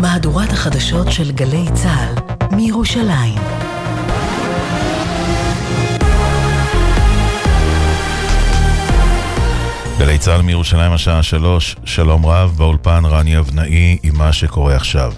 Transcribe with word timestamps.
מהדורת 0.00 0.52
החדשות 0.52 1.12
של 1.12 1.30
גלי 1.32 1.66
צה"ל 1.74 2.14
מירושלים. 2.56 3.38
גלי 9.98 10.18
צה"ל 10.18 10.42
מירושלים 10.42 10.92
השעה 10.92 11.22
שלוש, 11.22 11.76
שלום 11.84 12.26
רב, 12.26 12.54
באולפן 12.56 13.02
רני 13.04 13.38
אבנאי 13.38 13.98
עם 14.02 14.18
מה 14.18 14.32
שקורה 14.32 14.76
עכשיו. 14.76 15.12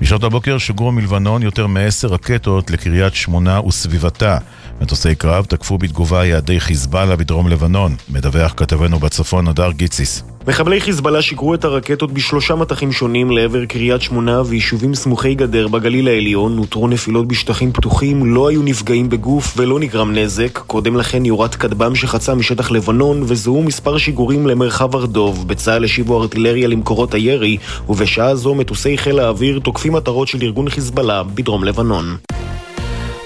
בשעות 0.00 0.24
הבוקר 0.24 0.58
שוגרו 0.58 0.92
מלבנון 0.92 1.42
יותר 1.42 1.66
מעשר 1.66 2.08
רקטות 2.08 2.70
לקריית 2.70 3.14
שמונה 3.14 3.60
וסביבתה. 3.60 4.38
מטוסי 4.80 5.14
קרב 5.14 5.44
תקפו 5.44 5.78
בתגובה 5.78 6.24
יעדי 6.24 6.60
חיזבאללה 6.60 7.16
בדרום 7.16 7.48
לבנון, 7.48 7.96
מדווח 8.08 8.54
כתבנו 8.56 8.98
בצפון 8.98 9.48
הדר 9.48 9.70
גיציס. 9.72 10.22
מחבלי 10.48 10.80
חיזבאללה 10.80 11.22
שיגרו 11.22 11.54
את 11.54 11.64
הרקטות 11.64 12.12
בשלושה 12.12 12.54
מטחים 12.54 12.92
שונים 12.92 13.30
לעבר 13.30 13.64
קריית 13.64 14.02
שמונה 14.02 14.42
ויישובים 14.46 14.94
סמוכי 14.94 15.34
גדר 15.34 15.68
בגליל 15.68 16.08
העליון, 16.08 16.56
נותרו 16.56 16.88
נפילות 16.88 17.28
בשטחים 17.28 17.72
פתוחים, 17.72 18.34
לא 18.34 18.48
היו 18.48 18.62
נפגעים 18.62 19.08
בגוף 19.08 19.54
ולא 19.56 19.80
נגרם 19.80 20.14
נזק. 20.14 20.58
קודם 20.58 20.96
לכן 20.96 21.24
יורת 21.24 21.54
כטב"ם 21.54 21.94
שחצה 21.94 22.34
משטח 22.34 22.70
לבנון 22.70 23.22
וזוהו 23.22 23.62
מספר 23.62 23.98
שיגורים 23.98 24.46
למרחב 24.46 24.96
הרדוב. 24.96 25.48
בצה"ל 25.48 25.84
השיבו 25.84 26.22
ארטילריה 26.22 26.68
למקורות 26.68 27.14
הירי, 27.14 27.56
ובשעה 27.88 28.34
זו 28.34 28.54
מטוסי 28.54 28.98
חיל 28.98 29.18
האוויר 29.18 29.58
תוקפים 29.58 29.92
מטרות 29.92 30.28
של 30.28 30.38
ארגון 30.42 30.68
חיזבאללה 30.68 31.22
בדרום 31.22 31.64
לבנון. 31.64 32.16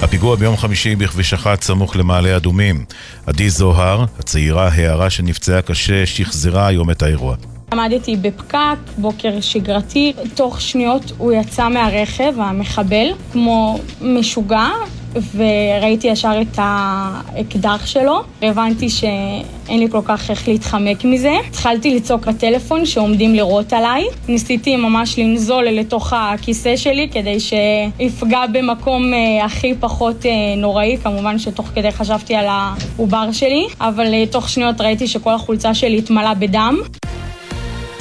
הפיגוע 0.01 0.37
ביום 0.37 0.57
חמישי 0.57 0.97
בכביש 0.97 1.33
אחת 1.33 1.63
סמוך 1.63 1.97
למעלה 1.97 2.37
אדומים. 2.37 2.85
עדי 3.27 3.51
זוהר, 3.51 4.05
הצעירה 4.19 4.69
הערה 4.69 5.11
שנפצעה 5.11 5.63
קשה, 5.63 6.07
שחזרה 6.07 6.67
היום 6.67 6.91
את 6.91 7.03
האירוע. 7.03 7.37
עמדתי 7.73 8.17
בפקק, 8.17 8.79
בוקר 8.99 9.41
שגרתי, 9.41 10.13
תוך 10.35 10.61
שניות 10.61 11.13
הוא 11.19 11.33
יצא 11.33 11.69
מהרכב, 11.69 12.33
המחבל, 12.41 13.07
כמו 13.33 13.79
משוגע, 14.01 14.69
וראיתי 15.13 16.07
ישר 16.07 16.39
את 16.43 16.59
האקדח 16.63 17.87
שלו, 17.87 18.21
והבנתי 18.43 18.89
שאין 18.89 19.81
לי 19.81 19.87
כל 19.91 20.01
כך 20.05 20.31
איך 20.31 20.49
להתחמק 20.49 21.05
מזה. 21.05 21.33
התחלתי 21.49 21.97
לצעוק 21.97 22.27
לטלפון 22.27 22.87
שעומדים 22.87 23.35
לירות 23.35 23.73
עליי. 23.73 24.05
ניסיתי 24.29 24.77
ממש 24.77 25.19
לנזול 25.19 25.65
לתוך 25.65 26.13
הכיסא 26.17 26.77
שלי 26.77 27.09
כדי 27.13 27.39
שיפגע 27.41 28.47
במקום 28.53 29.15
אה, 29.15 29.45
הכי 29.45 29.75
פחות 29.81 30.27
אה, 30.27 30.31
נוראי, 30.57 30.97
כמובן 31.03 31.39
שתוך 31.39 31.69
כדי 31.75 31.93
חשבתי 31.93 32.35
על 32.35 32.47
העובר 32.49 33.33
שלי, 33.33 33.67
אבל 33.81 34.15
אה, 34.15 34.25
תוך 34.31 34.49
שניות 34.49 34.81
ראיתי 34.81 35.07
שכל 35.07 35.35
החולצה 35.35 35.75
שלי 35.75 35.99
התמלאה 35.99 36.35
בדם. 36.35 36.77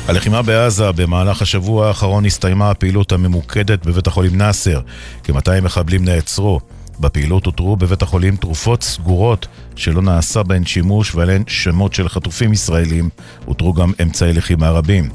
הלחימה 0.07 0.41
בעזה 0.41 0.91
במהלך 0.91 1.41
השבוע 1.41 1.87
האחרון 1.87 2.25
הסתיימה 2.25 2.71
הפעילות 2.71 3.11
הממוקדת 3.11 3.85
בבית 3.85 4.07
החולים 4.07 4.37
נאסר. 4.37 4.79
כ-200 5.23 5.61
מחבלים 5.61 6.05
נעצרו. 6.05 6.59
בפעילות 6.99 7.45
אותרו 7.45 7.75
בבית 7.75 8.01
החולים 8.01 8.35
תרופות 8.35 8.83
סגורות 8.83 9.47
שלא 9.75 10.01
נעשה 10.01 10.43
בהן 10.43 10.65
שימוש 10.65 11.15
ועליהן 11.15 11.43
שמות 11.47 11.93
של 11.93 12.09
חטופים 12.09 12.53
ישראלים, 12.53 13.09
אותרו 13.47 13.73
גם 13.73 13.91
אמצעי 14.01 14.33
לחימה 14.33 14.69
רבים. 14.69 15.09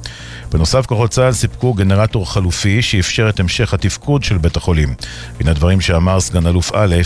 בנוסף, 0.53 0.87
כוחות 0.87 1.11
צה"ל 1.11 1.33
סיפקו 1.33 1.75
גנרטור 1.75 2.33
חלופי 2.33 2.83
שאפשר 2.83 3.29
את 3.29 3.41
המשך 3.41 3.75
התפקוד 3.75 4.25
של 4.25 4.39
בית 4.39 4.57
החולים. 4.57 4.95
הנה 5.41 5.53
דברים 5.53 5.81
שאמר 5.81 6.21
סגן 6.21 6.47
אלוף 6.47 6.71
א', 6.75 6.97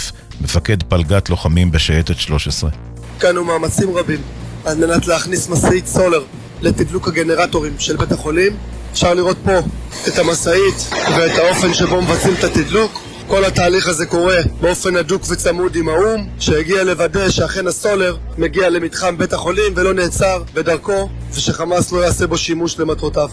מפקד 0.40 0.82
פלגת 0.82 1.30
לוחמים 1.30 1.70
בשייטת 1.70 2.18
13. 2.18 2.70
השקענו 3.16 3.44
מאמצים 3.44 3.96
רבים 3.96 4.20
על 4.64 4.78
מנת 4.78 5.06
להכניס 5.06 5.48
משאית 5.48 5.86
סולר 5.86 6.24
לתדלוק 6.62 7.08
הגנרטורים 7.08 7.72
של 7.78 7.96
בית 7.96 8.12
החולים. 8.12 8.52
אפשר 8.92 9.14
לראות 9.14 9.36
פה 9.44 9.58
את 10.08 10.18
המשאית 10.18 10.90
ואת 10.92 11.38
האופן 11.38 11.74
שבו 11.74 12.02
מבצעים 12.02 12.34
את 12.34 12.44
התדלוק. 12.44 13.05
כל 13.28 13.44
התהליך 13.44 13.88
הזה 13.88 14.06
קורה 14.06 14.36
באופן 14.60 14.96
הדוק 14.96 15.22
וצמוד 15.30 15.76
עם 15.76 15.88
האו"ם, 15.88 16.26
שהגיע 16.38 16.84
לוודא 16.84 17.30
שאכן 17.30 17.66
הסולר 17.66 18.16
מגיע 18.38 18.70
למתחם 18.70 19.18
בית 19.18 19.32
החולים 19.32 19.72
ולא 19.76 19.94
נעצר 19.94 20.42
בדרכו, 20.54 21.08
ושחמאס 21.34 21.92
לא 21.92 22.04
יעשה 22.04 22.26
בו 22.26 22.38
שימוש 22.38 22.78
למטרותיו. 22.78 23.28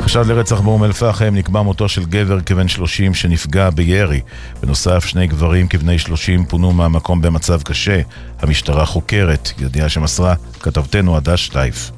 חשד 0.00 0.26
לרצח 0.26 0.60
באום 0.60 0.84
אל-פחם 0.84 1.34
נקבע 1.34 1.62
מותו 1.62 1.88
של 1.88 2.04
גבר 2.04 2.40
כבן 2.40 2.68
30 2.68 3.14
שנפגע 3.14 3.70
בירי. 3.70 4.20
בנוסף, 4.62 5.04
שני 5.04 5.26
גברים 5.26 5.68
כבני 5.68 5.98
30 5.98 6.44
פונו 6.44 6.72
מהמקום 6.72 7.22
במצב 7.22 7.62
קשה. 7.62 8.00
המשטרה 8.38 8.86
חוקרת, 8.86 9.50
ידיעה 9.58 9.88
שמסרה 9.88 10.34
כתבתנו 10.60 11.16
עדה 11.16 11.36
שטייף. 11.36 11.90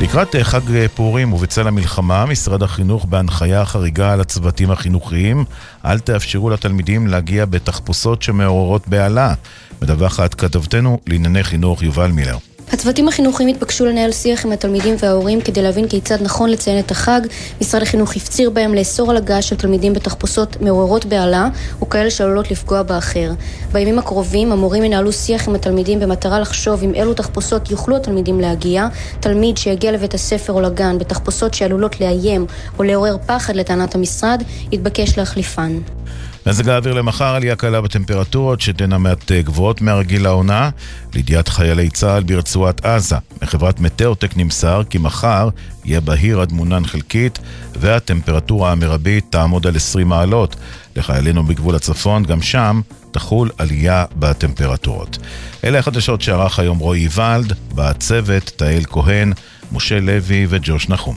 לקראת 0.00 0.36
אה, 0.36 0.44
חג 0.44 0.74
אה, 0.74 0.86
פורים 0.94 1.32
ובצל 1.32 1.68
המלחמה, 1.68 2.26
משרד 2.26 2.62
החינוך 2.62 3.04
בהנחיה 3.04 3.64
חריגה 3.64 4.12
על 4.12 4.20
הצוותים 4.20 4.70
החינוכיים 4.70 5.44
אל 5.84 5.98
תאפשרו 5.98 6.50
לתלמידים 6.50 7.06
להגיע 7.06 7.44
בתחפושות 7.44 8.22
שמעוררות 8.22 8.88
בהלה. 8.88 9.34
מדווחת 9.82 10.34
כתבתנו 10.34 10.98
לענייני 11.06 11.44
חינוך 11.44 11.82
יובל 11.82 12.10
מילר. 12.10 12.49
הצוותים 12.72 13.08
החינוכיים 13.08 13.48
התבקשו 13.48 13.86
לנהל 13.86 14.12
שיח 14.12 14.46
עם 14.46 14.52
התלמידים 14.52 14.94
וההורים 14.98 15.40
כדי 15.40 15.62
להבין 15.62 15.88
כיצד 15.88 16.22
נכון 16.22 16.50
לציין 16.50 16.78
את 16.78 16.90
החג. 16.90 17.20
משרד 17.60 17.82
החינוך 17.82 18.16
הפציר 18.16 18.50
בהם 18.50 18.74
לאסור 18.74 19.10
על 19.10 19.16
הגעה 19.16 19.42
של 19.42 19.56
תלמידים 19.56 19.92
בתחפושות 19.92 20.56
מעוררות 20.60 21.04
בהלה 21.04 21.48
וכאלה 21.82 22.10
שעלולות 22.10 22.50
לפגוע 22.50 22.82
באחר. 22.82 23.32
בימים 23.72 23.98
הקרובים 23.98 24.52
המורים 24.52 24.84
ינהלו 24.84 25.12
שיח 25.12 25.48
עם 25.48 25.54
התלמידים 25.54 26.00
במטרה 26.00 26.40
לחשוב 26.40 26.82
עם 26.82 26.94
אילו 26.94 27.14
תחפושות 27.14 27.70
יוכלו 27.70 27.96
התלמידים 27.96 28.40
להגיע. 28.40 28.88
תלמיד 29.20 29.56
שיגיע 29.56 29.92
לבית 29.92 30.14
הספר 30.14 30.52
או 30.52 30.60
לגן 30.60 30.98
בתחפושות 30.98 31.54
שעלולות 31.54 32.00
לאיים 32.00 32.46
או 32.78 32.82
לעורר 32.82 33.16
פחד 33.26 33.56
לטענת 33.56 33.94
המשרד, 33.94 34.42
יתבקש 34.72 35.18
להחליפן. 35.18 35.78
מזג 36.46 36.68
האוויר 36.68 36.94
למחר 36.94 37.34
עלייה 37.34 37.56
קלה 37.56 37.80
בטמפרטורות 37.80 38.60
שתהיינה 38.60 38.98
מעט 38.98 39.32
אה, 39.32 39.42
גבוהות 39.42 39.80
מהרגיל 39.80 40.22
לעונה. 40.22 40.70
לידיעת 41.14 41.48
חיילי 41.48 41.90
צה"ל 41.90 42.22
ברצועת 42.22 42.86
עזה, 42.86 43.16
מחברת 43.42 43.80
מטאוטק 43.80 44.36
נמסר 44.36 44.82
כי 44.90 44.98
מחר 44.98 45.48
יהיה 45.84 46.00
בהיר 46.00 46.40
עד 46.40 46.52
מונן 46.52 46.84
חלקית 46.86 47.38
והטמפרטורה 47.76 48.72
המרבית 48.72 49.24
תעמוד 49.30 49.66
על 49.66 49.76
20 49.76 50.08
מעלות. 50.08 50.56
לחיילינו 50.96 51.42
בגבול 51.44 51.74
הצפון, 51.74 52.24
גם 52.24 52.42
שם 52.42 52.80
תחול 53.10 53.50
עלייה 53.58 54.04
בטמפרטורות. 54.16 55.18
אלה 55.64 55.78
החדשות 55.78 56.22
שערך 56.22 56.58
היום 56.58 56.78
רועי 56.78 57.08
ולד, 57.14 57.52
בצוות 57.74 58.52
תהל 58.56 58.82
כהן, 58.84 59.32
משה 59.72 60.00
לוי 60.00 60.46
וג'וש 60.48 60.88
נחום. 60.88 61.16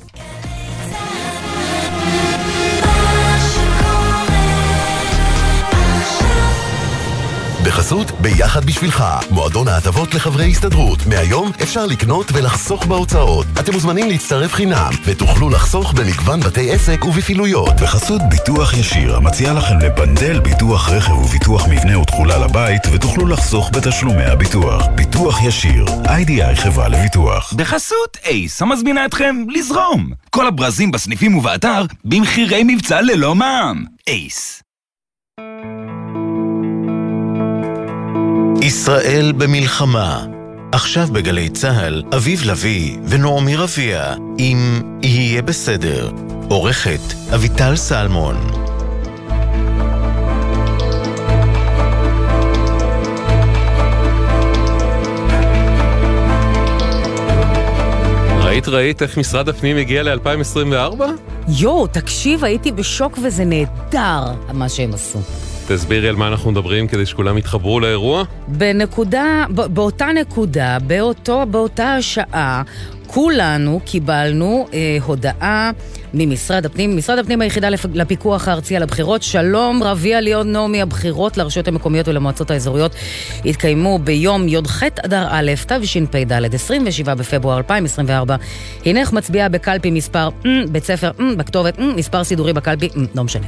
בחסות 7.94 8.22
ביחד 8.22 8.66
בשבילך, 8.66 9.04
מועדון 9.30 9.68
ההטבות 9.68 10.14
לחברי 10.14 10.52
הסתדרות. 10.52 11.00
מהיום 11.06 11.52
אפשר 11.64 11.86
לקנות 11.86 12.31
ולחסוך 12.34 12.86
בהוצאות. 12.86 13.46
אתם 13.59 13.74
מוזמנים 13.74 14.09
להצטרף 14.09 14.54
חינם, 14.54 14.92
ותוכלו 15.06 15.50
לחסוך 15.50 15.94
במגוון 15.94 16.40
בתי 16.40 16.72
עסק 16.72 17.06
ובפעילויות. 17.06 17.82
בחסות 17.82 18.22
ביטוח 18.30 18.74
ישיר, 18.74 19.16
המציע 19.16 19.53
לכם 19.53 19.80
לבנדל 19.80 20.40
ביטוח 20.40 20.90
רכב 20.90 21.12
וביטוח 21.12 21.68
מבנה 21.68 22.00
ותכולה 22.00 22.38
לבית, 22.38 22.82
ותוכלו 22.94 23.28
לחסוך 23.28 23.72
בתשלומי 23.74 24.26
הביטוח. 24.26 24.88
ביטוח 24.96 25.44
ישיר, 25.44 25.86
איי-די-איי 26.08 26.56
חברה 26.56 26.88
לביטוח. 26.88 27.53
בחסות 27.53 28.18
אייס, 28.26 28.62
המזמינה 28.62 29.06
אתכם 29.06 29.36
לזרום. 29.50 30.09
כל 30.30 30.48
הברזים 30.48 30.92
בסניפים 30.92 31.36
ובאתר, 31.36 31.86
במחירי 32.06 32.64
מבצע 32.66 33.02
ללא 33.02 33.36
מע"מ. 33.36 33.86
אייס. 34.08 34.62
ישראל 38.63 39.31
במלחמה. 39.38 40.25
עכשיו 40.72 41.07
בגלי 41.07 41.50
צה"ל, 41.50 42.03
אביב 42.16 42.44
לביא 42.46 42.97
ונעמי 43.07 43.56
רביע, 43.56 44.13
אם 44.40 44.81
יהיה 45.01 45.41
בסדר. 45.41 46.12
עורכת 46.50 47.00
אביטל 47.35 47.76
סלמון. 47.76 48.35
ראית 58.40 58.67
ראית 58.67 59.02
איך 59.02 59.17
משרד 59.17 59.49
הפנים 59.49 59.78
הגיע 59.78 60.03
ל-2024? 60.03 61.02
יואו, 61.47 61.88
תקשיב, 61.88 62.43
הייתי 62.43 62.72
בשוק 62.72 63.20
וזה 63.23 63.46
נהדר, 63.46 64.23
מה 64.53 64.70
שהם 64.70 64.93
עשו. 64.93 65.20
תסבירי 65.68 66.10
על 66.10 66.16
מה 66.16 66.28
אנחנו 66.28 66.52
מדברים 66.52 66.88
כדי 66.88 67.06
שכולם 67.06 67.38
יתחברו 67.38 67.80
לאירוע. 67.80 68.24
בנקודה, 68.48 69.46
באותה 69.50 70.06
נקודה, 70.06 70.78
באותו, 70.88 71.44
באותה 71.52 71.94
השעה, 71.94 72.64
כולנו 73.08 73.80
קיבלנו 73.86 74.68
אה, 74.74 74.98
הודעה 75.06 75.72
ממשרד 76.14 76.66
הפנים, 76.66 76.98
משרד 76.98 77.20
הפנים 77.20 77.42
היחידה 77.42 77.70
לפ... 77.70 77.86
לפיקוח 77.94 78.48
הארצי 78.48 78.76
על 78.76 78.84
הבחירות. 78.84 79.24
שלום, 79.24 79.84
רביע 79.84 80.22
ליאון 80.22 80.52
נעמי, 80.52 80.82
הבחירות 80.82 81.38
לרשויות 81.38 81.68
המקומיות 81.68 82.08
ולמועצות 82.08 82.52
האזוריות 82.52 82.96
התקיימו 83.46 84.00
ביום 84.00 84.48
י"ח 84.48 84.84
אדר 84.84 85.28
א', 85.30 85.52
תשפ"ד, 85.68 86.54
27 86.54 87.16
בפברואר 87.16 87.58
2024. 87.58 88.36
הנך 88.86 89.14
מצביעה 89.14 89.50
בקלפי 89.50 89.92
מספר, 89.92 90.30
בית 90.72 90.84
ספר, 90.84 91.12
בכתובת, 91.38 91.80
מספר 91.80 92.24
סידורי 92.24 92.54
בקלפי, 92.54 92.90
לא 93.16 93.24
משנה. 93.24 93.48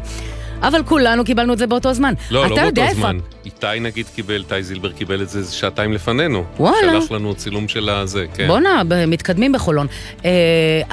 אבל 0.62 0.84
כולנו 0.84 1.24
קיבלנו 1.26 1.54
את 1.54 1.58
זה 1.58 1.68
באותו 1.68 1.94
זמן. 1.94 2.14
לא, 2.32 2.48
לא 2.48 2.56
באותו 2.56 2.82
זמן. 2.96 3.18
איתי 3.46 3.80
נגיד 3.82 4.06
קיבל, 4.16 4.36
איתי 4.36 4.64
זילבר 4.64 4.92
קיבל 4.92 5.22
את 5.22 5.30
זה 5.30 5.54
שעתיים 5.54 5.94
לפנינו. 5.94 6.44
וואלה. 6.60 6.78
שלח 7.02 7.12
לנו 7.12 7.36
צילום 7.36 7.68
של 7.68 7.90
הזה, 7.90 8.26
כן. 8.34 8.48
בואנה, 8.48 8.82
מתקדמים 9.08 9.52
בחולון. 9.52 9.88
אה, 10.26 10.32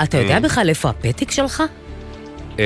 אתה 0.03 0.19
יודע 0.19 0.37
Mm. 0.37 0.41
בכלל 0.41 0.69
איפה 0.69 0.88
הפתק 0.91 1.31
שלך? 1.31 1.62
אה, 2.59 2.64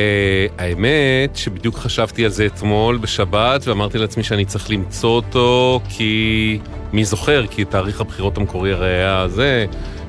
האמת 0.58 1.36
שבדיוק 1.36 1.76
חשבתי 1.78 2.24
על 2.24 2.30
זה 2.30 2.46
אתמול 2.46 2.96
בשבת 2.98 3.68
ואמרתי 3.68 3.98
לעצמי 3.98 4.22
שאני 4.22 4.44
צריך 4.44 4.70
למצוא 4.70 5.10
אותו 5.10 5.80
כי 5.88 6.58
מי 6.92 7.04
זוכר 7.04 7.46
כי 7.46 7.64
תאריך 7.64 8.00
הבחירות 8.00 8.38
המקורי 8.38 8.72
הרי 8.72 8.88
היה 8.94 9.28
זה 9.28 9.66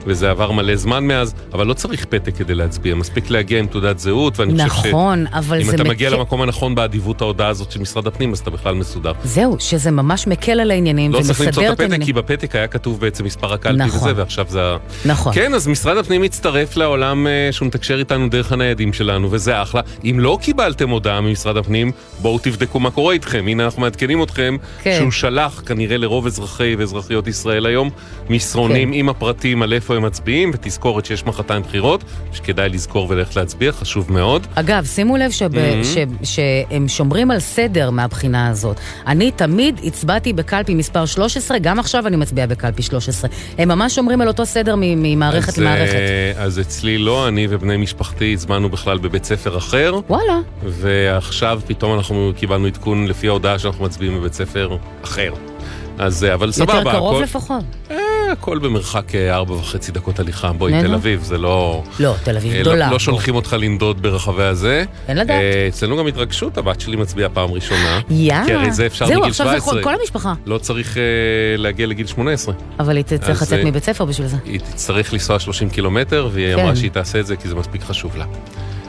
וזה 0.08 0.30
עבר 0.32 0.52
מלא 0.52 0.76
זמן 0.76 1.06
מאז 1.08 1.34
אבל 1.54 1.68
לא 1.68 1.74
צריך 1.74 2.06
פתק 2.06 2.36
כדי 2.38 2.56
להצביע 2.56 2.96
מספיק 2.96 3.30
להגיע 3.30 3.60
עם 3.60 3.68
תעודת 3.68 4.00
זהות 4.00 4.40
ואני 4.40 4.54
חושב 4.70 4.84
ש... 4.84 4.86
נכון, 4.88 5.26
אבל 5.34 5.58
אם 5.62 5.64
זה 5.64 5.76
אתה 5.76 5.84
מגיע 5.84 6.10
מקל- 6.10 6.18
למקום 6.18 6.42
הנכון 6.42 6.76
באדיבות 6.76 7.22
ההודעה 7.22 7.48
הזאת 7.48 7.72
של 7.72 7.80
משרד 7.80 8.08
הפנים 8.08 8.32
אז 8.34 8.40
אתה 8.40 8.50
בכלל 8.50 8.76
מסודר. 8.76 9.12
זהו, 9.24 9.56
שזה 9.60 9.92
ממש 9.92 10.28
מקל 10.28 10.60
על 10.60 10.72
העניינים 10.72 11.14
לא 11.14 11.22
צריך 11.22 11.42
למצוא 11.42 11.64
את 11.64 11.68
הפתק, 11.70 11.80
העניינים. 11.82 12.06
כי 12.06 12.14
בפתק 12.14 12.56
היה 12.56 12.68
כתוב 12.68 13.00
בעצם 13.00 13.26
מספר 13.26 13.54
הקלפי 13.54 13.78
נכון. 13.78 14.10
וזה, 14.12 14.22
ועכשיו 14.22 14.46
זה 14.50 14.62
ה... 14.64 14.78
נכון. 15.06 15.34
כן, 15.34 15.54
אז 15.54 15.68
משרד 15.68 15.98
הפנים 15.98 16.22
מצטרף 16.22 16.78
לעולם 16.78 17.28
אה, 17.28 17.50
שהוא 17.52 17.68
מתקשר 17.68 18.00
איתנו 18.00 18.30
דרך 18.30 18.52
הניידים 18.52 18.94
שלנו, 18.94 19.28
וזה 19.32 19.62
אחלה. 19.62 19.82
אם 20.04 20.20
לא 20.20 20.38
קיבלתם 20.42 20.90
הודעה 20.90 21.22
ממשרד 21.22 21.58
הפנים, 21.58 21.92
בואו 22.22 22.40
תבדקו 22.40 22.80
מה 22.80 22.92
קורה 22.92 23.14
איתכם. 23.14 23.46
הנה 23.48 23.66
אנחנו 23.66 23.82
מעדכנים 23.82 24.24
אתכם, 24.24 24.58
כן. 24.84 24.96
שהוא 25.00 25.12
שלח 25.12 25.62
כנראה 25.66 25.98
לרוב 25.98 26.26
אזרחי 26.26 26.76
ואזרחיות 26.78 27.28
ישראל 27.28 27.66
היום, 27.66 27.90
מסרונים 28.30 28.88
כן. 28.92 29.00
עם 29.00 29.10
הפרטים 29.10 29.62
על 29.62 29.74
איפה 29.74 29.97
מצביעים, 30.00 30.52
ותזכורת 30.54 31.06
שיש 31.06 31.26
מחרתיים 31.26 31.62
בחירות, 31.62 32.04
שכדאי 32.34 32.70
לזכור 32.70 33.08
וללכת 33.10 33.36
להצביע, 33.36 33.72
חשוב 33.72 34.12
מאוד. 34.12 34.48
אגב, 34.56 34.86
שימו 34.86 35.18
לב 35.18 35.32
שב, 35.32 35.50
Mhm. 35.56 35.58
ש, 35.84 35.98
שהם 36.24 36.88
שומרים 36.88 37.32
על 37.32 37.40
סדר 37.40 37.90
מהבחינה 37.90 38.48
הזאת. 38.50 38.78
אני 39.08 39.32
תמיד 39.32 39.80
הצבעתי 39.84 40.34
בקלפי 40.34 40.76
מספר 40.76 41.06
13, 41.06 41.60
גם 41.60 41.80
עכשיו 41.80 42.08
אני 42.08 42.16
מצביעה 42.18 42.48
בקלפי 42.48 42.82
13. 42.82 43.30
הם 43.58 43.68
ממש 43.68 43.96
שומרים 43.96 44.22
על 44.22 44.28
אותו 44.28 44.46
סדר 44.46 44.76
ממערכת 44.78 45.50
אז, 45.50 45.58
למערכת. 45.58 45.94
אה, 45.94 46.44
אז 46.44 46.60
אצלי 46.60 46.98
לא, 46.98 47.28
אני 47.28 47.48
ובני 47.50 47.78
משפחתי 47.78 48.34
הזמנו 48.34 48.70
בכלל 48.70 48.98
בבית 48.98 49.26
ספר 49.26 49.58
אחר. 49.58 49.94
וואלה. 50.10 50.40
ועכשיו 50.64 51.62
פתאום 51.68 51.94
אנחנו 51.98 52.32
קיבלנו 52.36 52.66
עדכון 52.68 53.08
לפי 53.08 53.28
ההודעה 53.28 53.60
שאנחנו 53.60 53.86
מצביעים 53.86 54.20
בבית 54.20 54.34
ספר 54.34 54.78
אחר. 55.04 55.34
אז 56.00 56.24
אה, 56.24 56.34
אבל 56.34 56.52
סבבה, 56.52 56.74
יותר 56.78 56.92
קרוב 56.92 57.14
הכל, 57.16 57.24
לפחות. 57.24 57.64
הכל 58.32 58.60
במרחק 58.60 59.16
אה, 59.16 59.36
ארבע 59.36 59.54
וחצי 59.54 59.92
דקות 59.92 60.20
הליכה. 60.20 60.52
בואי, 60.54 60.74
תל. 60.82 60.94
אביב, 60.94 61.24
זה 61.24 61.38
לא... 61.38 61.84
לא, 62.00 62.14
תל 62.24 62.38
אביב 62.38 62.54
אה, 62.54 62.60
גדולה. 62.62 62.86
לא, 62.86 62.92
לא 62.92 63.00
שולחים 63.00 63.36
אותך 63.36 63.54
לנדוד 63.60 64.02
ברחבי 64.02 64.44
הזה. 64.44 64.84
אין 65.08 65.18
לדעת. 65.18 65.30
אה, 65.42 65.68
אצלנו 65.68 65.98
גם 65.98 66.08
התרגשות, 66.08 66.58
הבת 66.58 66.82
שלי 66.82 66.96
מצביעה 66.96 67.30
פעם 67.30 67.52
ראשונה. 67.52 68.00
יא. 68.10 68.34
כי 68.46 68.54
הרי 68.54 68.72
זה 68.72 68.86
אפשר 68.86 69.06
זהו, 69.08 69.20
מגיל 69.20 69.30
עכשיו 69.30 69.48
זה 69.48 69.52
17. 69.60 69.84
כל- 69.84 69.94
המשפחה. 70.00 70.34
לא 70.46 70.58
צריך 70.58 70.98
להגיע 71.58 71.88
לגיל 71.88 72.08
18. 72.08 72.54
אבל 72.80 72.96
היא 72.96 73.04
תצטרך 73.06 73.42
לצאת 73.42 73.60
מבית 73.66 73.84
ספר 73.84 74.06
בשביל 74.06 74.28
זה. 74.28 74.38
היא 74.46 74.60
תצטרך 74.60 75.14
לנסוע 75.14 75.40
30 75.40 75.70
קילומטר, 75.70 76.30
והיא 76.32 76.56
כן. 76.56 76.62
אמרה 76.62 76.76
שהיא 76.76 76.92
תעשה 76.92 77.20
את 77.20 77.26
זה 77.26 77.36
כי 77.36 77.48
זה 77.48 77.56
מספיק 77.56 77.84
חשוב 77.84 78.18
לה. 78.18 78.26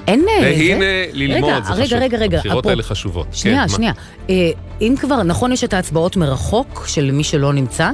אין... 0.06 0.26
אה, 0.28 0.40
זה- 0.42 0.54
והנה, 0.58 0.84
ללמוד, 1.12 1.50
רגע, 1.52 1.60
זה 1.64 1.72
רגע, 1.74 1.84
חשוב. 1.86 1.98
רגע, 1.98 2.18
רגע. 2.18 2.36
הבחירות 2.36 2.64
אפרופ- 2.64 2.68
האלה 2.70 2.82
חשובות. 2.82 3.26
שנייה, 3.32 3.62
כן? 3.68 3.74
שנייה. 3.74 3.92
אה, 4.30 4.50
אם 4.80 4.94
כבר, 5.00 5.22
נכון 5.22 5.52
יש 5.52 5.64
את 5.64 5.74
ההצבעות 5.74 6.16
מרחוק 6.16 6.84
של 6.88 7.10
מי 7.10 7.24
שלא 7.24 7.52
נמצא? 7.52 7.90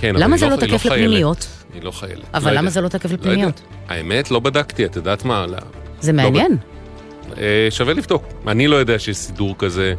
כן, 0.00 0.14
אבל 0.16 0.24
למה 0.24 0.36
זה 0.36 0.46
לא 0.46 0.50
היא 0.50 0.60
תקף 0.60 0.82
חיילת. 0.82 0.96
לפנימיות? 0.98 1.46
היא 1.74 1.82
לא 1.82 1.90
חיילת. 1.90 2.24
אבל 2.34 2.44
לא 2.50 2.56
למה 2.56 2.60
יודע. 2.60 2.70
זה 2.70 2.80
לא 2.80 2.88
תקף 2.88 3.10
לא 3.10 3.16
לפנימיות? 3.16 3.60
יודע. 3.60 3.94
האמת, 3.94 4.30
לא 4.30 4.40
בדקתי, 4.40 4.84
את 4.84 4.96
יודעת 4.96 5.24
מה? 5.24 5.46
לא- 5.46 5.56
זה 6.00 6.12
לא 6.12 6.16
מעניין. 6.22 6.56
בד- 6.56 7.38
אה, 7.38 7.66
שווה 7.70 7.94
לבדוק. 7.94 8.24
אני 8.48 8.68
לא 8.68 8.76
יודע 8.76 8.98
שיש 8.98 9.16
סידור 9.16 9.54
כזה, 9.58 9.94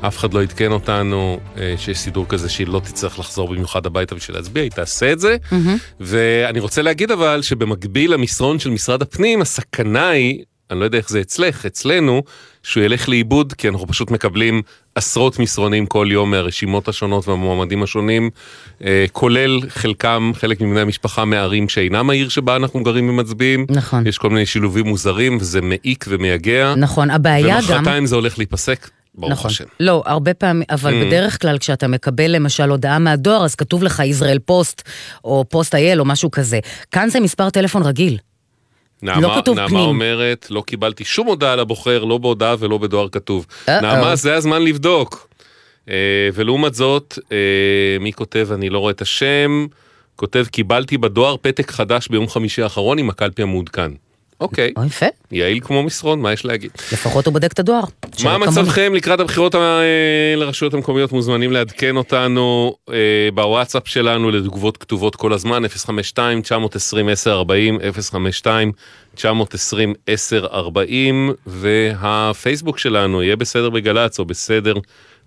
אף 0.00 0.18
אחד 0.18 0.34
לא 0.34 0.42
עדכן 0.42 0.72
אותנו 0.72 1.40
אה, 1.58 1.74
שיש 1.78 1.98
סידור 1.98 2.26
כזה 2.28 2.48
שהיא 2.48 2.66
לא 2.66 2.80
תצטרך 2.80 3.18
לחזור 3.18 3.48
במיוחד 3.48 3.86
הביתה 3.86 4.14
בשביל 4.14 4.36
להצביע, 4.36 4.62
היא 4.62 4.70
תעשה 4.70 5.12
את 5.12 5.20
זה. 5.20 5.36
ואני 6.00 6.60
רוצה 6.60 6.82
להגיד 6.82 7.10
אבל 7.10 7.42
שבמקביל 7.42 8.12
למסרון 8.14 8.58
של 8.58 8.70
משרד 8.70 9.02
הפנים, 9.02 9.42
הסכנה 9.42 10.08
היא, 10.08 10.44
אני 10.70 10.80
לא 10.80 10.84
יודע 10.84 10.98
איך 10.98 11.08
זה 11.08 11.20
אצלך, 11.20 11.66
אצלנו, 11.66 12.22
שהוא 12.68 12.84
ילך 12.84 13.08
לאיבוד, 13.08 13.52
כי 13.52 13.68
אנחנו 13.68 13.86
פשוט 13.86 14.10
מקבלים 14.10 14.62
עשרות 14.94 15.38
מסרונים 15.38 15.86
כל 15.86 16.08
יום 16.10 16.30
מהרשימות 16.30 16.88
השונות 16.88 17.28
והמועמדים 17.28 17.82
השונים, 17.82 18.30
אה, 18.84 19.04
כולל 19.12 19.60
חלקם, 19.68 20.32
חלק 20.34 20.60
מבני 20.60 20.80
המשפחה 20.80 21.24
מערים 21.24 21.68
שאינם 21.68 22.10
העיר 22.10 22.28
שבה 22.28 22.56
אנחנו 22.56 22.82
גרים 22.82 23.08
ומצביעים. 23.08 23.66
נכון. 23.70 24.06
יש 24.06 24.18
כל 24.18 24.30
מיני 24.30 24.46
שילובים 24.46 24.86
מוזרים, 24.86 25.36
וזה 25.40 25.60
מעיק 25.60 26.04
ומייגע. 26.08 26.74
נכון, 26.76 27.10
הבעיה 27.10 27.58
גם... 27.60 27.78
ומחרתיים 27.78 28.06
זה 28.06 28.14
הולך 28.14 28.38
להיפסק, 28.38 28.88
ברוך 29.14 29.32
נכון. 29.32 29.50
השם. 29.50 29.64
לא, 29.80 30.02
הרבה 30.06 30.34
פעמים, 30.34 30.62
אבל 30.70 31.02
Mm. 31.02 31.06
בדרך 31.06 31.40
כלל 31.42 31.58
כשאתה 31.58 31.88
מקבל 31.88 32.30
למשל 32.30 32.70
הודעה 32.70 32.98
מהדואר, 32.98 33.44
אז 33.44 33.54
כתוב 33.54 33.82
לך 33.82 34.02
ישראל 34.04 34.38
פוסט, 34.38 34.82
או 35.24 35.44
פוסט 35.48 35.74
אייל, 35.74 36.00
או 36.00 36.04
משהו 36.04 36.30
כזה. 36.30 36.58
כאן 36.92 37.08
זה 37.08 37.20
מספר 37.20 37.50
טלפון 37.50 37.82
רגיל. 37.82 38.18
נעמה, 39.02 39.40
כתוב 39.40 39.56
נעמה 39.56 39.68
פנים. 39.68 39.80
אומרת, 39.80 40.46
לא 40.50 40.62
קיבלתי 40.66 41.04
שום 41.04 41.26
הודעה 41.26 41.56
לבוחר, 41.56 42.04
לא 42.04 42.18
בהודעה 42.18 42.54
ולא 42.58 42.78
בדואר 42.78 43.08
כתוב. 43.08 43.46
Uh-oh. 43.50 43.70
נעמה, 43.70 44.16
זה 44.16 44.34
הזמן 44.34 44.62
לבדוק. 44.62 45.28
אה, 45.90 46.28
ולעומת 46.34 46.74
זאת, 46.74 47.18
אה, 47.32 47.36
מי 48.00 48.12
כותב, 48.12 48.48
אני 48.54 48.70
לא 48.70 48.78
רואה 48.78 48.90
את 48.90 49.02
השם, 49.02 49.66
כותב, 50.16 50.44
קיבלתי 50.50 50.98
בדואר 50.98 51.36
פתק 51.42 51.70
חדש 51.70 52.08
ביום 52.08 52.28
חמישי 52.28 52.62
האחרון 52.62 52.98
עם 52.98 53.10
הקלפי 53.10 53.42
המעודכן. 53.42 53.92
אוקיי, 54.40 54.72
או, 54.76 54.84
יפה, 54.84 55.06
יעיל 55.32 55.60
כמו 55.60 55.82
מסרון, 55.82 56.20
מה 56.20 56.32
יש 56.32 56.44
להגיד? 56.44 56.70
לפחות 56.92 57.26
הוא 57.26 57.32
בודק 57.32 57.52
את 57.52 57.58
הדואר. 57.58 57.80
מה. 58.24 58.38
מצבכם 58.38 58.94
לקראת 58.94 59.20
הבחירות 59.20 59.54
ה- 59.54 59.80
לרשויות 60.36 60.74
המקומיות? 60.74 61.12
מוזמנים 61.12 61.52
לעדכן 61.52 61.96
אותנו 61.96 62.74
אה, 62.90 62.94
בוואטסאפ 63.34 63.88
שלנו 63.88 64.30
לתגובות 64.30 64.76
כתובות 64.76 65.16
כל 65.16 65.32
הזמן, 65.32 65.62
052-920-1040, 65.64 66.18
052-920-1040, 69.16 70.80
והפייסבוק 71.46 72.78
שלנו 72.78 73.22
יהיה 73.22 73.36
בסדר 73.36 73.70
בגל"צ 73.70 74.18
או 74.18 74.24
בסדר 74.24 74.74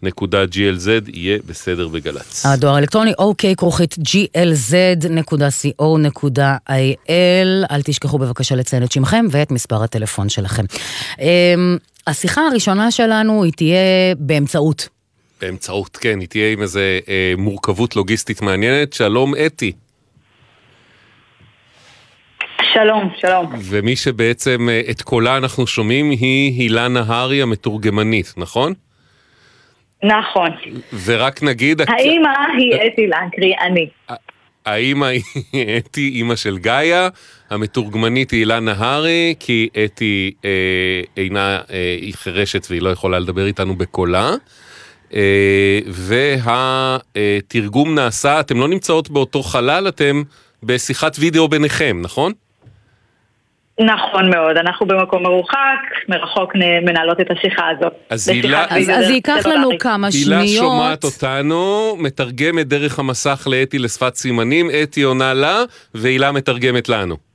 glz, 0.05 0.89
יהיה 1.13 1.37
בסדר 1.45 1.87
בגל"צ. 1.87 2.45
הדואר 2.45 2.75
האלקטרוני 2.75 3.13
אוקיי 3.19 3.55
כרוכית 3.55 3.95
glz.co.il 3.99 4.51
אל 7.71 7.81
תשכחו 7.83 8.17
בבקשה 8.17 8.55
לציין 8.55 8.83
את 8.83 8.91
שמכם 8.91 9.25
ואת 9.31 9.51
מספר 9.51 9.83
הטלפון 9.83 10.29
שלכם. 10.29 10.63
אמ, 11.19 11.77
השיחה 12.07 12.41
הראשונה 12.41 12.91
שלנו 12.91 13.43
היא 13.43 13.53
תהיה 13.55 14.15
באמצעות. 14.17 14.89
באמצעות, 15.41 15.97
כן, 15.97 16.19
היא 16.19 16.27
תהיה 16.27 16.51
עם 16.51 16.61
איזה 16.61 16.99
אה, 17.09 17.33
מורכבות 17.37 17.95
לוגיסטית 17.95 18.41
מעניינת. 18.41 18.93
שלום 18.93 19.33
אתי. 19.45 19.71
שלום, 22.73 23.09
שלום. 23.17 23.53
ומי 23.61 23.95
שבעצם 23.95 24.69
אה, 24.71 24.81
את 24.89 25.01
קולה 25.01 25.37
אנחנו 25.37 25.67
שומעים 25.67 26.09
היא 26.09 26.61
הילה 26.61 26.87
נהרי 26.87 27.41
המתורגמנית, 27.41 28.33
נכון? 28.37 28.73
נכון. 30.03 30.49
ורק 31.05 31.43
נגיד, 31.43 31.81
האימא 31.87 32.29
היא 32.57 32.75
אתי 32.75 33.07
לנקרי, 33.07 33.53
אני. 33.61 33.89
האימא 34.65 35.05
היא 35.05 35.23
אתי, 35.77 36.11
אימא 36.15 36.35
של 36.35 36.57
גאיה, 36.57 37.09
המתורגמנית 37.49 38.31
היא 38.31 38.39
הילה 38.39 38.59
נהרי, 38.59 39.35
כי 39.39 39.69
אתי 39.85 40.31
אה, 40.45 41.01
אינה, 41.17 41.59
אה, 41.71 41.97
היא 42.01 42.13
חירשת 42.13 42.67
והיא 42.69 42.81
לא 42.81 42.89
יכולה 42.89 43.19
לדבר 43.19 43.45
איתנו 43.45 43.75
בקולה. 43.75 44.31
אה, 45.13 45.79
והתרגום 45.87 47.95
נעשה, 47.95 48.39
אתם 48.39 48.59
לא 48.59 48.67
נמצאות 48.67 49.09
באותו 49.09 49.43
חלל, 49.43 49.87
אתם 49.87 50.23
בשיחת 50.63 51.15
וידאו 51.19 51.47
ביניכם, 51.47 51.99
נכון? 52.01 52.33
נכון 53.79 54.29
מאוד, 54.29 54.57
אנחנו 54.57 54.85
במקום 54.85 55.23
מרוחק, 55.23 55.57
מרחוק 56.09 56.51
מנהלות 56.85 57.19
את 57.21 57.31
השיחה 57.31 57.63
הזאת. 57.69 57.93
אז 58.09 58.29
הילה- 58.29 58.65
אז 58.69 58.87
דרך 58.87 59.09
ייקח 59.09 59.45
לנו. 59.45 59.69
כמה 59.79 60.07
הילה 60.07 60.41
שניות. 60.41 60.63
שומעת 60.63 61.03
אותנו, 61.03 61.95
מתרגמת 61.99 62.67
דרך 62.67 62.99
המסך 62.99 63.47
לאתי 63.51 63.79
לשפת 63.79 64.15
סימנים, 64.15 64.69
אתי 64.83 65.01
עונה 65.03 65.33
לה, 65.33 65.59
והילה 65.95 66.31
מתרגמת 66.31 66.89
לנו. 66.89 67.30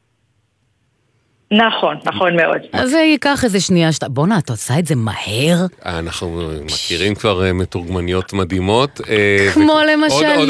נכון, 1.51 1.97
נכון 2.05 2.37
מאוד. 2.37 2.59
אז 2.73 2.91
זה 2.91 2.99
ייקח 2.99 3.45
איזה 3.45 3.61
שנייה, 3.61 3.93
שת... 3.93 4.05
בואנה, 4.05 4.39
את 4.39 4.51
עושה 4.51 4.79
את 4.79 4.87
זה 4.87 4.95
מהר? 4.97 5.67
אנחנו 5.85 6.51
מכירים 6.65 7.15
כבר 7.15 7.45
אה, 7.45 7.53
מתורגמניות 7.53 8.33
מדהימות. 8.33 9.01
אה, 9.09 9.49
כמו 9.55 9.79
למשל 9.93 10.27
עוד. 10.37 10.49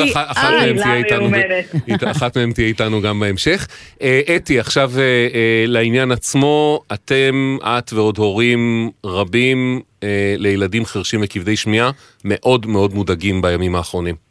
אחת, 2.06 2.36
מהם 2.36 2.52
תהיה 2.52 2.66
איתנו, 2.66 3.02
גם 3.02 3.20
בהמשך. 3.20 3.66
אה, 4.02 4.20
אתי, 4.36 4.60
עכשיו 4.60 4.92
לעניין 5.66 6.12
עצמו, 6.12 6.80
אתם, 6.92 7.56
את 7.62 7.92
ועוד 7.92 8.18
הורים 8.18 8.90
רבים 9.06 9.80
לילדים 10.38 10.84
חרשים 10.84 11.20
וכבדי 11.24 11.56
שמיעה, 11.56 11.90
מאוד 12.24 12.66
מאוד 12.66 12.94
מודאגים 12.94 13.42
בימים 13.42 13.76
האחרונים. 13.76 14.25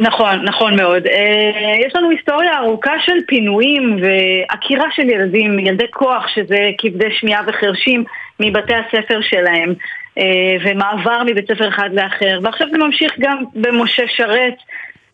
נכון, 0.00 0.44
נכון 0.44 0.76
מאוד. 0.76 1.06
אה, 1.06 1.76
יש 1.86 1.96
לנו 1.96 2.10
היסטוריה 2.10 2.58
ארוכה 2.58 2.92
של 3.04 3.18
פינויים 3.26 3.98
ועקירה 4.02 4.86
של 4.90 5.10
ילדים, 5.10 5.58
ילדי 5.58 5.90
כוח, 5.90 6.28
שזה 6.34 6.70
כבדי 6.78 7.10
שמיעה 7.10 7.42
וחרשים, 7.46 8.04
מבתי 8.40 8.74
הספר 8.74 9.20
שלהם, 9.20 9.74
אה, 10.18 10.56
ומעבר 10.64 11.22
מבית 11.26 11.52
ספר 11.52 11.68
אחד 11.68 11.90
לאחר, 11.92 12.38
ועכשיו 12.42 12.66
זה 12.72 12.78
ממשיך 12.78 13.12
גם 13.18 13.44
במשה 13.54 14.02
שרת. 14.08 14.54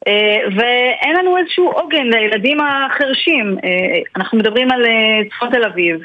אה, 0.08 0.38
ואין 0.56 1.16
לנו 1.16 1.36
איזשהו 1.36 1.70
עוגן 1.70 2.06
לילדים 2.06 2.58
החרשים. 2.60 3.56
אנחנו 4.16 4.38
מדברים 4.38 4.70
על 4.70 4.82
צפון 5.30 5.50
תל 5.50 5.64
אביב. 5.64 6.00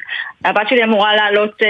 הבת 0.46 0.70
שלי 0.70 0.84
אמורה 0.84 1.16
לעלות 1.16 1.62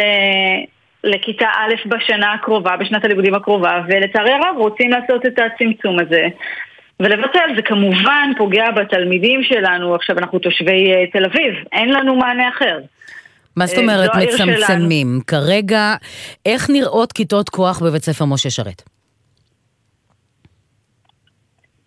לכיתה 1.03 1.47
א' 1.57 1.73
בשנה 1.85 2.33
הקרובה, 2.33 2.77
בשנת 2.77 3.05
הלימודים 3.05 3.33
הקרובה, 3.33 3.81
ולצערי 3.87 4.31
הרב 4.33 4.55
רוצים 4.57 4.91
לעשות 4.91 5.25
את 5.25 5.39
הצמצום 5.39 5.99
הזה. 5.99 6.27
ולבטל 7.01 7.55
זה 7.55 7.61
כמובן 7.61 8.31
פוגע 8.37 8.71
בתלמידים 8.71 9.43
שלנו, 9.43 9.95
עכשיו 9.95 10.17
אנחנו 10.17 10.39
תושבי 10.39 10.93
אה, 10.93 11.03
תל 11.13 11.25
אביב, 11.25 11.53
אין 11.71 11.89
לנו 11.89 12.15
מענה 12.15 12.49
אחר. 12.49 12.79
מה 13.55 13.65
זאת 13.65 13.77
אה, 13.77 13.81
אומרת 13.81 14.09
שלנו. 14.13 14.51
מצמצמים? 14.51 15.19
כרגע, 15.27 15.95
איך 16.45 16.69
נראות 16.69 17.11
כיתות 17.11 17.49
כוח 17.49 17.81
בבית 17.81 18.03
ספר 18.03 18.25
משה 18.25 18.49
שרת? 18.49 18.81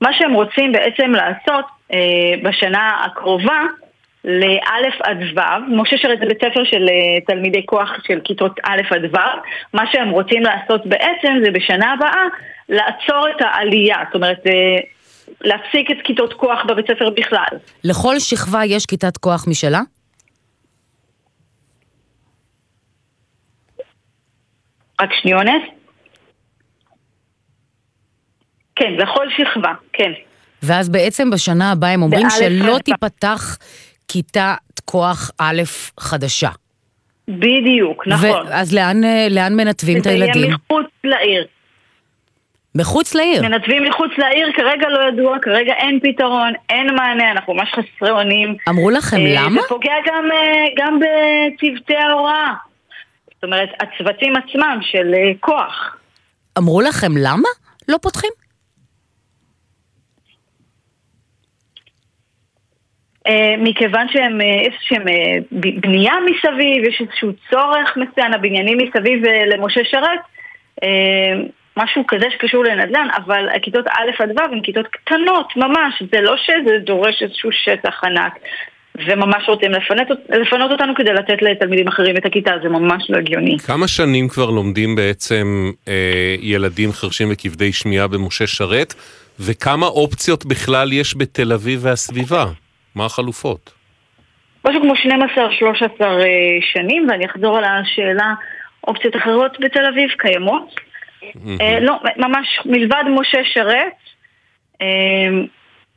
מה 0.00 0.08
שהם 0.12 0.32
רוצים 0.32 0.72
בעצם 0.72 1.10
לעשות 1.10 1.64
אה, 1.92 1.98
בשנה 2.42 3.04
הקרובה, 3.04 3.60
לאלף 4.24 4.94
עד 5.02 5.16
ו', 5.36 5.40
משה 5.68 5.96
שרת 5.98 6.18
זה 6.18 6.26
בית 6.26 6.38
ספר 6.38 6.64
של 6.64 6.88
אה, 6.88 7.20
תלמידי 7.26 7.66
כוח 7.66 7.92
של 8.06 8.20
כיתות 8.24 8.60
א' 8.64 8.80
עד 8.90 9.04
ו', 9.14 9.18
מה 9.74 9.82
שהם 9.92 10.10
רוצים 10.10 10.42
לעשות 10.42 10.86
בעצם 10.86 11.34
זה 11.44 11.50
בשנה 11.50 11.92
הבאה 11.92 12.24
לעצור 12.68 13.28
את 13.36 13.40
העלייה, 13.40 13.96
זאת 14.06 14.14
אומרת 14.14 14.46
אה, 14.46 14.76
להפסיק 15.44 15.90
את 15.90 15.96
כיתות 16.04 16.32
כוח 16.32 16.58
בבית 16.68 16.86
ספר 16.86 17.10
בכלל. 17.10 17.58
לכל 17.84 18.18
שכבה 18.18 18.64
יש 18.64 18.86
כיתת 18.86 19.16
כוח 19.16 19.48
משלה? 19.48 19.80
רק 25.00 25.10
שניונת? 25.22 25.62
כן, 28.76 28.92
לכל 28.98 29.26
שכבה, 29.36 29.72
כן. 29.92 30.12
ואז 30.62 30.88
בעצם 30.88 31.30
בשנה 31.30 31.72
הבאה 31.72 31.90
הם 31.90 32.02
אומרים 32.02 32.26
שלא. 32.30 32.78
תיפתח 32.78 33.56
כיתת 34.08 34.80
כוח 34.84 35.30
א' 35.38 35.62
חדשה. 36.00 36.50
בדיוק, 37.28 38.06
נכון. 38.06 38.46
אז 38.50 38.74
לאן, 38.74 39.04
אה, 39.04 39.26
לאן 39.30 39.56
מנתבים 39.56 39.98
את 39.98 40.04
זה 40.04 40.10
הילדים? 40.10 40.44
יהיה 40.44 40.54
מחוץ 40.54 40.86
לעיר. 41.04 41.46
מחוץ 42.74 43.14
לעיר. 43.14 43.42
מנתבים 43.42 43.84
מחוץ 43.84 44.10
לעיר, 44.18 44.52
כרגע 44.56 44.88
לא 44.88 45.08
ידוע, 45.08 45.38
כרגע 45.42 45.72
אין 45.72 46.00
פתרון, 46.02 46.52
אין 46.70 46.94
מענה, 46.94 47.30
אנחנו 47.30 47.54
ממש 47.54 47.68
חסרי 47.72 48.10
אונים. 48.10 48.56
אמרו 48.68 48.90
לכם 48.90 49.16
אה, 49.16 49.34
למה? 49.36 49.62
זה 49.62 49.68
פוגע 49.68 49.94
גם, 50.06 50.28
אה, 50.32 50.64
גם 50.76 50.98
בצוותי 50.98 51.96
ההוראה. 51.96 52.52
זאת 53.34 53.44
אומרת, 53.44 53.68
הצוותים 53.80 54.32
עצמם 54.36 54.78
של 54.82 55.14
אה, 55.14 55.32
כוח. 55.40 55.96
אמרו 56.58 56.80
לכם 56.80 57.12
למה 57.16 57.48
לא 57.88 57.96
פותחים? 58.02 58.30
מכיוון 63.58 64.06
שהם, 64.12 64.40
יש 64.40 64.74
שהם 64.80 65.04
בנייה 65.80 66.12
מסביב, 66.24 66.84
יש 66.84 67.00
איזשהו 67.00 67.30
צורך 67.50 67.96
מסוים, 67.96 68.32
הבניינים 68.32 68.78
מסביב 68.78 69.22
למשה 69.46 69.80
שרת, 69.84 70.20
משהו 71.76 72.04
כזה 72.08 72.26
שקשור 72.30 72.64
לנדל"ן, 72.64 73.08
אבל 73.16 73.48
הכיתות 73.56 73.86
א' 73.86 74.22
עד 74.22 74.30
ו' 74.30 74.52
הן 74.52 74.60
כיתות 74.62 74.86
קטנות 74.86 75.56
ממש, 75.56 76.02
זה 76.12 76.20
לא 76.20 76.36
שזה 76.36 76.78
דורש 76.78 77.22
איזשהו 77.22 77.52
שטח 77.52 78.04
ענק. 78.04 78.32
וממש 79.06 79.48
רוצים 79.48 79.70
לפנות, 79.70 80.08
לפנות 80.28 80.70
אותנו 80.70 80.94
כדי 80.94 81.12
לתת 81.12 81.42
לתלמידים 81.42 81.88
אחרים 81.88 82.16
את 82.16 82.26
הכיתה, 82.26 82.50
זה 82.62 82.68
ממש 82.68 83.10
לא 83.10 83.18
הגיוני. 83.18 83.58
כמה 83.58 83.88
שנים 83.88 84.28
כבר 84.28 84.50
לומדים 84.50 84.96
בעצם 84.96 85.70
אה, 85.88 86.34
ילדים 86.40 86.92
חרשים 86.92 87.28
וכבדי 87.32 87.72
שמיעה 87.72 88.08
במשה 88.08 88.46
שרת, 88.46 88.94
וכמה 89.40 89.86
אופציות 89.86 90.46
בכלל 90.46 90.92
יש 90.92 91.16
בתל 91.16 91.52
אביב 91.52 91.80
והסביבה? 91.82 92.44
מה 92.94 93.04
החלופות? 93.04 93.72
משהו 94.68 94.82
כמו 94.82 94.92
12-13 94.92 94.96
אה, 96.02 96.26
שנים, 96.72 97.06
ואני 97.10 97.26
אחזור 97.26 97.58
על 97.58 97.64
השאלה, 97.64 98.34
אופציות 98.88 99.16
אחרות 99.16 99.56
בתל 99.60 99.86
אביב 99.86 100.10
קיימות? 100.18 100.74
אה, 101.60 101.80
לא, 101.80 101.98
ממש 102.16 102.60
מלבד 102.64 103.04
משה 103.08 103.38
שרת, 103.44 103.92
אה, 104.82 104.86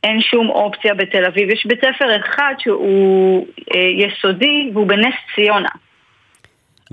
אין 0.04 0.20
שום 0.20 0.50
אופציה 0.50 0.94
בתל 0.94 1.24
אביב. 1.24 1.50
יש 1.50 1.66
בית 1.66 1.78
ספר 1.78 2.16
אחד 2.16 2.54
שהוא 2.58 3.46
אה, 3.74 3.80
יסודי 3.80 4.70
והוא 4.74 4.86
בנס 4.86 5.14
ציונה. 5.34 5.68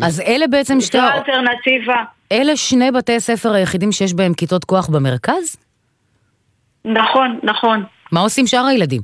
אז 0.01 0.21
אלה 0.21 0.47
בעצם 0.47 0.81
שתי... 0.81 0.97
זו 0.97 1.03
האלטרנטיבה. 1.03 2.03
אלה 2.31 2.55
שני 2.55 2.91
בתי 2.91 3.15
הספר 3.15 3.53
היחידים 3.53 3.91
שיש 3.91 4.13
בהם 4.13 4.33
כיתות 4.33 4.65
כוח 4.65 4.87
במרכז? 4.87 5.55
נכון, 6.85 7.39
נכון. 7.43 7.83
מה 8.11 8.19
עושים 8.19 8.47
שאר 8.47 8.65
הילדים? 8.65 9.01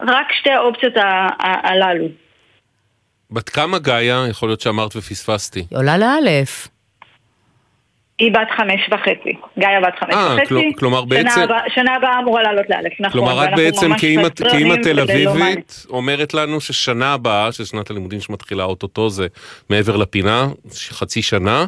רק 0.00 0.32
שתי 0.40 0.50
האופציות 0.50 0.92
הללו. 1.40 2.06
בת 3.30 3.48
כמה 3.48 3.78
גאיה? 3.78 4.24
יכול 4.30 4.48
להיות 4.48 4.60
שאמרת 4.60 4.96
ופספסתי. 4.96 5.66
היא 5.70 5.78
עולה 5.78 5.98
לאלף. 5.98 6.68
היא 8.18 8.32
בת 8.32 8.48
חמש 8.56 8.80
וחצי. 8.90 9.30
גאיה 9.58 9.80
בת 9.80 9.94
חמש 10.00 10.14
אה, 10.14 10.34
וחצי. 10.36 10.48
כל- 10.48 10.78
כלומר 10.78 10.98
שנה 11.00 11.06
בעצם- 11.08 11.40
הבאה- 11.40 11.70
שנה 11.74 11.94
הבאה 11.96 12.18
אמורה 12.18 12.42
לעלות 12.42 12.66
לאלף, 12.70 12.92
נכון. 13.00 13.12
כלומר, 13.12 13.32
את 13.32 13.38
ואנחנו 13.38 13.56
בעצם 13.56 13.94
כאימא 13.96 14.28
תל 14.82 14.92
לא 14.92 15.04
מענה. 15.06 15.30
אביבית 15.30 15.86
אומרת 15.90 16.34
לנו 16.34 16.60
ששנה 16.60 17.12
הבאה, 17.14 17.52
ששנת 17.52 17.90
הלימודים 17.90 18.20
שמתחילה 18.20 18.64
אוטוטו 18.64 19.10
זה 19.10 19.26
מעבר 19.70 19.96
לפינה, 19.96 20.46
חצי 20.88 21.22
שנה, 21.22 21.64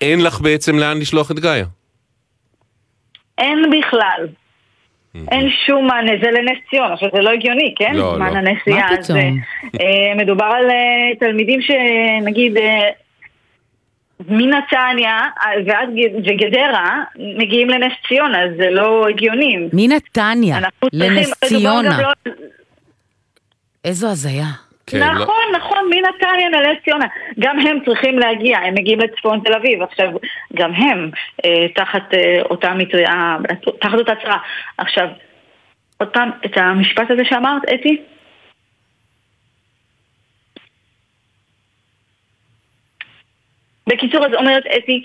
אין 0.00 0.22
לך 0.24 0.40
בעצם 0.40 0.78
לאן 0.78 0.98
לשלוח 0.98 1.30
את 1.30 1.38
גאיה. 1.38 1.64
אין 3.38 3.58
בכלל. 3.78 4.26
אין 5.32 5.50
שום 5.66 5.86
מענה, 5.86 6.12
זה 6.22 6.30
לנס 6.30 6.58
ציון, 6.70 6.92
עכשיו 6.92 7.08
זה 7.14 7.20
לא 7.20 7.30
הגיוני, 7.30 7.74
כן? 7.76 7.94
לא, 7.94 8.12
זמן 8.16 8.32
לא. 8.32 8.38
הנסיעה 8.38 8.90
מה. 8.90 8.96
פתאום? 9.02 9.18
אה, 9.80 10.14
מדובר 10.16 10.44
על 10.44 10.70
אה, 10.70 11.16
תלמידים 11.20 11.60
שנגיד 11.62 12.56
אה, 12.56 12.88
מנתניה 14.28 15.18
אה, 15.18 15.50
ועד 15.66 15.88
ג- 15.94 16.14
וגדרה 16.30 17.02
מגיעים 17.38 17.70
לנס 17.70 17.92
ציונה, 18.08 18.38
זה 18.56 18.70
לא 18.70 19.06
הגיוני. 19.08 19.68
מנתניה 19.72 20.56
לנס 20.92 21.34
ציונה. 21.44 21.98
לא- 22.02 22.32
איזו 23.84 24.10
הזיה. 24.10 24.44
כן, 24.86 24.98
לא- 24.98 25.14
נכון, 25.14 25.44
נכון, 25.56 25.78
מנתניה 25.90 26.48
לנס 26.48 26.78
ציונה. 26.84 27.06
גם 27.38 27.58
הם 27.58 27.78
צריכים 27.84 28.18
להגיע, 28.18 28.58
הם 28.58 28.74
מגיעים 28.74 28.98
לצפון 29.00 29.40
תל 29.44 29.52
אביב. 29.54 29.82
עכשיו, 29.82 30.08
גם 30.54 30.72
הם 30.74 31.10
אה, 31.44 31.68
תחת 31.74 32.14
אה, 32.14 32.42
אותה 32.42 32.74
מטריה, 32.74 33.36
תחת 33.80 33.98
אותה 33.98 34.12
צרה. 34.22 34.38
עכשיו, 34.78 35.08
עוד 35.98 36.08
פעם, 36.08 36.30
את 36.44 36.56
המשפט 36.56 37.10
הזה 37.10 37.22
שאמרת, 37.24 37.62
אתי? 37.74 38.02
בקיצור, 43.86 44.26
אז 44.26 44.34
אומרת 44.34 44.62
אתי, 44.78 45.02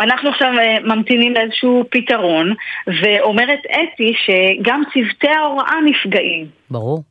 אנחנו 0.00 0.30
עכשיו 0.30 0.52
אה, 0.58 0.80
ממתינים 0.80 1.34
לאיזשהו 1.34 1.84
פתרון, 1.90 2.54
ואומרת 2.86 3.60
אתי 3.66 4.14
שגם 4.24 4.82
צוותי 4.92 5.28
ההוראה 5.28 5.80
נפגעים. 5.84 6.46
ברור. 6.70 7.02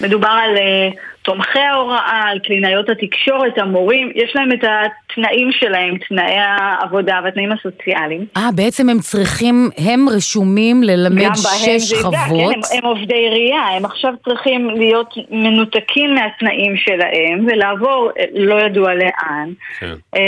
מדובר 0.00 0.28
על 0.28 0.56
uh, 0.56 0.96
תומכי 1.28 1.58
ההוראה, 1.58 2.22
על 2.30 2.38
קלינאיות 2.38 2.88
התקשורת, 2.88 3.58
המורים, 3.58 4.12
יש 4.14 4.30
להם 4.34 4.52
את 4.52 4.64
התנאים 4.64 5.52
שלהם, 5.52 5.94
תנאי 6.08 6.36
העבודה 6.38 7.20
והתנאים 7.24 7.52
הסוציאליים. 7.52 8.26
אה, 8.36 8.48
בעצם 8.54 8.88
הם 8.88 8.98
צריכים, 8.98 9.70
הם 9.78 10.08
רשומים 10.08 10.82
ללמד 10.82 11.22
גם 11.22 11.30
בהם 11.30 11.78
שש 11.78 11.88
זה? 11.88 11.96
כן, 12.02 12.34
הם, 12.34 12.60
הם 12.78 12.84
עובדי 12.84 13.14
עירייה, 13.14 13.60
הם 13.76 13.84
עכשיו 13.84 14.12
צריכים 14.24 14.70
להיות 14.70 15.14
מנותקים 15.30 16.14
מהתנאים 16.14 16.76
שלהם 16.76 17.46
ולעבור 17.46 18.10
אה, 18.18 18.24
לא 18.34 18.60
ידוע 18.60 18.94
לאן. 18.94 19.48
כן. 19.80 19.94
אה, 20.16 20.20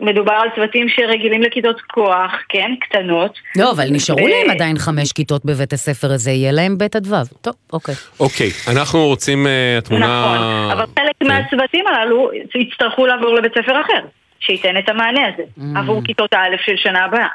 מדובר 0.00 0.32
על 0.32 0.48
צוותים 0.54 0.86
שרגילים 0.88 1.42
לכיתות 1.42 1.80
כוח, 1.80 2.32
כן, 2.48 2.70
קטנות. 2.80 3.38
לא, 3.56 3.70
אבל 3.70 3.84
נשארו 3.90 4.24
ו- 4.24 4.28
להם 4.28 4.50
עדיין 4.50 4.78
חמש 4.78 5.12
כיתות 5.12 5.44
בבית 5.44 5.72
הספר 5.72 6.12
הזה, 6.12 6.30
יהיה 6.30 6.52
להם 6.52 6.78
ב' 6.78 6.82
עד 6.82 7.06
ו'. 7.06 7.16
טוב, 7.40 7.54
אוקיי. 7.72 7.94
אוקיי, 8.20 8.50
אנחנו 8.68 9.06
רוצים 9.06 9.46
אה, 9.46 9.78
התמונה... 9.78 10.06
נכון, 10.06 10.27
אבל 10.72 10.84
חלק 10.98 11.14
כן. 11.20 11.28
מהצוותים 11.28 11.84
הללו 11.86 12.30
יצטרכו 12.54 13.06
לעבור 13.06 13.34
לבית 13.34 13.52
ספר 13.52 13.80
אחר, 13.80 14.06
שייתן 14.40 14.76
את 14.78 14.88
המענה 14.88 15.20
הזה, 15.34 15.42
Mm. 15.58 15.78
עבור 15.78 16.02
כיתות 16.04 16.34
א' 16.34 16.56
של 16.66 16.72
שנה 16.76 17.04
הבאה. 17.04 17.26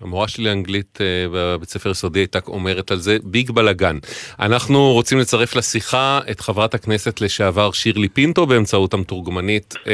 המורה 0.00 0.28
שלי 0.28 0.44
לאנגלית 0.44 0.98
אה, 1.00 1.06
בבית 1.32 1.68
ספר 1.68 1.90
יסודי 1.90 2.18
הייתה 2.20 2.38
אומרת 2.46 2.90
על 2.90 2.96
זה 2.96 3.16
ביג 3.22 3.50
בלאגן. 3.50 3.96
אנחנו 4.40 4.92
רוצים 4.92 5.18
לצרף 5.18 5.56
לשיחה 5.56 6.20
את 6.30 6.40
חברת 6.40 6.74
הכנסת 6.74 7.20
לשעבר 7.20 7.72
שירלי 7.72 8.08
פינטו 8.08 8.46
באמצעות 8.46 8.94
המתורגמנית 8.94 9.74
אה, 9.86 9.92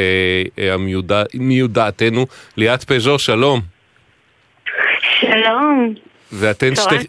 אה, 0.59 0.75
ליאת 2.57 2.85
פז'ו, 2.85 3.19
שלום. 3.19 3.61
שלום. 5.21 5.95
ואתן 6.33 6.75
שתי- 6.77 7.07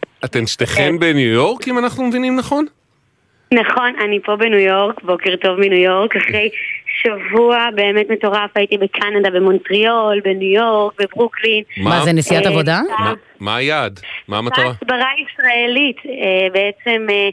שתיכן 0.48 1.00
בניו 1.00 1.27
יורק 1.27 1.68
אם 1.68 1.80
אנחנו 1.80 2.03
מבינים 2.03 2.36
נכון? 2.36 2.65
נכון, 3.54 3.94
אני 4.06 4.20
פה 4.26 4.36
בניו 4.36 4.60
יורק, 4.60 5.02
בוקר 5.04 5.36
טוב 5.36 5.60
מניו 5.60 5.80
יורק, 5.82 6.16
אחרי 6.16 6.50
שבוע 7.02 7.68
באמת 7.76 8.10
מטורף, 8.10 8.50
הייתי 8.56 8.78
בקנדה, 8.78 9.30
במונטריאול, 9.30 10.20
בניו 10.24 10.54
יורק, 10.64 10.94
בברוקלין. 11.02 11.64
מה, 11.78 12.00
זה 12.04 12.14
נסיעת 12.14 12.46
אה, 12.46 12.50
עבודה? 12.52 12.80
מה- 13.00 13.14
מה 13.40 13.56
היעד? 13.56 14.00
מה 14.28 14.38
המטרה? 14.38 14.66
הסברה 14.70 15.08
ישראלית, 15.24 15.98
אה, 16.06 16.48
בעצם 16.54 17.08
אה, 17.10 17.30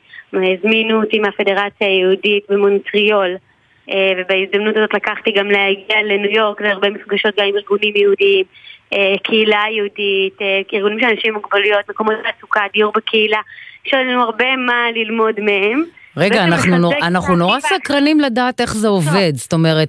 הזמינו 0.55 1.03
אותי 1.03 1.19
מהפדרציה 1.19 1.87
היהודית 1.89 2.45
במונטריאול. 2.51 3.37
אה, 3.91 4.13
ובהזדמנות 4.19 4.77
הזאת 4.77 4.95
לקחתי 4.95 5.31
גם 5.33 5.47
להגיע 5.51 6.03
לניו 6.05 6.31
יורק 6.31 6.61
להרבה 6.63 6.91
מפגשות 6.91 7.35
גם 7.39 7.47
עם 7.47 7.57
ארגונים 7.57 7.93
יהודיים, 7.97 8.45
אה, 8.93 9.15
קהילה 9.23 9.63
יהודית, 9.71 10.43
אה, 10.43 10.61
ארגונים 10.75 11.01
של 11.01 11.07
אנשים 11.07 11.35
עם 11.35 11.41
מוגבלויות, 11.41 11.89
מקומות 11.91 12.15
תעסוקה, 12.23 12.61
דיור 12.73 12.93
בקהילה. 12.97 13.39
יש 13.87 13.95
לנו 13.95 14.23
הרבה 14.23 14.57
מה 14.57 14.85
ללמוד 14.95 15.41
מהם. 15.41 15.85
רגע, 16.17 16.45
אנחנו, 16.45 16.79
נור, 16.79 16.95
אנחנו 17.03 17.37
נורא 17.37 17.61
סקרנים 17.61 18.21
לדעת 18.21 18.61
איך 18.61 18.75
זה 18.75 18.89
עובד. 18.89 19.33
זאת 19.35 19.53
אומרת, 19.53 19.89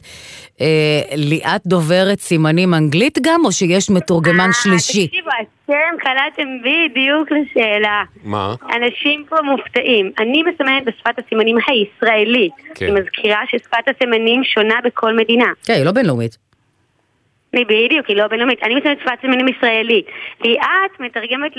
אה, 0.61 0.67
ליאת 1.15 1.61
דוברת 1.65 2.19
סימנים 2.19 2.73
אנגלית 2.73 3.17
גם, 3.21 3.41
או 3.45 3.51
שיש 3.51 3.89
מתורגמן 3.89 4.49
שלישי? 4.63 5.07
תקשיבו, 5.07 5.29
אתם 5.65 5.97
קלעתם 5.99 6.43
בדיוק 6.61 7.29
לשאלה. 7.31 8.03
מה? 8.23 8.55
אנשים 8.75 9.23
פה 9.29 9.35
מופתעים. 9.41 10.11
אני 10.19 10.43
מסמנת 10.43 10.85
בשפת 10.85 11.19
הסימנים 11.25 11.57
הישראלית. 11.67 12.53
כן. 12.75 12.85
אני 12.85 13.01
מזכירה 13.01 13.39
ששפת 13.47 13.95
הסימנים 13.95 14.43
שונה 14.43 14.75
בכל 14.83 15.17
מדינה. 15.17 15.45
כן, 15.65 15.73
היא 15.73 15.85
לא 15.85 15.91
בינלאומית. 15.91 16.50
אני 17.53 17.65
בדיוק, 17.65 18.07
היא 18.07 18.17
לא 18.17 18.27
בינלאומית. 18.27 18.63
אני 18.63 18.75
מסמנת 18.75 18.97
שפת 19.01 19.21
סימנים 19.21 19.47
ישראלית. 19.47 20.05
ליאת 20.43 20.99
מתרגמת 20.99 21.51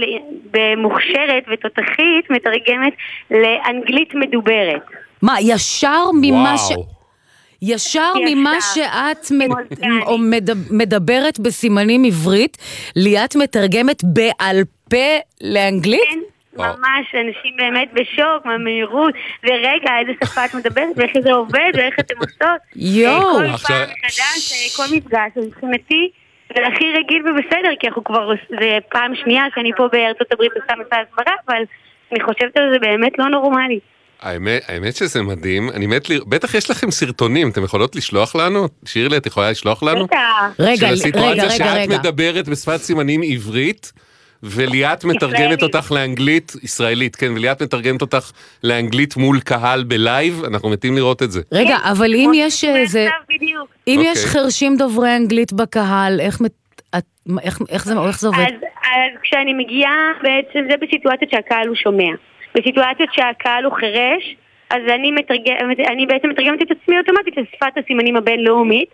במוכשרת 0.50 1.44
ותותחית, 1.52 2.30
מתרגמת 2.30 2.92
לאנגלית 3.30 4.14
מדוברת. 4.14 4.82
מה, 5.22 5.37
ישר 5.40 6.04
ממה 6.22 6.58
ש... 6.58 6.72
ישר. 7.62 8.12
ממה 8.26 8.61
שאת 8.75 9.32
מדברת 10.70 11.38
בסימנים 11.40 12.04
עברית, 12.04 12.56
ליאת 12.96 13.37
מתרגמת 13.37 14.02
בעל 14.04 14.62
פה 14.90 15.18
לאנגלית? 15.40 16.00
כן, 16.11 16.18
ממש, 16.56 17.14
אנשים 17.14 17.56
באמת 17.56 17.88
בשוק 17.92 18.44
מהמהירות, 18.44 19.14
ורגע, 19.44 19.90
איזה 20.00 20.12
שפה 20.25 20.44
את 20.44 20.54
מדברת, 20.54 20.88
ואיך 20.97 21.11
זה 21.23 21.32
עובד, 21.32 21.71
ואיך 21.75 21.94
אתם 22.00 22.14
עושות. 22.18 22.61
יואו. 22.76 23.40
אה, 23.40 23.52
כל 23.52 23.56
פעם 23.56 23.82
מחדש, 23.82 24.52
אה, 24.52 24.76
כל 24.76 24.97
מפגש, 24.97 25.47
מבחינתי, 25.47 26.11
זה 26.56 26.66
הכי 26.66 26.85
רגיל 26.99 27.23
ובסדר, 27.28 27.71
כי 27.80 27.88
אנחנו 27.88 28.04
כבר, 28.04 28.30
זה 28.49 28.78
פעם 28.90 29.14
שנייה 29.14 29.44
שאני 29.54 29.71
פה 29.76 29.88
בארצות 29.92 30.32
הברית 30.32 30.52
עושה 30.52 30.73
מסע 30.87 30.97
הסברה, 31.00 31.35
אבל 31.49 31.62
אני 32.12 32.25
חושבת 32.25 32.56
על 32.56 32.73
זה 32.73 32.78
באמת 32.78 33.12
לא 33.18 33.28
נורמלי. 33.28 33.78
האמת, 34.21 34.62
האמת 34.68 34.97
שזה 34.97 35.23
מדהים, 35.23 35.71
אני 35.71 35.87
מת 35.87 36.11
ל... 36.11 36.18
בטח 36.26 36.54
יש 36.54 36.71
לכם 36.71 36.90
סרטונים, 36.90 37.50
אתם 37.50 37.64
יכולות 37.64 37.97
לשלוח 37.97 38.37
לנו? 38.37 38.68
שירלי, 38.85 39.16
את 39.16 39.26
יכולה 39.26 39.50
לשלוח 39.50 39.82
לנו? 39.82 40.06
בטח. 40.06 40.18
רגע, 40.59 40.76
של 40.76 40.85
רגע, 40.85 40.88
הסיטואציה 40.88 41.44
רגע, 41.44 41.50
שאת 41.50 41.66
רגע. 41.66 41.99
מדברת 41.99 42.49
בשפת 42.49 42.76
סימנים 42.76 43.21
עברית, 43.23 43.92
וליאת 44.42 45.04
מתרגמת. 45.04 45.62
אותך 45.62 45.92
לאנגלית, 45.92 46.52
ישראלית, 46.62 47.16
כן, 47.16 47.32
וליאת 47.37 47.62
מתרגמת 47.62 48.00
אותך 48.00 48.30
לאנגלית 48.64 49.16
מול 49.16 49.40
קהל 49.40 49.84
בלייב, 49.84 50.42
אנחנו 50.44 50.68
מתים 50.68 50.96
לראות 50.96 51.22
את 51.22 51.30
זה. 51.30 51.40
רגע, 51.52 51.76
אבל 51.92 52.14
אם 52.14 52.30
יש 52.34 52.64
איזה... 52.64 53.08
בדיוק. 53.28 53.68
אם 53.88 53.99
אוקיי. 53.99 54.12
יש 54.12 54.25
חרשים 54.25 54.76
דוברי 54.76 55.16
אנגלית 55.16 55.52
בקהל, 55.52 56.20
איך 56.20 56.38
איך- 57.42 57.58
איך 57.68 57.84
זה 57.84 57.94
איך 58.06 58.20
זה 58.20 58.26
עובד? 58.28 58.40
אז, 58.40 58.52
אז 58.84 59.20
כשאני 59.22 59.52
מגיעה, 59.54 59.96
בעצם 60.22 60.61
זה 60.70 60.75
בסיטואציות 60.87 61.30
שהקהל 61.30 61.68
הוא 61.68 61.76
שומע. 61.76 62.11
בסיטואציות 62.54 63.08
שהקהל 63.12 63.64
הוא 63.64 63.72
חירש, 63.72 64.37
אז 64.70 64.82
אני, 64.94 65.11
מתרג... 65.11 65.38
אני 65.92 66.06
בעצם 66.06 66.28
מתרגמת 66.28 66.62
את 66.62 66.68
עצמי 66.70 66.99
אוטומטית 66.99 67.34
לשפת 67.37 67.78
הסימנים 67.84 68.16
הבינלאומית. 68.16 68.88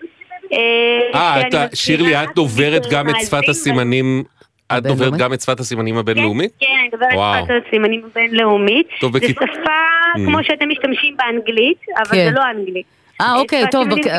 אה, 0.52 1.42
מזכירה 1.46 1.66
שירלי, 1.74 2.22
את 2.22 2.28
דוברת 2.34 2.82
גם 2.90 3.08
את 3.10 3.14
שפת 3.20 3.48
הסימנים, 3.48 4.24
את 4.72 4.82
דוברת 4.82 5.16
גם 5.16 5.32
את 5.32 5.40
שפת 5.40 5.60
הסימנים 5.60 5.98
הבינלאומית? 5.98 6.50
כן, 6.60 6.66
אני 6.80 6.88
מדברת 6.88 7.14
וואו. 7.14 7.44
שפת 7.44 7.54
הסימנים 7.66 8.02
הבינלאומית. 8.10 8.86
טוב, 9.00 9.18
זו 9.18 9.26
שפה 9.26 9.70
Mm. 10.14 10.18
כמו 10.26 10.38
שאתם 10.44 10.68
משתמשים 10.68 11.16
באנגלית, 11.16 11.78
אבל 11.98 12.16
כן. 12.16 12.30
זה 12.30 12.30
לא 12.30 12.42
אנגלית. 12.50 12.86
אה, 13.20 13.34
אוקיי, 13.34 13.62
שפת 13.62 13.72
טוב, 13.72 13.88
זה 14.02 14.10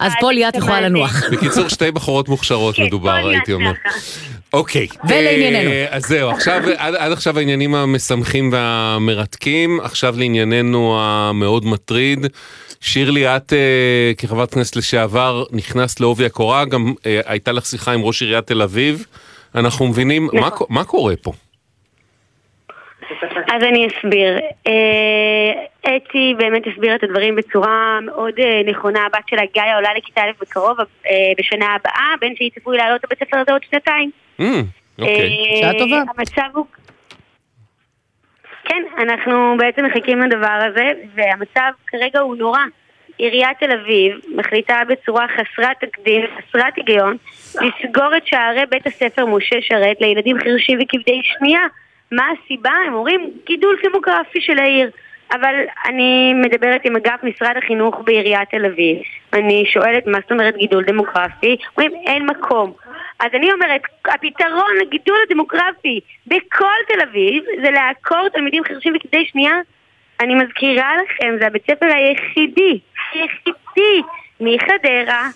אז 0.00 0.12
פה 0.20 0.32
ליאת 0.32 0.56
יכולה 0.56 0.80
לנוח. 0.80 1.22
בקיצור, 1.32 1.68
שתי 1.68 1.90
בחורות 1.90 2.28
מוכשרות 2.28 2.78
מדובר, 2.78 3.14
הייתי 3.14 3.52
אומר. 3.52 3.72
אוקיי. 4.52 4.86
ולענייננו. 5.08 5.70
אה, 5.70 5.86
אז 5.90 6.06
זהו, 6.06 6.30
עכשיו, 6.30 6.62
עד, 6.76 6.94
עד 6.94 7.12
עכשיו 7.12 7.38
העניינים 7.38 7.74
המשמחים 7.74 8.50
והמרתקים, 8.52 9.80
עכשיו 9.82 10.14
לענייננו 10.18 10.98
המאוד 11.00 11.66
מטריד. 11.66 12.26
שירלי, 12.80 13.36
את 13.36 13.52
אה, 13.52 14.12
כחברת 14.18 14.54
כנסת 14.54 14.76
לשעבר 14.76 15.44
נכנסת 15.52 16.00
לעובי 16.00 16.24
הקורה, 16.26 16.64
גם 16.64 16.92
אה, 17.06 17.20
הייתה 17.26 17.52
לך 17.52 17.66
שיחה 17.66 17.92
עם 17.92 18.02
ראש 18.02 18.22
עיריית 18.22 18.46
תל 18.46 18.62
אביב. 18.62 19.06
אנחנו 19.56 19.86
מבינים, 19.86 20.28
מה, 20.32 20.50
קו- 20.50 20.66
מה 20.70 20.84
קורה 20.84 21.14
פה? 21.22 21.32
אז 23.52 23.62
אני 23.62 23.86
אסביר. 23.88 24.38
אה, 24.66 25.96
אתי 25.96 26.34
באמת 26.38 26.62
הסבירה 26.66 26.94
את 26.94 27.02
הדברים 27.02 27.36
בצורה 27.36 27.98
מאוד 28.02 28.34
אה, 28.38 28.60
נכונה. 28.66 29.06
הבת 29.06 29.28
שלה, 29.28 29.42
גיא, 29.54 29.62
עולה 29.76 29.88
לכיתה 29.96 30.20
א' 30.20 30.30
בקרוב, 30.40 30.78
אה, 30.80 30.84
בשנה 31.38 31.66
הבאה, 31.74 32.14
בין 32.20 32.36
שהיא 32.36 32.50
צפוי 32.60 32.76
לעלות 32.76 33.04
לבית 33.04 33.22
הספר 33.22 33.36
הזה 33.36 33.52
עוד 33.52 33.62
שנתיים. 33.70 34.10
Mm, 34.40 34.44
אוקיי. 34.98 35.30
אה, 35.54 35.60
שעה 35.60 35.78
טובה. 35.78 36.02
המצב 36.16 36.48
הוא... 36.54 36.66
כן, 38.64 38.82
אנחנו 38.98 39.54
בעצם 39.58 39.84
מחכים 39.84 40.20
לדבר 40.20 40.58
הזה, 40.70 40.92
והמצב 41.14 41.70
כרגע 41.86 42.20
הוא 42.20 42.36
נורא. 42.36 42.60
עיריית 43.18 43.58
תל 43.60 43.72
אביב 43.72 44.16
מחליטה 44.34 44.82
בצורה 44.88 45.26
חסרת 45.28 45.76
תקדים, 45.80 46.22
חסרת 46.38 46.76
היגיון, 46.76 47.16
לסגור 47.54 48.16
את 48.16 48.26
שערי 48.26 48.66
בית 48.70 48.86
הספר 48.86 49.26
משה 49.26 49.56
שרת 49.60 49.96
לילדים 50.00 50.38
חירשים 50.38 50.78
וכבדי 50.82 51.20
שמיעה. 51.22 51.66
מה 52.12 52.24
הסיבה? 52.30 52.70
הם 52.86 52.94
אומרים 52.94 53.30
גידול 53.46 53.76
דמוגרפי 53.84 54.40
של 54.40 54.58
העיר. 54.58 54.90
אבל 55.32 55.54
אני 55.88 56.34
מדברת 56.34 56.80
עם 56.84 56.96
אגף 56.96 57.20
משרד 57.22 57.54
החינוך 57.56 58.00
בעיריית 58.04 58.48
תל 58.50 58.66
אביב. 58.66 58.98
אני 59.32 59.64
שואלת 59.66 60.06
מה 60.06 60.18
זאת 60.22 60.32
אומרת 60.32 60.56
גידול 60.56 60.84
דמוגרפי? 60.84 61.56
אומרים 61.76 61.92
אין 62.06 62.26
מקום. 62.26 62.72
אז 63.20 63.30
אני 63.34 63.52
אומרת, 63.52 63.80
הפתרון 64.04 64.76
לגידול 64.80 65.16
הדמוגרפי 65.26 66.00
בכל 66.26 66.78
תל 66.88 67.00
אביב 67.02 67.44
זה 67.62 67.70
לעקור 67.70 68.28
תלמידים 68.28 68.64
חירשים 68.64 68.92
וכבדי 68.96 69.26
שמיעה. 69.26 69.60
אני 70.20 70.34
מזכירה 70.34 70.92
לכם, 70.96 71.36
זה 71.40 71.46
הבית 71.46 71.62
ספר 71.70 71.86
היחידי, 71.86 72.78
היחידי 73.12 74.02
מחדרה 74.40 75.28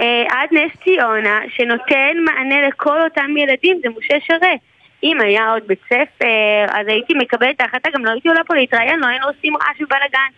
אה, 0.00 0.24
עד 0.30 0.48
נס 0.52 0.72
ציונה, 0.84 1.40
שנותן 1.48 2.16
מענה 2.24 2.68
לכל 2.68 3.02
אותם 3.02 3.36
ילדים, 3.36 3.80
זה 3.82 3.88
משה 3.98 4.16
שרת. 4.20 4.60
אם 5.02 5.20
היה 5.20 5.50
עוד 5.52 5.66
בית 5.66 5.80
ספר, 5.84 6.64
אז 6.68 6.86
הייתי 6.88 7.14
מקבלת 7.14 7.56
את 7.56 7.60
ההחלטה, 7.60 7.90
גם 7.94 8.04
לא 8.04 8.10
הייתי 8.10 8.28
עולה 8.28 8.44
פה 8.44 8.54
להתראיין, 8.54 9.00
לא 9.00 9.06
היינו 9.06 9.26
עושים 9.26 9.56
רעש 9.56 9.80
ובלאגן. 9.80 10.28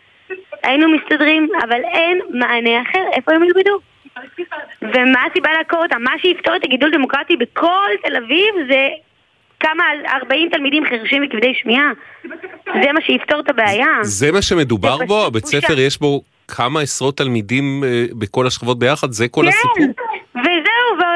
היינו 0.63 0.89
מסתדרים, 0.89 1.49
אבל 1.63 1.81
אין 1.85 2.21
מענה 2.31 2.83
אחר, 2.83 3.05
איפה 3.13 3.33
הם 3.33 3.43
ילמדו? 3.43 3.79
ומה 4.83 5.21
הסיבה 5.31 5.53
לעקור 5.53 5.83
אותם? 5.83 6.03
מה 6.03 6.13
שיפתור 6.19 6.57
את 6.57 6.65
הגידול 6.65 6.91
דמוקרטי 6.91 7.37
בכל 7.37 7.91
תל 8.03 8.17
אביב 8.17 8.55
זה 8.69 8.89
כמה 9.61 9.85
40 10.23 10.49
תלמידים 10.53 10.85
חירשים 10.89 11.23
וכבדי 11.27 11.53
שמיעה. 11.63 11.91
זה 12.65 12.93
מה 12.93 13.01
שיפתור 13.01 13.41
את 13.41 13.51
הבעיה. 13.51 13.87
זה 14.03 14.33
מה 14.33 14.43
שמדובר 14.43 14.97
זה 14.97 15.05
בו? 15.05 15.27
הבית. 15.27 15.47
ספר 15.47 15.79
יש 15.79 15.99
בו 15.99 16.23
כמה 16.49 16.81
עשרות 16.81 17.17
תלמידים 17.17 17.85
אה, 17.85 18.05
בכל 18.19 18.47
השכבות 18.47 18.79
ביחד, 18.79 19.11
זה 19.11 19.29
כל 19.29 19.49
הסיפור? 19.49 19.75
כן, 19.77 19.91
וזהו, 20.41 21.09